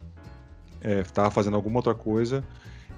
estava 0.82 1.28
é, 1.28 1.32
fazendo 1.32 1.55
alguma 1.55 1.80
outra 1.80 1.93
coisa, 1.93 2.43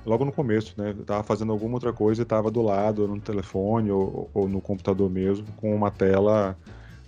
logo 0.06 0.26
no 0.26 0.32
começo, 0.32 0.74
né? 0.78 0.92
Estava 0.92 1.24
fazendo 1.24 1.52
alguma 1.52 1.76
outra 1.76 1.94
coisa 1.94 2.22
e 2.22 2.24
estava 2.24 2.50
do 2.50 2.62
lado, 2.62 3.08
no 3.08 3.20
telefone 3.20 3.92
ou, 3.92 4.30
ou, 4.34 4.48
no 4.48 4.62
computador 4.62 5.10
mesmo, 5.10 5.46
com 5.58 5.76
uma 5.76 5.92
tela 5.92 6.58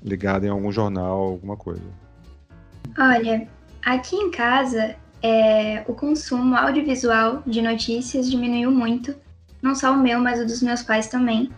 ligada 0.03 0.45
em 0.45 0.49
algum 0.49 0.71
jornal, 0.71 1.19
alguma 1.19 1.55
coisa. 1.55 1.81
Olha, 2.97 3.47
aqui 3.83 4.15
em 4.15 4.29
casa 4.29 4.95
é, 5.23 5.83
o 5.87 5.93
consumo 5.93 6.55
audiovisual 6.55 7.41
de 7.47 7.61
notícias 7.61 8.29
diminuiu 8.29 8.69
muito, 8.69 9.15
não 9.61 9.73
só 9.73 9.93
o 9.93 9.97
meu, 9.97 10.19
mas 10.19 10.41
o 10.41 10.45
dos 10.45 10.61
meus 10.61 10.83
pais 10.83 11.07
também. 11.07 11.49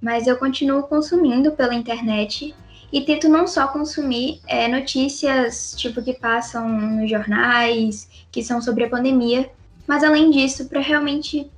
Mas 0.00 0.28
eu 0.28 0.36
continuo 0.36 0.84
consumindo 0.84 1.50
pela 1.52 1.74
internet 1.74 2.54
e 2.92 3.00
tento 3.00 3.28
não 3.28 3.48
só 3.48 3.66
consumir 3.66 4.40
é, 4.46 4.68
notícias 4.68 5.74
tipo 5.76 6.00
que 6.00 6.14
passam 6.14 6.68
nos 6.68 7.10
jornais, 7.10 8.08
que 8.30 8.42
são 8.42 8.62
sobre 8.62 8.84
a 8.84 8.88
pandemia, 8.88 9.50
mas 9.88 10.04
além 10.04 10.30
disso, 10.30 10.68
para 10.68 10.80
realmente, 10.80 11.50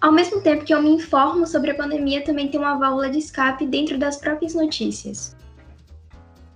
ao 0.00 0.12
mesmo 0.12 0.40
tempo 0.40 0.64
que 0.64 0.72
eu 0.72 0.80
me 0.80 0.90
informo 0.90 1.44
sobre 1.44 1.72
a 1.72 1.74
pandemia, 1.74 2.24
também 2.24 2.48
ter 2.48 2.56
uma 2.56 2.78
válvula 2.78 3.10
de 3.10 3.18
escape 3.18 3.66
dentro 3.66 3.98
das 3.98 4.16
próprias 4.16 4.54
notícias. 4.54 5.36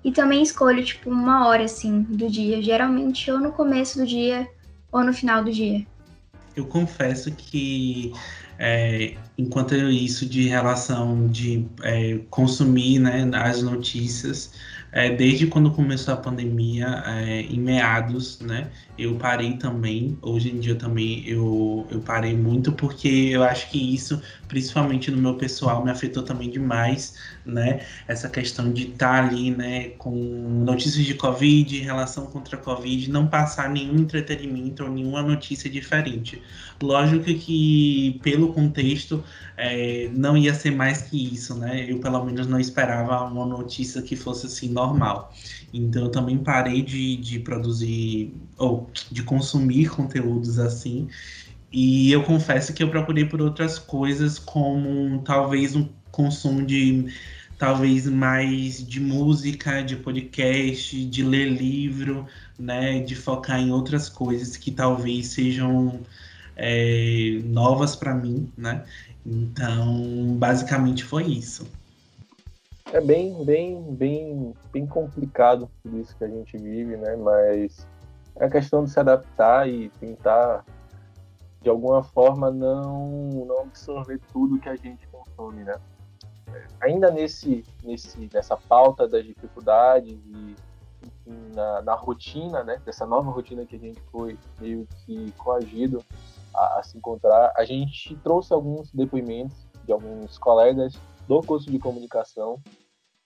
E 0.04 0.12
também 0.12 0.42
escolho, 0.42 0.84
tipo, 0.84 1.10
uma 1.10 1.48
hora, 1.48 1.64
assim, 1.64 2.02
do 2.02 2.30
dia. 2.30 2.62
Geralmente 2.62 3.30
ou 3.32 3.40
no 3.40 3.50
começo 3.50 3.98
do 3.98 4.06
dia 4.06 4.48
ou 4.92 5.02
no 5.02 5.12
final 5.12 5.42
do 5.42 5.50
dia. 5.50 5.84
Eu 6.56 6.66
confesso 6.66 7.32
que 7.32 8.12
é, 8.62 9.14
enquanto 9.38 9.74
isso 9.74 10.26
de 10.26 10.46
relação 10.46 11.26
de 11.28 11.66
é, 11.82 12.20
consumir 12.28 12.98
né, 12.98 13.28
as 13.32 13.62
notícias, 13.62 14.52
é, 14.92 15.08
desde 15.08 15.46
quando 15.46 15.70
começou 15.70 16.12
a 16.12 16.16
pandemia, 16.18 17.02
é, 17.06 17.40
em 17.40 17.58
meados, 17.58 18.38
né, 18.40 18.68
eu 19.00 19.14
parei 19.16 19.56
também. 19.56 20.18
Hoje 20.20 20.50
em 20.50 20.60
dia 20.60 20.74
também 20.74 21.26
eu, 21.26 21.86
eu 21.90 22.00
parei 22.00 22.36
muito 22.36 22.72
porque 22.72 23.08
eu 23.08 23.42
acho 23.42 23.70
que 23.70 23.94
isso, 23.94 24.20
principalmente 24.46 25.10
no 25.10 25.16
meu 25.16 25.34
pessoal, 25.34 25.82
me 25.84 25.90
afetou 25.90 26.22
também 26.22 26.50
demais, 26.50 27.14
né? 27.44 27.80
Essa 28.06 28.28
questão 28.28 28.72
de 28.72 28.88
estar 28.88 29.22
tá 29.22 29.26
ali, 29.26 29.50
né, 29.50 29.90
com 29.98 30.12
notícias 30.64 31.04
de 31.04 31.14
Covid, 31.14 31.80
relação 31.80 32.26
contra 32.26 32.56
a 32.56 32.60
Covid, 32.60 33.10
não 33.10 33.26
passar 33.26 33.70
nenhum 33.70 33.96
entretenimento 33.96 34.84
ou 34.84 34.90
nenhuma 34.90 35.22
notícia 35.22 35.70
diferente. 35.70 36.42
Lógico 36.82 37.24
que, 37.24 38.18
pelo 38.22 38.52
contexto, 38.52 39.22
é, 39.56 40.08
não 40.12 40.36
ia 40.36 40.54
ser 40.54 40.70
mais 40.70 41.02
que 41.02 41.34
isso, 41.34 41.54
né? 41.54 41.84
Eu, 41.88 42.00
pelo 42.00 42.24
menos, 42.24 42.46
não 42.46 42.58
esperava 42.58 43.22
uma 43.24 43.44
notícia 43.46 44.00
que 44.00 44.16
fosse 44.16 44.46
assim 44.46 44.70
normal. 44.70 45.32
Então, 45.72 46.04
eu 46.04 46.10
também 46.10 46.38
parei 46.38 46.82
de, 46.82 47.16
de 47.16 47.38
produzir 47.38 48.34
ou 48.56 48.89
de 49.10 49.22
consumir 49.22 49.88
conteúdos 49.90 50.58
assim. 50.58 51.08
E 51.72 52.10
eu 52.10 52.22
confesso 52.24 52.72
que 52.72 52.82
eu 52.82 52.90
procurei 52.90 53.24
por 53.24 53.40
outras 53.40 53.78
coisas, 53.78 54.38
como 54.38 55.22
talvez 55.22 55.76
um 55.76 55.88
consumo 56.10 56.64
de 56.64 57.12
talvez 57.56 58.06
mais 58.06 58.84
de 58.84 58.98
música, 58.98 59.82
de 59.82 59.94
podcast, 59.96 61.04
de 61.04 61.22
ler 61.22 61.50
livro, 61.50 62.26
né, 62.58 63.00
de 63.00 63.14
focar 63.14 63.60
em 63.60 63.70
outras 63.70 64.08
coisas 64.08 64.56
que 64.56 64.70
talvez 64.70 65.28
sejam 65.28 66.00
é, 66.56 67.40
novas 67.44 67.94
para 67.94 68.14
mim, 68.14 68.50
né? 68.56 68.84
Então, 69.24 70.36
basicamente 70.38 71.04
foi 71.04 71.24
isso. 71.24 71.66
É 72.92 73.00
bem, 73.00 73.44
bem, 73.44 73.94
bem, 73.94 74.54
bem 74.72 74.86
complicado 74.86 75.70
tudo 75.82 76.00
isso 76.00 76.16
que 76.16 76.24
a 76.24 76.28
gente 76.28 76.56
vive, 76.56 76.96
né? 76.96 77.14
Mas 77.16 77.86
é 78.40 78.46
a 78.46 78.50
questão 78.50 78.84
de 78.84 78.90
se 78.90 78.98
adaptar 78.98 79.68
e 79.68 79.90
tentar, 80.00 80.64
de 81.60 81.68
alguma 81.68 82.02
forma, 82.02 82.50
não, 82.50 83.44
não 83.46 83.60
absorver 83.60 84.18
tudo 84.32 84.58
que 84.58 84.68
a 84.68 84.74
gente 84.74 85.06
consome, 85.08 85.62
né? 85.62 85.78
Ainda 86.80 87.10
nesse, 87.10 87.64
nesse, 87.84 88.28
nessa 88.32 88.56
pauta 88.56 89.06
das 89.06 89.24
dificuldades 89.24 90.18
e 90.26 90.56
na, 91.54 91.82
na 91.82 91.94
rotina, 91.94 92.64
né? 92.64 92.80
Dessa 92.84 93.06
nova 93.06 93.30
rotina 93.30 93.66
que 93.66 93.76
a 93.76 93.78
gente 93.78 94.00
foi 94.10 94.38
meio 94.58 94.88
que 95.04 95.30
coagido 95.32 96.02
a, 96.54 96.78
a 96.78 96.82
se 96.82 96.96
encontrar, 96.96 97.52
a 97.54 97.64
gente 97.64 98.16
trouxe 98.16 98.54
alguns 98.54 98.90
depoimentos 98.90 99.68
de 99.84 99.92
alguns 99.92 100.38
colegas 100.38 100.98
do 101.28 101.42
curso 101.42 101.70
de 101.70 101.78
comunicação 101.78 102.58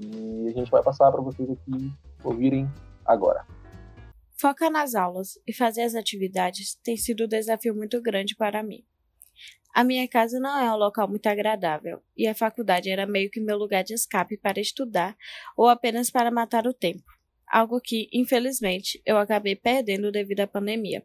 e 0.03 0.49
a 0.49 0.53
gente 0.53 0.73
vai 0.73 0.83
passar 0.83 1.11
para 1.13 1.23
vocês 1.23 1.49
aqui 1.49 1.93
ouvirem 2.25 2.69
agora. 3.07 3.47
Focar 4.37 4.71
nas 4.71 4.95
aulas 4.95 5.39
e 5.47 5.53
fazer 5.53 5.83
as 5.83 5.95
atividades 5.95 6.75
tem 6.83 6.97
sido 6.97 7.25
um 7.25 7.29
desafio 7.29 7.75
muito 7.75 8.01
grande 8.03 8.35
para 8.35 8.63
mim. 8.63 8.85
A 9.73 9.83
minha 9.83 10.07
casa 10.09 10.39
não 10.39 10.59
é 10.59 10.73
um 10.73 10.77
local 10.77 11.09
muito 11.09 11.27
agradável 11.27 12.03
e 12.17 12.27
a 12.27 12.35
faculdade 12.35 12.91
era 12.91 13.07
meio 13.07 13.31
que 13.31 13.41
meu 13.41 13.57
lugar 13.57 13.83
de 13.83 13.95
escape 13.95 14.37
para 14.37 14.61
estudar 14.61 15.17
ou 15.57 15.69
apenas 15.69 16.11
para 16.11 16.31
matar 16.31 16.67
o 16.67 16.75
tempo, 16.75 17.05
algo 17.47 17.81
que, 17.81 18.09
infelizmente, 18.13 19.01
eu 19.07 19.17
acabei 19.19 19.57
perdendo 19.57 20.13
devido 20.13 20.41
à 20.41 20.47
pandemia. 20.47 21.05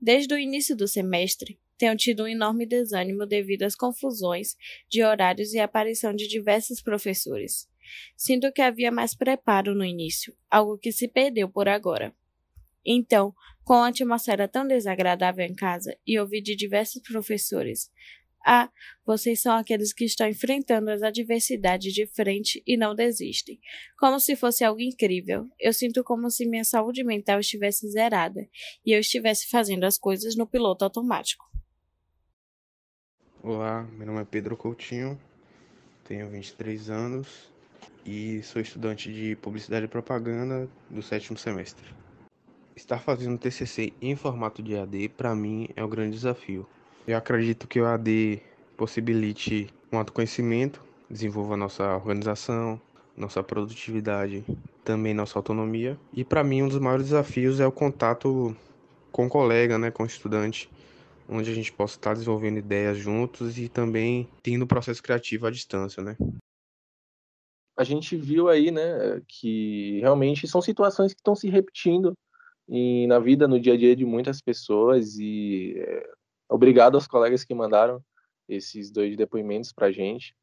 Desde 0.00 0.32
o 0.34 0.38
início 0.38 0.76
do 0.76 0.86
semestre, 0.86 1.58
tenho 1.76 1.96
tido 1.96 2.24
um 2.24 2.28
enorme 2.28 2.66
desânimo 2.66 3.24
devido 3.24 3.62
às 3.62 3.76
confusões 3.76 4.56
de 4.88 5.02
horários 5.02 5.52
e 5.52 5.60
aparição 5.60 6.12
de 6.12 6.26
diversos 6.26 6.82
professores. 6.82 7.68
Sinto 8.16 8.52
que 8.52 8.62
havia 8.62 8.90
mais 8.90 9.14
preparo 9.14 9.74
no 9.74 9.84
início, 9.84 10.36
algo 10.50 10.76
que 10.76 10.92
se 10.92 11.06
perdeu 11.06 11.48
por 11.48 11.68
agora. 11.68 12.14
Então, 12.84 13.34
com 13.64 13.74
a 13.74 13.88
atmosfera 13.88 14.48
tão 14.48 14.66
desagradável 14.66 15.44
em 15.44 15.54
casa 15.54 15.96
e 16.06 16.18
ouvi 16.18 16.40
de 16.40 16.56
diversos 16.56 17.02
professores 17.02 17.90
ah, 18.50 18.70
vocês 19.04 19.42
são 19.42 19.54
aqueles 19.54 19.92
que 19.92 20.06
estão 20.06 20.26
enfrentando 20.26 20.90
as 20.90 21.02
adversidades 21.02 21.92
de 21.92 22.06
frente 22.06 22.62
e 22.66 22.78
não 22.78 22.94
desistem. 22.94 23.60
Como 23.98 24.18
se 24.18 24.36
fosse 24.36 24.64
algo 24.64 24.80
incrível. 24.80 25.46
Eu 25.58 25.72
sinto 25.72 26.02
como 26.02 26.30
se 26.30 26.46
minha 26.46 26.64
saúde 26.64 27.04
mental 27.04 27.40
estivesse 27.40 27.86
zerada 27.90 28.48
e 28.86 28.92
eu 28.92 29.00
estivesse 29.00 29.48
fazendo 29.50 29.84
as 29.84 29.98
coisas 29.98 30.34
no 30.34 30.46
piloto 30.46 30.82
automático. 30.84 31.44
Olá, 33.42 33.82
meu 33.92 34.06
nome 34.06 34.22
é 34.22 34.24
Pedro 34.24 34.56
Coutinho, 34.56 35.20
tenho 36.04 36.28
23 36.30 36.88
anos 36.88 37.52
e 38.04 38.42
sou 38.42 38.62
estudante 38.62 39.12
de 39.12 39.36
Publicidade 39.36 39.84
e 39.84 39.88
Propaganda 39.88 40.68
do 40.88 41.02
sétimo 41.02 41.36
semestre. 41.38 41.97
Estar 42.78 42.98
fazendo 42.98 43.36
TCC 43.36 43.92
em 44.00 44.14
formato 44.14 44.62
de 44.62 44.76
AD, 44.76 45.08
para 45.10 45.34
mim, 45.34 45.68
é 45.74 45.84
um 45.84 45.88
grande 45.88 46.12
desafio 46.12 46.66
eu 47.08 47.16
acredito 47.16 47.66
que 47.66 47.80
o 47.80 47.86
AD 47.86 48.38
possibilite 48.76 49.72
um 49.90 49.96
autoconhecimento, 49.96 50.84
desenvolva 51.08 51.56
nossa 51.56 51.94
organização, 51.94 52.78
nossa 53.16 53.42
produtividade, 53.42 54.44
também 54.84 55.14
nossa 55.14 55.38
autonomia. 55.38 55.98
E 56.12 56.22
para 56.22 56.44
mim 56.44 56.62
um 56.62 56.68
dos 56.68 56.78
maiores 56.78 57.06
desafios 57.06 57.60
é 57.60 57.66
o 57.66 57.72
contato 57.72 58.54
com 59.10 59.24
o 59.24 59.28
colega, 59.28 59.78
né, 59.78 59.90
com 59.90 60.02
o 60.02 60.06
estudante, 60.06 60.68
onde 61.26 61.50
a 61.50 61.54
gente 61.54 61.72
possa 61.72 61.96
estar 61.96 62.12
desenvolvendo 62.12 62.58
ideias 62.58 62.98
juntos 62.98 63.58
e 63.58 63.70
também 63.70 64.28
tendo 64.42 64.66
processo 64.66 65.02
criativo 65.02 65.46
à 65.46 65.50
distância, 65.50 66.02
né? 66.02 66.14
A 67.74 67.84
gente 67.84 68.16
viu 68.16 68.50
aí, 68.50 68.70
né, 68.70 69.22
que 69.26 69.98
realmente 70.00 70.46
são 70.46 70.60
situações 70.60 71.14
que 71.14 71.20
estão 71.20 71.34
se 71.34 71.48
repetindo 71.48 72.12
e 72.68 73.06
na 73.06 73.18
vida, 73.18 73.48
no 73.48 73.58
dia 73.58 73.74
a 73.74 73.76
dia 73.76 73.96
de 73.96 74.04
muitas 74.04 74.40
pessoas 74.40 75.18
e 75.18 75.74
é, 75.78 76.10
Obrigado 76.48 76.94
aos 76.94 77.06
colegas 77.06 77.44
que 77.44 77.54
mandaram 77.54 78.02
esses 78.48 78.90
dois 78.90 79.16
depoimentos 79.16 79.70
para 79.70 79.88
a 79.88 79.92
gente. 79.92 80.34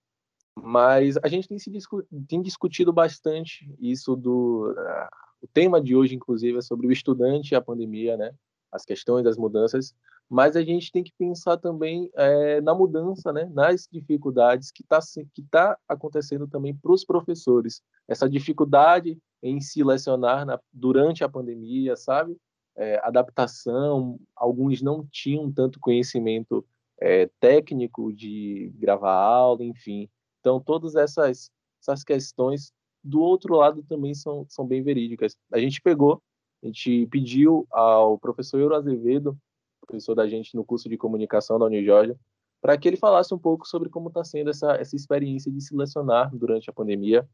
Mas 0.55 1.17
a 1.17 1.27
gente 1.27 1.47
tem, 1.47 1.57
se 1.57 1.69
discu 1.69 2.03
tem 2.27 2.41
discutido 2.41 2.93
bastante 2.93 3.67
isso 3.79 4.15
do. 4.15 4.71
Uh, 4.71 5.09
o 5.41 5.47
tema 5.47 5.81
de 5.81 5.95
hoje, 5.95 6.15
inclusive, 6.15 6.57
é 6.57 6.61
sobre 6.61 6.87
o 6.87 6.91
estudante 6.91 7.51
e 7.51 7.55
a 7.55 7.61
pandemia, 7.61 8.15
né? 8.15 8.33
As 8.71 8.85
questões 8.85 9.23
das 9.23 9.35
mudanças. 9.35 9.93
Mas 10.29 10.55
a 10.55 10.61
gente 10.61 10.91
tem 10.91 11.03
que 11.03 11.11
pensar 11.17 11.57
também 11.57 12.09
é, 12.15 12.61
na 12.61 12.73
mudança, 12.73 13.33
né? 13.33 13.49
Nas 13.53 13.87
dificuldades 13.91 14.71
que 14.71 14.83
está 14.83 14.99
que 15.33 15.43
tá 15.43 15.77
acontecendo 15.87 16.47
também 16.47 16.73
para 16.73 16.91
os 16.91 17.03
professores. 17.03 17.81
Essa 18.07 18.29
dificuldade 18.29 19.17
em 19.45 19.61
se 19.61 19.83
lecionar 19.83 20.45
na, 20.45 20.59
durante 20.73 21.23
a 21.23 21.29
pandemia, 21.29 21.95
sabe? 21.95 22.35
é, 22.75 22.99
adaptação, 23.03 24.19
alguns 24.35 24.81
não 24.81 25.05
tinham 25.07 25.51
tanto 25.51 25.79
conhecimento 25.79 26.65
é, 26.99 27.29
técnico 27.39 28.13
de 28.13 28.71
gravar 28.75 29.13
aula, 29.13 29.63
enfim. 29.63 30.09
Então, 30.39 30.59
todas 30.59 30.95
essas, 30.95 31.49
essas 31.81 32.03
questões, 32.03 32.73
do 33.03 33.21
outro 33.21 33.55
lado, 33.55 33.83
também 33.83 34.13
são, 34.13 34.45
são 34.49 34.65
bem 34.65 34.83
verídicas. 34.83 35.35
A 35.51 35.59
gente 35.59 35.81
pegou, 35.81 36.21
a 36.61 36.67
gente 36.67 37.07
pediu 37.07 37.65
ao 37.71 38.17
professor 38.17 38.59
Euro 38.59 38.75
Azevedo, 38.75 39.37
professor 39.85 40.15
da 40.15 40.27
gente 40.27 40.55
no 40.55 40.65
curso 40.65 40.89
de 40.89 40.97
comunicação 40.97 41.59
da 41.59 41.65
Unijorge, 41.65 42.15
para 42.59 42.77
que 42.77 42.87
ele 42.87 42.97
falasse 42.97 43.33
um 43.33 43.37
pouco 43.37 43.67
sobre 43.67 43.89
como 43.89 44.07
está 44.07 44.23
sendo 44.23 44.49
essa, 44.49 44.71
essa 44.73 44.95
experiência 44.95 45.51
de 45.51 45.61
se 45.61 45.75
lecionar 45.75 46.35
durante 46.35 46.69
a 46.69 46.73
pandemia. 46.73 47.27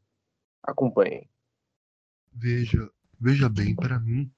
Acompanhem. 0.62 1.28
Veja, 2.34 2.90
veja 3.20 3.48
bem, 3.48 3.74
para 3.74 4.00
mim, 4.00 4.30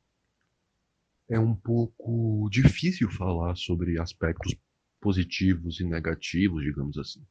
é 1.28 1.38
um 1.38 1.55
pouco 1.55 2.49
difícil 2.51 3.11
falar 3.11 3.57
sobre 3.57 3.99
aspectos 3.99 4.55
positivos 5.01 5.80
e 5.80 5.84
negativos, 5.84 6.62
digamos 6.62 6.99
assim, 6.99 7.22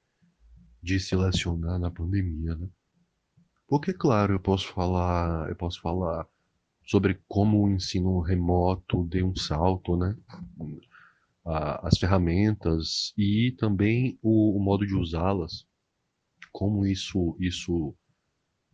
de 0.82 0.99
se 0.99 1.16
lecionar 1.16 1.80
na 1.80 1.91
pandemia, 1.91 2.55
né? 2.55 2.68
Porque 3.68 3.93
claro, 3.93 4.34
eu 4.34 4.39
posso 4.39 4.68
falar, 4.74 5.49
eu 5.49 5.55
posso 5.55 5.82
falar 5.82 6.28
sobre 6.86 7.20
como 7.28 7.64
o 7.64 7.70
ensino 7.70 8.20
remoto 8.20 9.03
deu 9.05 9.28
um 9.28 9.36
salto, 9.36 9.95
né? 9.95 10.16
as 11.45 11.97
ferramentas 11.97 13.14
e 13.18 13.51
também 13.57 14.18
o, 14.22 14.57
o 14.57 14.64
modo 14.64 14.86
de 14.88 14.95
usá-las, 14.95 15.66
como 16.51 16.86
isso, 16.86 17.36
isso 17.39 17.93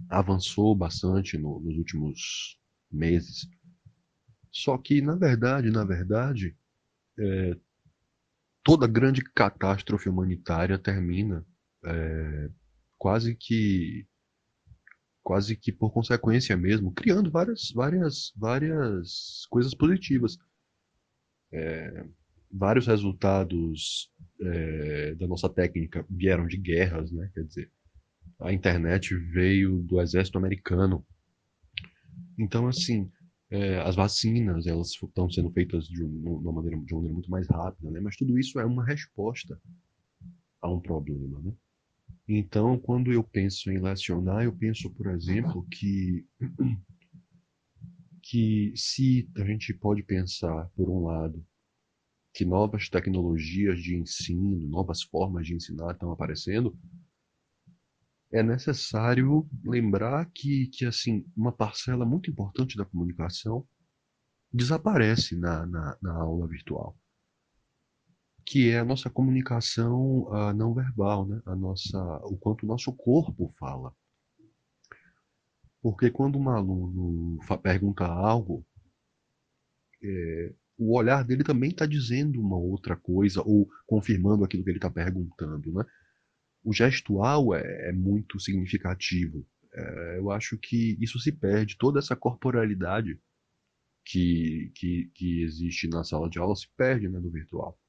avançou 0.07 0.75
bastante 0.75 1.37
no, 1.37 1.59
nos 1.59 1.77
últimos 1.77 2.59
meses. 2.91 3.47
Só 4.51 4.77
que, 4.77 5.01
na 5.01 5.15
verdade, 5.15 5.69
na 5.69 5.83
verdade, 5.83 6.55
é, 7.19 7.55
toda 8.63 8.87
grande 8.87 9.23
catástrofe 9.33 10.09
humanitária 10.09 10.77
termina 10.77 11.45
é, 11.85 12.49
quase 12.97 13.35
que 13.35 14.07
quase 15.23 15.55
que 15.55 15.71
por 15.71 15.91
consequência 15.91 16.57
mesmo, 16.57 16.91
criando 16.91 17.29
várias 17.29 17.71
várias 17.71 18.33
várias 18.35 19.45
coisas 19.49 19.73
positivas. 19.75 20.37
É, 21.51 22.05
vários 22.51 22.87
resultados 22.87 24.11
é, 24.41 25.15
da 25.15 25.27
nossa 25.27 25.47
técnica 25.49 26.05
vieram 26.09 26.47
de 26.47 26.57
guerras, 26.57 27.11
né? 27.11 27.29
Quer 27.33 27.43
dizer, 27.43 27.71
a 28.39 28.53
internet 28.53 29.15
veio 29.15 29.81
do 29.83 29.99
exército 30.01 30.37
americano. 30.37 31.05
Então, 32.37 32.67
assim, 32.67 33.11
é, 33.49 33.79
as 33.81 33.95
vacinas 33.95 34.65
elas 34.65 34.91
estão 34.91 35.29
sendo 35.29 35.51
feitas 35.51 35.85
de, 35.87 36.03
uma 36.03 36.51
maneira, 36.51 36.77
de 36.77 36.93
uma 36.93 37.01
maneira 37.01 37.13
muito 37.13 37.31
mais 37.31 37.47
rápida, 37.47 37.91
né? 37.91 37.99
Mas 37.99 38.15
tudo 38.15 38.37
isso 38.37 38.59
é 38.59 38.65
uma 38.65 38.85
resposta 38.85 39.59
a 40.61 40.71
um 40.71 40.79
problema, 40.79 41.39
né? 41.41 41.53
Então, 42.27 42.77
quando 42.77 43.11
eu 43.11 43.23
penso 43.23 43.71
em 43.71 43.79
lecionar, 43.79 44.43
eu 44.43 44.55
penso, 44.55 44.89
por 44.91 45.07
exemplo, 45.07 45.65
que 45.69 46.25
que 48.21 48.71
se 48.75 49.27
a 49.37 49.43
gente 49.43 49.73
pode 49.73 50.03
pensar, 50.03 50.69
por 50.75 50.87
um 50.87 51.05
lado, 51.05 51.43
que 52.31 52.45
novas 52.45 52.87
tecnologias 52.87 53.81
de 53.81 53.95
ensino, 53.95 54.67
novas 54.67 55.01
formas 55.01 55.47
de 55.47 55.55
ensinar 55.55 55.93
estão 55.93 56.11
aparecendo, 56.11 56.77
é 58.31 58.43
necessário 58.43 59.47
lembrar 59.63 60.29
que, 60.33 60.67
que 60.67 60.85
assim, 60.85 61.25
uma 61.35 61.51
parcela 61.51 62.05
muito 62.05 62.29
importante 62.29 62.77
da 62.77 62.85
comunicação 62.85 63.67
desaparece 64.51 65.35
na, 65.35 65.65
na, 65.65 65.97
na 66.01 66.13
aula 66.13 66.47
virtual, 66.47 66.97
que 68.45 68.69
é 68.69 68.79
a 68.79 68.85
nossa 68.85 69.09
comunicação 69.09 70.23
uh, 70.27 70.53
não 70.53 70.73
verbal, 70.73 71.27
né? 71.27 71.41
a 71.45 71.55
nossa, 71.55 71.97
o 72.25 72.37
quanto 72.37 72.63
o 72.63 72.67
nosso 72.67 72.91
corpo 72.93 73.53
fala. 73.59 73.93
Porque 75.81 76.09
quando 76.11 76.37
um 76.37 76.49
aluno 76.49 77.39
pergunta 77.63 78.05
algo, 78.05 78.65
é, 80.03 80.53
o 80.77 80.97
olhar 80.97 81.23
dele 81.23 81.43
também 81.43 81.69
está 81.69 81.85
dizendo 81.85 82.39
uma 82.39 82.57
outra 82.57 82.95
coisa 82.95 83.41
ou 83.41 83.69
confirmando 83.85 84.43
aquilo 84.43 84.63
que 84.63 84.69
ele 84.69 84.77
está 84.77 84.89
perguntando, 84.89 85.71
né? 85.73 85.85
O 86.63 86.73
gestual 86.73 87.53
é, 87.53 87.89
é 87.89 87.91
muito 87.91 88.39
significativo. 88.39 89.45
É, 89.73 90.17
eu 90.17 90.31
acho 90.31 90.57
que 90.57 90.97
isso 90.99 91.19
se 91.19 91.31
perde, 91.31 91.77
toda 91.77 91.99
essa 91.99 92.15
corporalidade 92.15 93.19
que, 94.05 94.71
que, 94.75 95.11
que 95.13 95.43
existe 95.43 95.87
na 95.87 96.03
sala 96.03 96.29
de 96.29 96.39
aula 96.39 96.55
se 96.55 96.67
perde 96.75 97.07
né, 97.07 97.19
no 97.19 97.29
virtual. 97.29 97.79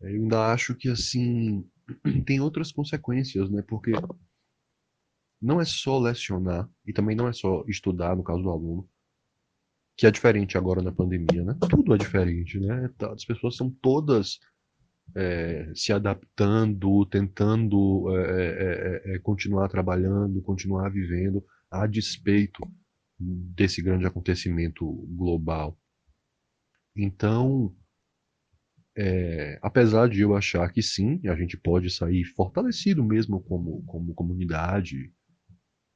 Eu 0.00 0.08
ainda 0.08 0.52
acho 0.52 0.74
que 0.74 0.88
assim 0.88 1.68
tem 2.26 2.40
outras 2.40 2.72
consequências, 2.72 3.50
né? 3.50 3.62
Porque 3.62 3.92
não 5.40 5.60
é 5.60 5.64
só 5.64 5.98
lecionar 5.98 6.70
e 6.86 6.92
também 6.92 7.16
não 7.16 7.28
é 7.28 7.32
só 7.32 7.64
estudar 7.66 8.16
no 8.16 8.22
caso 8.22 8.42
do 8.42 8.50
aluno, 8.50 8.88
que 9.96 10.06
é 10.06 10.10
diferente 10.10 10.56
agora 10.56 10.82
na 10.82 10.92
pandemia, 10.92 11.44
né? 11.44 11.56
Tudo 11.68 11.94
é 11.94 11.98
diferente, 11.98 12.58
né? 12.60 12.88
Tá, 12.96 13.12
as 13.12 13.24
pessoas 13.24 13.56
são 13.56 13.70
todas 13.70 14.38
é, 15.14 15.72
se 15.74 15.92
adaptando, 15.92 17.04
tentando 17.06 18.16
é 18.16 18.22
é, 18.22 19.12
é, 19.12 19.14
é, 19.14 19.18
continuar 19.18 19.68
trabalhando, 19.68 20.42
continuar 20.42 20.88
vivendo, 20.90 21.44
a 21.70 21.86
despeito 21.86 22.62
desse 23.18 23.82
grande 23.82 24.06
acontecimento 24.06 24.84
global. 25.10 25.78
Então, 26.96 27.74
é, 28.96 29.58
apesar 29.62 30.08
de 30.08 30.20
eu 30.20 30.36
achar 30.36 30.70
que 30.70 30.82
sim, 30.82 31.20
a 31.26 31.34
gente 31.34 31.56
pode 31.56 31.90
sair 31.90 32.24
fortalecido 32.24 33.02
mesmo 33.02 33.40
como, 33.42 33.82
como 33.84 34.14
comunidade 34.14 35.12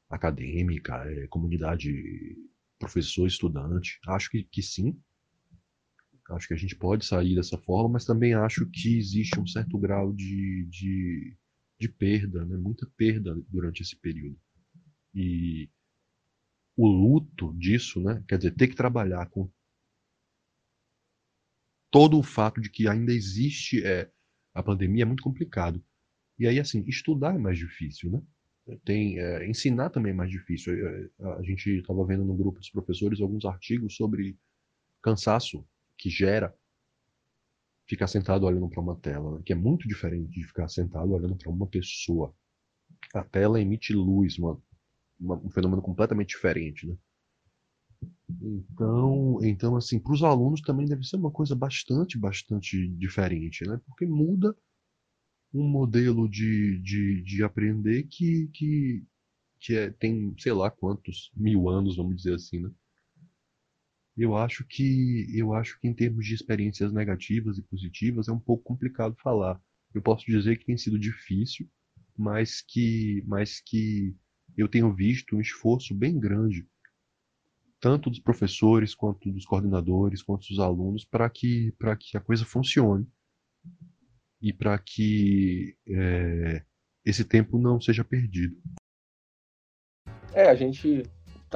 acadêmica, 0.09 1.05
comunidade 1.29 2.37
professor, 2.79 3.27
estudante, 3.27 3.99
acho 4.07 4.31
que, 4.31 4.45
que 4.45 4.63
sim, 4.63 4.99
Acho 6.31 6.49
que 6.49 6.55
a 6.55 6.57
gente 6.57 6.75
pode 6.75 7.05
sair 7.07 7.35
dessa 7.35 7.57
forma, 7.59 7.91
mas 7.91 8.05
também 8.05 8.35
acho 8.35 8.69
que 8.71 8.97
existe 8.97 9.39
um 9.39 9.47
certo 9.47 9.79
grau 9.79 10.13
de, 10.13 10.67
de, 10.69 11.37
de 11.81 11.89
perda, 11.89 12.45
né? 12.45 12.57
muita 12.57 12.87
perda 12.97 13.35
durante 13.49 13.83
esse 13.83 13.97
período. 13.97 14.37
E 15.15 15.71
o 16.77 16.89
luto 16.89 17.55
disso, 17.55 18.03
né? 18.03 18.23
quer 18.29 18.39
dizer, 18.39 18.55
ter 18.55 18.69
que 18.69 18.75
trabalhar 18.75 19.27
com 19.31 19.49
todo 21.91 22.19
o 22.19 22.23
fato 22.23 22.61
de 22.61 22.69
que 22.69 22.89
ainda 22.89 23.13
existe 23.13 23.85
é, 23.85 24.11
a 24.53 24.63
pandemia 24.63 25.03
é 25.03 25.07
muito 25.07 25.23
complicado. 25.23 25.83
E 26.39 26.47
aí, 26.47 26.59
assim, 26.59 26.85
estudar 26.87 27.35
é 27.35 27.39
mais 27.39 27.59
difícil, 27.59 28.11
né? 28.11 28.23
Tem, 28.85 29.19
é, 29.19 29.49
ensinar 29.49 29.91
também 29.91 30.11
é 30.11 30.15
mais 30.15 30.31
difícil. 30.31 30.75
É, 30.75 31.09
a 31.39 31.43
gente 31.43 31.71
estava 31.71 32.05
vendo 32.05 32.25
no 32.25 32.37
grupo 32.37 32.59
dos 32.59 32.69
professores 32.69 33.21
alguns 33.21 33.45
artigos 33.45 33.95
sobre 33.95 34.37
cansaço 35.01 35.65
que 35.97 36.11
gera 36.11 36.55
ficar 37.87 38.07
sentado 38.09 38.45
olhando 38.45 38.69
para 38.69 38.81
uma 38.81 38.97
tela, 38.97 39.37
né? 39.37 39.43
que 39.45 39.53
é 39.53 39.57
muito 39.57 39.87
diferente 39.87 40.31
de 40.31 40.47
ficar 40.47 40.69
sentado 40.69 41.13
olhando 41.13 41.37
para 41.37 41.51
uma 41.51 41.67
pessoa. 41.67 42.35
A 43.15 43.23
tela 43.23 43.61
emite 43.61 43.93
luz, 43.93 44.39
uma, 44.39 44.61
uma, 45.19 45.37
um 45.37 45.51
fenômeno 45.51 45.83
completamente 45.83 46.31
diferente, 46.31 46.87
né? 46.87 46.97
Então, 48.29 49.39
então 49.43 49.77
assim, 49.77 49.99
para 49.99 50.13
os 50.13 50.23
alunos 50.23 50.61
também 50.61 50.87
deve 50.87 51.05
ser 51.05 51.17
uma 51.17 51.31
coisa 51.31 51.55
bastante, 51.55 52.19
bastante 52.19 52.89
diferente, 52.89 53.67
né? 53.67 53.81
Porque 53.87 54.05
muda 54.05 54.57
um 55.55 55.67
modelo 55.67 56.29
de, 56.29 56.79
de, 56.81 57.23
de 57.23 57.43
aprender 57.45 58.05
que, 58.05 58.49
que, 58.49 59.05
que 59.61 59.77
é, 59.77 59.91
tem, 59.91 60.35
sei 60.39 60.53
lá 60.53 60.71
quantos 60.71 61.31
mil 61.35 61.69
anos, 61.69 61.97
vamos 61.97 62.17
dizer 62.17 62.35
assim, 62.35 62.61
né? 62.61 62.71
Eu 64.17 64.37
acho 64.37 64.65
que 64.65 65.27
eu 65.35 65.53
acho 65.53 65.79
que 65.81 65.87
em 65.87 65.95
termos 65.95 66.27
de 66.27 66.35
experiências 66.35 66.93
negativas 66.93 67.59
e 67.59 67.63
positivas 67.63 68.29
é 68.29 68.33
um 68.33 68.41
pouco 68.41 68.65
complicado 68.65 69.15
falar. 69.23 69.61
Eu 69.95 70.01
posso 70.03 70.25
dizer 70.27 70.59
que 70.59 70.65
tem 70.65 70.77
sido 70.77 70.99
difícil, 70.99 71.69
mas 72.17 72.63
que 72.63 73.23
mas 73.27 73.61
que 73.61 74.17
eu 74.57 74.69
tenho 74.69 74.93
visto 74.95 75.37
um 75.37 75.41
esforço 75.41 75.95
bem 75.95 76.19
grande 76.19 76.67
tanto 77.79 78.09
dos 78.09 78.19
professores 78.19 78.95
quanto 78.95 79.31
dos 79.31 79.45
coordenadores 79.45 80.23
quanto 80.23 80.49
dos 80.49 80.59
alunos 80.59 81.05
para 81.05 81.29
que 81.29 81.73
para 81.79 81.95
que 81.95 82.17
a 82.17 82.21
coisa 82.21 82.45
funcione 82.45 83.07
e 84.41 84.53
para 84.53 84.79
que 84.79 85.77
é, 85.87 86.65
esse 87.05 87.25
tempo 87.25 87.59
não 87.59 87.81
seja 87.81 88.05
perdido. 88.05 88.57
É, 90.33 90.49
a 90.49 90.55
gente 90.55 91.03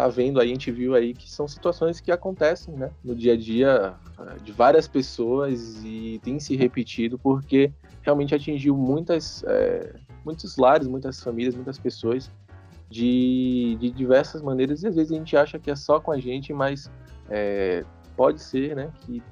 tá 0.01 0.09
vendo 0.09 0.41
aí, 0.41 0.49
a 0.49 0.53
gente 0.53 0.71
viu 0.71 0.95
aí 0.95 1.13
que 1.13 1.31
são 1.31 1.47
situações 1.47 2.01
que 2.01 2.11
acontecem, 2.11 2.75
né, 2.75 2.91
no 3.05 3.15
dia 3.15 3.35
a 3.35 3.37
dia 3.37 3.95
eh, 4.19 4.37
de 4.43 4.51
várias 4.51 4.89
pessoas 4.89 5.85
e 5.85 6.19
tem 6.23 6.41
se 6.41 6.57
repetido 6.57 7.19
porque 7.19 7.71
realmente 8.01 8.35
atingiu 8.35 8.75
muitas, 8.75 9.45
é, 9.47 9.95
muitos 10.25 10.57
lares, 10.57 10.89
muitas 10.89 11.23
famílias, 11.23 11.55
muitas 11.55 11.79
pessoas 11.79 12.31
de, 12.89 13.77
de 13.79 13.91
diversas 13.91 14.41
maneiras 14.41 14.83
e 14.83 14.87
às 14.87 14.95
vezes 14.95 15.13
a 15.13 15.17
gente 15.17 15.37
acha 15.37 15.59
que 15.59 15.71
é 15.71 15.77
só 15.77 16.01
com 16.01 16.11
a 16.11 16.19
gente, 16.19 16.51
mas 16.51 16.91
é, 17.29 17.85
pode 18.17 18.41
ser, 18.41 18.75
né, 18.75 18.91
que 19.03 19.23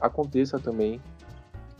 aconteça 0.00 0.58
também 0.58 1.00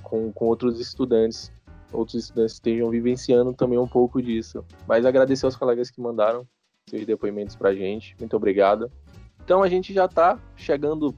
com, 0.04 0.30
com 0.30 0.44
outros 0.44 0.78
estudantes, 0.78 1.52
outros 1.92 2.22
estudantes 2.22 2.54
estejam 2.54 2.88
vivenciando 2.88 3.52
também 3.52 3.80
um 3.80 3.88
pouco 3.88 4.22
disso. 4.22 4.64
Mas 4.86 5.04
agradecer 5.04 5.44
aos 5.44 5.56
colegas 5.56 5.90
que 5.90 6.00
mandaram 6.00 6.46
seus 6.88 7.04
depoimentos 7.04 7.56
para 7.56 7.70
a 7.70 7.74
gente. 7.74 8.14
Muito 8.20 8.36
obrigado. 8.36 8.88
Então 9.44 9.60
a 9.60 9.68
gente 9.68 9.92
já 9.92 10.04
está 10.04 10.38
chegando 10.54 11.12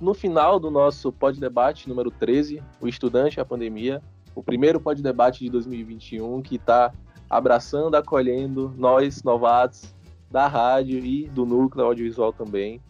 no 0.00 0.14
final 0.14 0.58
do 0.58 0.68
nosso 0.68 1.12
Pod 1.12 1.38
Debate 1.38 1.88
número 1.88 2.10
13, 2.10 2.60
o 2.80 2.88
estudante 2.88 3.36
e 3.38 3.40
a 3.40 3.44
pandemia, 3.44 4.02
o 4.34 4.42
primeiro 4.42 4.80
Pod 4.80 5.00
Debate 5.00 5.44
de 5.44 5.48
2021 5.48 6.42
que 6.42 6.56
está 6.56 6.92
abraçando, 7.30 7.94
acolhendo 7.94 8.74
nós 8.76 9.22
novatos 9.22 9.94
da 10.28 10.48
rádio 10.48 10.98
e 10.98 11.28
do 11.28 11.46
núcleo 11.46 11.86
audiovisual 11.86 12.32
também. 12.32 12.80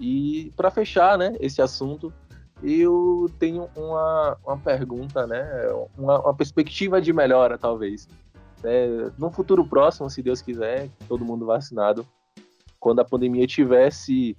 E 0.00 0.50
para 0.56 0.70
fechar, 0.70 1.18
né, 1.18 1.36
esse 1.38 1.60
assunto, 1.60 2.10
eu 2.62 3.30
tenho 3.38 3.68
uma, 3.76 4.38
uma 4.42 4.56
pergunta, 4.56 5.26
né, 5.26 5.46
uma, 5.98 6.18
uma 6.20 6.34
perspectiva 6.34 6.98
de 6.98 7.12
melhora 7.12 7.58
talvez. 7.58 8.08
É, 8.64 9.10
no 9.16 9.30
futuro 9.30 9.64
próximo, 9.64 10.10
se 10.10 10.22
Deus 10.22 10.42
quiser, 10.42 10.90
todo 11.08 11.24
mundo 11.24 11.46
vacinado, 11.46 12.06
quando 12.80 13.00
a 13.00 13.04
pandemia 13.04 13.46
tivesse 13.46 14.36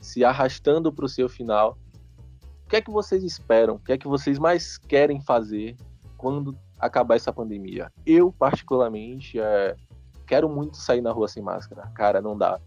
se 0.00 0.24
arrastando 0.24 0.92
para 0.92 1.04
o 1.04 1.08
seu 1.08 1.28
final, 1.28 1.78
o 2.66 2.68
que 2.68 2.76
é 2.76 2.80
que 2.80 2.90
vocês 2.90 3.22
esperam? 3.22 3.76
O 3.76 3.78
que 3.78 3.92
é 3.92 3.98
que 3.98 4.08
vocês 4.08 4.38
mais 4.38 4.78
querem 4.78 5.20
fazer 5.20 5.76
quando 6.16 6.56
acabar 6.78 7.16
essa 7.16 7.32
pandemia? 7.32 7.92
Eu, 8.04 8.32
particularmente, 8.32 9.38
é, 9.38 9.76
quero 10.26 10.48
muito 10.48 10.76
sair 10.76 11.00
na 11.00 11.12
rua 11.12 11.28
sem 11.28 11.42
máscara. 11.42 11.90
Cara, 11.94 12.20
não 12.20 12.36
dá. 12.36 12.58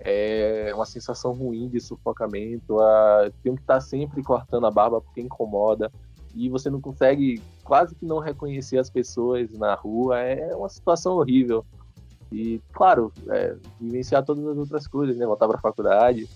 É 0.00 0.70
uma 0.74 0.86
sensação 0.86 1.32
ruim 1.32 1.68
de 1.68 1.80
sufocamento. 1.80 2.80
A... 2.80 3.30
Tenho 3.42 3.56
que 3.56 3.62
estar 3.62 3.80
sempre 3.80 4.22
cortando 4.22 4.66
a 4.66 4.70
barba 4.70 5.00
porque 5.00 5.20
incomoda. 5.20 5.90
E 6.38 6.48
você 6.48 6.70
não 6.70 6.80
consegue 6.80 7.42
quase 7.64 7.96
que 7.96 8.06
não 8.06 8.20
reconhecer 8.20 8.78
as 8.78 8.88
pessoas 8.88 9.50
na 9.54 9.74
rua. 9.74 10.20
É 10.20 10.54
uma 10.54 10.68
situação 10.68 11.16
horrível. 11.16 11.66
E, 12.30 12.62
claro, 12.72 13.12
é, 13.28 13.56
vivenciar 13.80 14.24
todas 14.24 14.46
as 14.46 14.56
outras 14.56 14.86
coisas, 14.86 15.16
né? 15.16 15.26
Voltar 15.26 15.48
para 15.48 15.58
a 15.58 15.60
faculdade, 15.60 16.28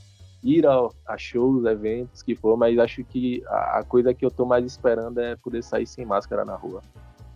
ir 0.42 0.66
ao, 0.66 0.92
a 1.07 1.16
shows, 1.16 1.64
eventos, 1.66 2.20
que 2.20 2.34
for, 2.34 2.57
mas 2.57 2.76
acho 2.80 3.05
que 3.05 3.44
a, 3.46 3.78
a 3.78 3.84
coisa 3.84 4.12
que 4.12 4.26
eu 4.26 4.30
tô 4.30 4.44
mais 4.44 4.64
esperando 4.64 5.20
é 5.20 5.36
poder 5.36 5.62
sair 5.62 5.86
sem 5.86 6.05
máscara 6.05 6.44
na 6.44 6.57
rua. 6.57 6.82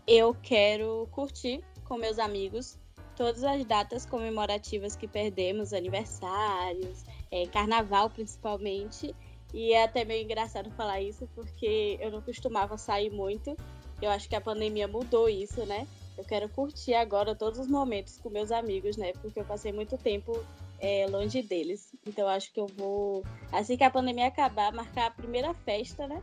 Eu 0.05 0.35
quero 0.43 1.07
curtir 1.13 1.63
com 1.85 1.97
meus 1.97 2.19
amigos 2.19 2.77
todas 3.15 3.45
as 3.45 3.65
datas 3.65 4.05
comemorativas 4.05 4.97
que 4.97 5.07
perdemos, 5.07 5.73
aniversários, 5.73 7.05
é, 7.31 7.47
carnaval 7.47 8.11
principalmente. 8.11 9.15
E 9.55 9.73
é 9.73 9.85
até 9.85 10.05
meio 10.05 10.25
engraçado 10.25 10.71
falar 10.73 11.01
isso, 11.01 11.29
porque 11.35 11.99
eu 12.01 12.11
não 12.11 12.21
costumava 12.21 12.77
sair 12.77 13.11
muito. 13.11 13.57
Eu 14.03 14.11
acho 14.11 14.29
que 14.29 14.37
a 14.37 14.41
pandemia 14.41 14.87
mudou 14.87 15.29
isso, 15.29 15.65
né? 15.65 15.87
eu 16.17 16.25
quero 16.25 16.49
curtir 16.49 16.95
agora 16.95 17.35
todos 17.35 17.59
os 17.59 17.69
momentos 17.69 18.19
com 18.19 18.31
meus 18.31 18.51
amigos, 18.51 18.97
né? 18.97 19.13
Porque 19.21 19.39
eu 19.39 19.45
passei 19.45 19.73
muito 19.73 19.99
tempo 19.99 20.43
é, 20.81 21.07
longe 21.09 21.43
deles. 21.43 21.93
Então 22.07 22.27
acho 22.27 22.53
que 22.53 22.61
eu 22.61 22.67
vou, 22.67 23.23
assim 23.53 23.77
que 23.77 23.85
a 23.85 23.91
pandemia 23.91 24.29
acabar, 24.29 24.73
marcar 24.73 25.07
a 25.09 25.11
primeira 25.11 25.53
festa, 25.53 26.09
né? 26.09 26.23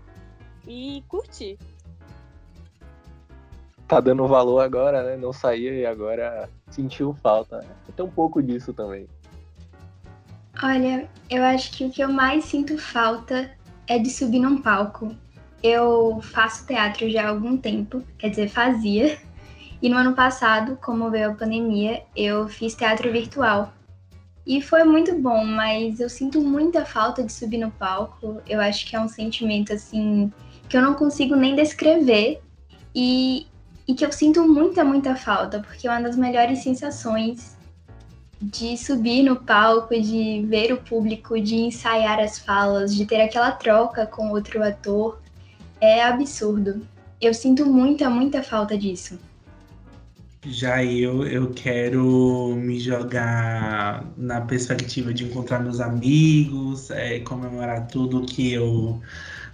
E 0.67 1.03
curtir. 1.07 1.59
Tá 3.87 3.99
dando 3.99 4.27
valor 4.27 4.59
agora, 4.59 5.03
né? 5.03 5.15
Não 5.15 5.31
saía 5.31 5.73
e 5.73 5.85
agora 5.85 6.49
sentiu 6.71 7.13
falta. 7.13 7.63
Tem 7.95 8.05
um 8.05 8.09
pouco 8.09 8.41
disso 8.41 8.73
também. 8.73 9.07
Olha, 10.61 11.09
eu 11.29 11.43
acho 11.43 11.71
que 11.71 11.83
o 11.83 11.89
que 11.89 12.03
eu 12.03 12.11
mais 12.11 12.45
sinto 12.45 12.77
falta 12.77 13.51
é 13.87 13.97
de 13.97 14.09
subir 14.09 14.39
num 14.39 14.61
palco. 14.61 15.15
Eu 15.63 16.19
faço 16.21 16.67
teatro 16.67 17.09
já 17.09 17.25
há 17.25 17.29
algum 17.29 17.57
tempo, 17.57 18.03
quer 18.17 18.29
dizer, 18.29 18.49
fazia. 18.49 19.17
E 19.81 19.89
no 19.89 19.97
ano 19.97 20.13
passado, 20.13 20.77
como 20.81 21.09
veio 21.09 21.31
a 21.31 21.33
pandemia, 21.33 22.03
eu 22.15 22.47
fiz 22.47 22.75
teatro 22.75 23.11
virtual. 23.11 23.73
E 24.45 24.61
foi 24.61 24.83
muito 24.83 25.17
bom, 25.19 25.43
mas 25.43 25.99
eu 25.99 26.09
sinto 26.09 26.39
muita 26.41 26.85
falta 26.85 27.23
de 27.23 27.33
subir 27.33 27.57
no 27.57 27.71
palco. 27.71 28.41
Eu 28.47 28.61
acho 28.61 28.85
que 28.85 28.95
é 28.95 28.99
um 28.99 29.07
sentimento 29.07 29.73
assim 29.73 30.31
que 30.69 30.77
eu 30.77 30.81
não 30.81 30.93
consigo 30.93 31.35
nem 31.35 31.55
descrever 31.55 32.41
e, 32.93 33.47
e 33.87 33.93
que 33.93 34.05
eu 34.05 34.11
sinto 34.11 34.47
muita, 34.47 34.83
muita 34.83 35.15
falta, 35.15 35.59
porque 35.59 35.87
é 35.87 35.91
uma 35.91 36.01
das 36.01 36.15
melhores 36.15 36.59
sensações 36.59 37.52
de 38.43 38.77
subir 38.77 39.23
no 39.23 39.37
palco, 39.37 39.93
de 39.99 40.45
ver 40.47 40.73
o 40.73 40.77
público, 40.77 41.39
de 41.39 41.55
ensaiar 41.55 42.19
as 42.19 42.39
falas, 42.39 42.93
de 42.93 43.05
ter 43.05 43.21
aquela 43.21 43.51
troca 43.51 44.05
com 44.05 44.31
outro 44.31 44.61
ator, 44.61 45.21
é 45.79 46.03
absurdo. 46.03 46.81
Eu 47.21 47.33
sinto 47.33 47.65
muita, 47.65 48.09
muita 48.09 48.43
falta 48.43 48.77
disso. 48.77 49.17
Já 50.45 50.83
eu, 50.83 51.25
eu 51.25 51.51
quero 51.51 52.53
me 52.57 52.77
jogar 52.77 54.05
na 54.17 54.41
perspectiva 54.41 55.13
de 55.13 55.23
encontrar 55.23 55.59
meus 55.59 55.79
amigos, 55.79 56.91
é, 56.91 57.19
comemorar 57.19 57.87
tudo 57.87 58.25
que 58.25 58.51
eu 58.51 59.01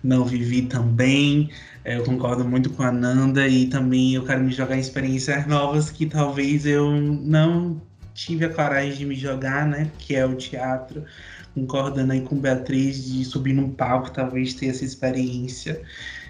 não 0.03 0.25
vivi 0.25 0.63
também. 0.63 1.51
É, 1.85 1.97
eu 1.97 2.03
concordo 2.03 2.43
muito 2.43 2.71
com 2.71 2.81
a 2.81 2.91
Nanda 2.91 3.47
e 3.47 3.67
também 3.67 4.15
eu 4.15 4.25
quero 4.25 4.43
me 4.43 4.51
jogar 4.51 4.77
em 4.77 4.79
experiências 4.79 5.45
novas 5.45 5.91
que 5.91 6.07
talvez 6.07 6.65
eu 6.65 6.89
não 6.89 7.79
tive 8.19 8.45
a 8.45 8.49
coragem 8.49 8.93
de 8.93 9.05
me 9.05 9.15
jogar, 9.15 9.65
né? 9.65 9.89
Que 9.97 10.15
é 10.15 10.25
o 10.25 10.35
teatro. 10.35 11.05
Concordando 11.53 12.13
aí 12.13 12.21
com 12.21 12.39
Beatriz 12.39 13.05
de 13.05 13.23
subir 13.25 13.53
num 13.53 13.71
palco, 13.71 14.11
talvez 14.11 14.53
ter 14.53 14.67
essa 14.67 14.85
experiência 14.85 15.81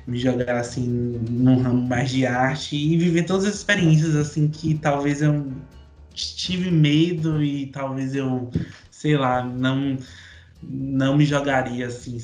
me 0.07 0.17
jogar 0.17 0.55
assim 0.55 0.87
num 1.29 1.61
ramo 1.61 1.87
mais 1.87 2.09
de 2.09 2.25
arte 2.25 2.75
e 2.75 2.97
viver 2.97 3.23
todas 3.23 3.45
as 3.45 3.55
experiências 3.55 4.15
assim 4.15 4.47
que 4.47 4.73
talvez 4.73 5.21
eu 5.21 5.51
tive 6.13 6.71
medo 6.71 7.43
e 7.43 7.67
talvez 7.67 8.15
eu, 8.15 8.49
sei 8.89 9.15
lá, 9.17 9.43
não 9.43 9.97
não 10.61 11.15
me 11.15 11.25
jogaria 11.25 11.87
assim 11.87 12.17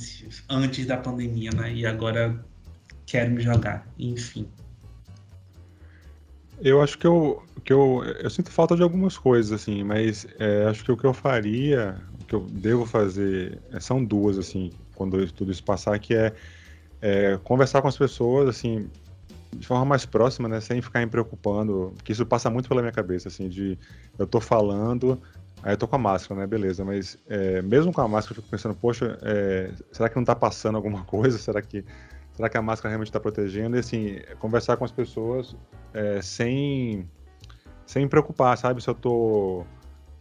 antes 0.49 0.85
da 0.85 0.97
pandemia, 0.97 1.51
né? 1.51 1.73
E 1.73 1.85
agora 1.85 2.43
quero 3.05 3.31
me 3.31 3.41
jogar, 3.41 3.87
enfim. 3.97 4.47
Eu 6.61 6.81
acho 6.81 6.97
que 6.97 7.05
eu, 7.05 7.43
que 7.65 7.73
eu, 7.73 8.03
eu 8.19 8.29
sinto 8.29 8.51
falta 8.51 8.75
de 8.75 8.83
algumas 8.83 9.17
coisas, 9.17 9.51
assim, 9.51 9.83
mas 9.83 10.25
é, 10.39 10.65
acho 10.65 10.85
que 10.85 10.91
o 10.91 10.95
que 10.97 11.05
eu 11.05 11.13
faria, 11.13 11.99
o 12.21 12.25
que 12.25 12.35
eu 12.35 12.41
devo 12.41 12.85
fazer, 12.85 13.59
é, 13.73 13.79
são 13.79 14.05
duas, 14.05 14.37
assim, 14.37 14.71
quando 14.93 15.29
tudo 15.33 15.51
isso 15.51 15.63
passar, 15.63 15.97
que 15.99 16.13
é 16.13 16.33
é, 17.01 17.37
conversar 17.43 17.81
com 17.81 17.87
as 17.87 17.97
pessoas, 17.97 18.49
assim, 18.49 18.89
de 19.55 19.65
forma 19.65 19.85
mais 19.85 20.05
próxima, 20.05 20.47
né, 20.47 20.59
sem 20.59 20.81
ficar 20.81 20.99
me 21.01 21.07
preocupando, 21.07 21.93
porque 21.95 22.11
isso 22.11 22.25
passa 22.25 22.49
muito 22.49 22.67
pela 22.67 22.81
minha 22.81 22.91
cabeça, 22.91 23.27
assim, 23.27 23.47
de 23.47 23.77
eu 24.17 24.25
tô 24.25 24.41
falando, 24.41 25.21
aí 25.61 25.73
eu 25.73 25.77
tô 25.77 25.87
com 25.87 25.95
a 25.95 25.99
máscara, 25.99 26.41
né, 26.41 26.47
beleza, 26.47 26.83
mas 26.83 27.17
é, 27.27 27.61
mesmo 27.61 27.93
com 27.93 28.01
a 28.01 28.07
máscara 28.07 28.33
eu 28.33 28.43
fico 28.43 28.49
pensando, 28.49 28.75
poxa, 28.75 29.17
é, 29.21 29.71
será 29.91 30.09
que 30.09 30.15
não 30.15 30.23
tá 30.23 30.35
passando 30.35 30.75
alguma 30.75 31.03
coisa? 31.05 31.37
Será 31.37 31.61
que, 31.61 31.85
será 32.33 32.49
que 32.49 32.57
a 32.57 32.61
máscara 32.61 32.89
realmente 32.89 33.09
está 33.09 33.19
protegendo? 33.19 33.75
E, 33.75 33.79
assim, 33.79 34.19
conversar 34.39 34.77
com 34.77 34.85
as 34.85 34.91
pessoas 34.91 35.55
é, 35.93 36.21
sem, 36.21 37.07
sem 37.85 38.03
me 38.03 38.09
preocupar, 38.09 38.57
sabe, 38.57 38.81
se 38.81 38.89
eu 38.89 38.95
tô 38.95 39.63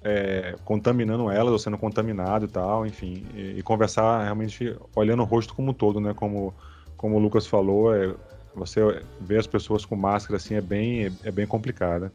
é, 0.02 0.54
contaminando 0.64 1.30
elas 1.30 1.52
ou 1.52 1.58
sendo 1.58 1.78
contaminado 1.78 2.44
e 2.44 2.48
tal, 2.48 2.86
enfim, 2.86 3.24
e, 3.34 3.58
e, 3.58 3.62
conversar 3.62 4.22
realmente 4.22 4.76
olhando 4.94 5.22
o 5.22 5.26
rosto 5.26 5.54
como 5.54 5.70
um 5.70 5.74
todo, 5.74 6.00
né, 6.00 6.12
como 6.14 6.54
como 6.96 7.16
o 7.16 7.18
Lucas 7.18 7.46
falou, 7.46 7.94
é, 7.94 8.14
você 8.54 8.80
ver 9.20 9.38
as 9.38 9.46
pessoas 9.46 9.84
com 9.84 9.96
máscara 9.96 10.36
assim 10.36 10.54
é 10.54 10.60
bem, 10.60 11.12
é, 11.22 11.30
bem 11.30 11.46
complicada. 11.46 12.12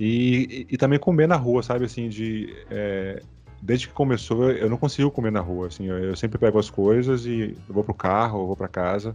E, 0.00 0.66
e, 0.68 0.74
e, 0.74 0.76
também 0.76 0.98
comer 0.98 1.28
na 1.28 1.36
rua, 1.36 1.62
sabe, 1.62 1.84
assim, 1.84 2.08
de... 2.08 2.52
É, 2.70 3.22
desde 3.60 3.86
que 3.86 3.94
começou, 3.94 4.50
eu 4.50 4.68
não 4.68 4.76
consigo 4.76 5.12
comer 5.12 5.30
na 5.30 5.38
rua, 5.38 5.68
assim, 5.68 5.86
eu, 5.86 5.96
eu 5.96 6.16
sempre 6.16 6.38
pego 6.38 6.58
as 6.58 6.68
coisas 6.68 7.24
e 7.24 7.56
vou 7.68 7.84
pro 7.84 7.94
carro, 7.94 8.46
vou 8.46 8.56
para 8.56 8.66
casa. 8.66 9.14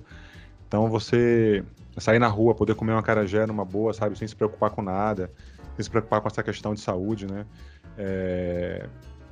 Então 0.65 0.89
você 0.89 1.61
sair 1.97 2.19
na 2.19 2.27
rua, 2.27 2.55
poder 2.55 2.75
comer 2.75 2.93
uma 2.93 3.03
carajé 3.03 3.45
numa 3.45 3.65
boa, 3.65 3.93
sabe, 3.93 4.17
sem 4.17 4.27
se 4.27 4.35
preocupar 4.35 4.69
com 4.69 4.81
nada, 4.81 5.29
sem 5.77 5.83
se 5.83 5.89
preocupar 5.89 6.19
com 6.19 6.27
essa 6.27 6.43
questão 6.43 6.73
de 6.73 6.81
saúde, 6.81 7.25
né? 7.25 7.45
É, 7.97 8.89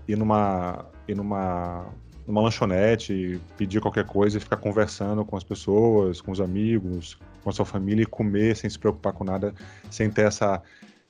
ir 0.07 0.15
numa, 0.15 0.85
ir 1.07 1.15
numa 1.15 1.87
numa 2.27 2.41
lanchonete, 2.41 3.39
pedir 3.55 3.79
qualquer 3.79 4.05
coisa 4.05 4.37
e 4.37 4.39
ficar 4.39 4.57
conversando 4.57 5.23
com 5.23 5.37
as 5.37 5.43
pessoas, 5.43 6.21
com 6.21 6.31
os 6.31 6.41
amigos, 6.41 7.19
com 7.43 7.49
a 7.51 7.53
sua 7.53 7.65
família 7.65 8.01
e 8.01 8.05
comer 8.05 8.55
sem 8.55 8.67
se 8.67 8.79
preocupar 8.79 9.13
com 9.13 9.23
nada, 9.23 9.53
sem 9.91 10.09
ter 10.09 10.23
essa 10.23 10.61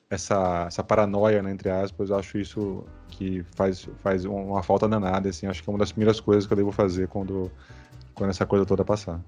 essa, 0.09 0.65
essa 0.67 0.83
paranoia, 0.83 1.41
né, 1.41 1.51
entre 1.51 1.69
aspas, 1.69 2.09
eu 2.09 2.17
acho 2.17 2.37
isso 2.37 2.83
que 3.09 3.43
faz, 3.55 3.87
faz 4.03 4.23
uma 4.25 4.61
falta 4.61 4.87
danada, 4.87 5.29
assim, 5.29 5.47
acho 5.47 5.63
que 5.63 5.69
é 5.69 5.73
uma 5.73 5.79
das 5.79 5.91
primeiras 5.91 6.19
coisas 6.19 6.45
que 6.45 6.53
eu 6.53 6.57
devo 6.57 6.71
fazer 6.71 7.07
quando, 7.07 7.51
quando 8.13 8.29
essa 8.29 8.45
coisa 8.45 8.65
toda 8.65 8.85
passar. 8.85 9.19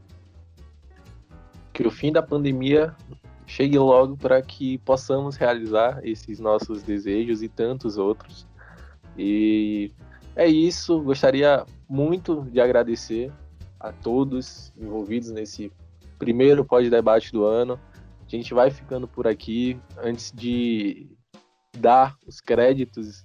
Que 1.73 1.85
o 1.85 1.91
fim 1.91 2.11
da 2.11 2.21
pandemia 2.21 2.95
chegue 3.47 3.79
logo 3.79 4.17
para 4.17 4.41
que 4.41 4.77
possamos 4.79 5.37
realizar 5.37 6.01
esses 6.03 6.39
nossos 6.39 6.83
desejos 6.83 7.41
e 7.41 7.47
tantos 7.47 7.97
outros. 7.97 8.45
E 9.17 9.91
é 10.35 10.45
isso, 10.45 11.01
gostaria 11.01 11.65
muito 11.89 12.43
de 12.51 12.59
agradecer 12.59 13.31
a 13.79 13.91
todos 13.91 14.71
envolvidos 14.77 15.31
nesse 15.31 15.71
primeiro 16.19 16.65
pós-debate 16.65 17.31
do 17.31 17.45
ano. 17.45 17.79
A 18.25 18.29
gente 18.29 18.53
vai 18.53 18.69
ficando 18.69 19.07
por 19.07 19.25
aqui. 19.25 19.79
Antes 20.03 20.31
de 20.31 21.07
dar 21.79 22.17
os 22.27 22.41
créditos, 22.41 23.23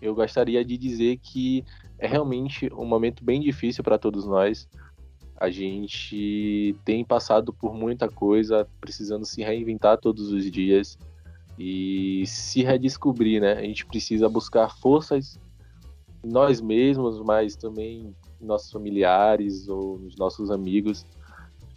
eu 0.00 0.14
gostaria 0.14 0.64
de 0.64 0.76
dizer 0.76 1.18
que 1.18 1.64
é 1.98 2.06
realmente 2.08 2.68
um 2.74 2.84
momento 2.84 3.24
bem 3.24 3.40
difícil 3.40 3.84
para 3.84 3.96
todos 3.96 4.26
nós. 4.26 4.68
A 5.42 5.50
gente 5.50 6.76
tem 6.84 7.04
passado 7.04 7.52
por 7.52 7.74
muita 7.74 8.08
coisa, 8.08 8.64
precisando 8.80 9.26
se 9.26 9.42
reinventar 9.42 9.98
todos 9.98 10.30
os 10.30 10.48
dias 10.48 10.96
e 11.58 12.22
se 12.28 12.62
redescobrir, 12.62 13.40
né? 13.40 13.54
A 13.54 13.62
gente 13.62 13.84
precisa 13.84 14.28
buscar 14.28 14.68
forças 14.78 15.40
nós 16.22 16.60
mesmos, 16.60 17.20
mas 17.20 17.56
também 17.56 18.14
nossos 18.40 18.70
familiares 18.70 19.66
ou 19.66 19.98
nos 19.98 20.14
nossos 20.14 20.48
amigos. 20.48 21.04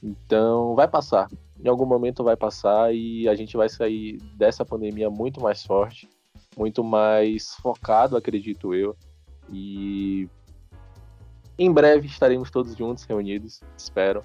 Então, 0.03 0.75
vai 0.75 0.87
passar. 0.87 1.27
Em 1.59 1.67
algum 1.67 1.87
momento 1.87 2.23
vai 2.23 2.37
passar 2.37 2.93
e 2.93 3.27
a 3.27 3.33
gente 3.33 3.57
vai 3.57 3.67
sair 3.67 4.19
dessa 4.37 4.63
pandemia 4.63 5.09
muito 5.09 5.41
mais 5.41 5.65
forte, 5.65 6.07
muito 6.55 6.83
mais 6.83 7.55
focado, 7.55 8.15
acredito 8.15 8.75
eu. 8.75 8.95
E 9.51 10.29
em 11.57 11.71
breve 11.71 12.07
estaremos 12.07 12.51
todos 12.51 12.75
juntos, 12.75 13.03
reunidos, 13.03 13.61
espero. 13.77 14.23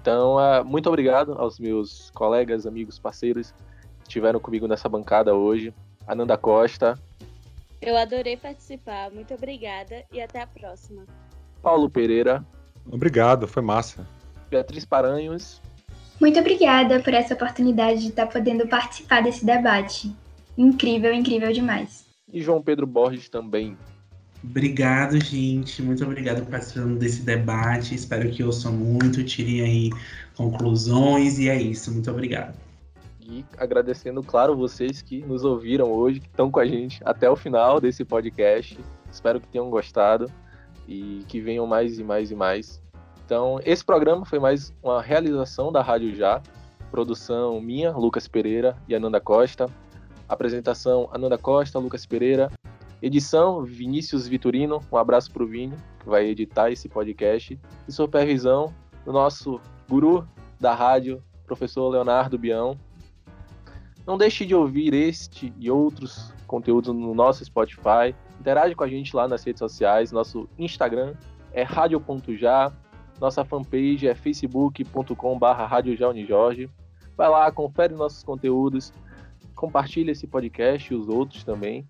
Então, 0.00 0.36
uh, 0.36 0.64
muito 0.64 0.88
obrigado 0.88 1.32
aos 1.32 1.58
meus 1.58 2.10
colegas, 2.10 2.66
amigos, 2.66 2.98
parceiros 2.98 3.52
que 4.02 4.08
estiveram 4.08 4.38
comigo 4.38 4.68
nessa 4.68 4.88
bancada 4.88 5.34
hoje. 5.34 5.74
Ananda 6.06 6.38
Costa. 6.38 6.96
Eu 7.82 7.96
adorei 7.96 8.36
participar, 8.36 9.10
muito 9.10 9.34
obrigada 9.34 10.04
e 10.12 10.20
até 10.20 10.40
a 10.40 10.46
próxima. 10.46 11.04
Paulo 11.60 11.90
Pereira. 11.90 12.46
Obrigado, 12.88 13.48
foi 13.48 13.62
massa. 13.62 14.06
Beatriz 14.48 14.84
Paranhos. 14.84 15.60
Muito 16.20 16.38
obrigada 16.38 17.00
por 17.00 17.12
essa 17.12 17.34
oportunidade 17.34 18.00
de 18.00 18.08
estar 18.08 18.26
podendo 18.26 18.66
participar 18.68 19.22
desse 19.22 19.44
debate. 19.44 20.14
Incrível, 20.56 21.12
incrível 21.12 21.52
demais. 21.52 22.06
E 22.32 22.40
João 22.40 22.62
Pedro 22.62 22.86
Borges 22.86 23.28
também. 23.28 23.76
Obrigado, 24.42 25.22
gente. 25.22 25.82
Muito 25.82 26.04
obrigado 26.04 26.42
por 26.42 26.52
participando 26.52 26.98
desse 26.98 27.22
debate. 27.22 27.94
Espero 27.94 28.30
que 28.30 28.44
ouçam 28.44 28.72
muito, 28.72 29.24
tirem 29.24 29.60
aí 29.62 29.90
conclusões. 30.36 31.38
E 31.38 31.48
é 31.48 31.60
isso. 31.60 31.92
Muito 31.92 32.10
obrigado. 32.10 32.54
E 33.20 33.44
agradecendo, 33.58 34.22
claro, 34.22 34.56
vocês 34.56 35.02
que 35.02 35.20
nos 35.22 35.44
ouviram 35.44 35.90
hoje, 35.90 36.20
que 36.20 36.28
estão 36.28 36.50
com 36.50 36.60
a 36.60 36.66
gente 36.66 37.00
até 37.04 37.28
o 37.28 37.34
final 37.34 37.80
desse 37.80 38.04
podcast. 38.04 38.78
Espero 39.10 39.40
que 39.40 39.48
tenham 39.48 39.68
gostado 39.68 40.30
e 40.86 41.24
que 41.26 41.40
venham 41.40 41.66
mais 41.66 41.98
e 41.98 42.04
mais 42.04 42.30
e 42.30 42.34
mais. 42.34 42.80
Então, 43.24 43.58
esse 43.64 43.84
programa 43.84 44.24
foi 44.24 44.38
mais 44.38 44.72
uma 44.80 45.02
realização 45.02 45.72
da 45.72 45.82
Rádio 45.82 46.14
Já, 46.14 46.40
produção 46.92 47.60
minha, 47.60 47.90
Lucas 47.90 48.28
Pereira 48.28 48.76
e 48.86 48.94
Ananda 48.94 49.20
Costa, 49.20 49.68
apresentação 50.28 51.08
Ananda 51.12 51.36
Costa, 51.36 51.80
Lucas 51.80 52.06
Pereira, 52.06 52.48
edição 53.02 53.62
Vinícius 53.64 54.26
Vitorino, 54.26 54.80
um 54.90 54.96
abraço 54.96 55.30
para 55.30 55.42
o 55.42 55.46
Vini, 55.46 55.76
que 56.00 56.08
vai 56.08 56.26
editar 56.26 56.70
esse 56.70 56.88
podcast, 56.88 57.58
e 57.86 57.92
supervisão 57.92 58.74
do 59.04 59.12
nosso 59.12 59.60
guru 59.88 60.26
da 60.58 60.74
rádio, 60.74 61.22
professor 61.46 61.88
Leonardo 61.88 62.38
Bião. 62.38 62.78
Não 64.06 64.16
deixe 64.16 64.46
de 64.46 64.54
ouvir 64.54 64.94
este 64.94 65.52
e 65.58 65.70
outros 65.70 66.32
conteúdos 66.46 66.94
no 66.94 67.14
nosso 67.14 67.44
Spotify, 67.44 68.14
interage 68.40 68.74
com 68.74 68.84
a 68.84 68.88
gente 68.88 69.14
lá 69.14 69.26
nas 69.26 69.44
redes 69.44 69.58
sociais, 69.58 70.12
nosso 70.12 70.48
Instagram 70.58 71.14
é 71.52 71.62
radio.já, 71.62 72.72
nossa 73.20 73.44
fanpage 73.44 74.06
é 74.06 74.14
facebook.com.br 74.14 75.46
radiojaunijorge. 75.46 76.70
Vai 77.16 77.28
lá, 77.30 77.50
confere 77.50 77.94
nossos 77.94 78.22
conteúdos, 78.22 78.92
compartilha 79.54 80.10
esse 80.10 80.26
podcast 80.26 80.92
e 80.92 80.96
os 80.96 81.08
outros 81.08 81.42
também. 81.42 81.88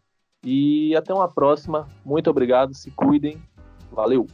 E 0.49 0.94
até 0.94 1.12
uma 1.12 1.26
próxima. 1.26 1.88
Muito 2.05 2.30
obrigado, 2.30 2.72
se 2.72 2.92
cuidem. 2.92 3.42
Valeu! 3.90 4.28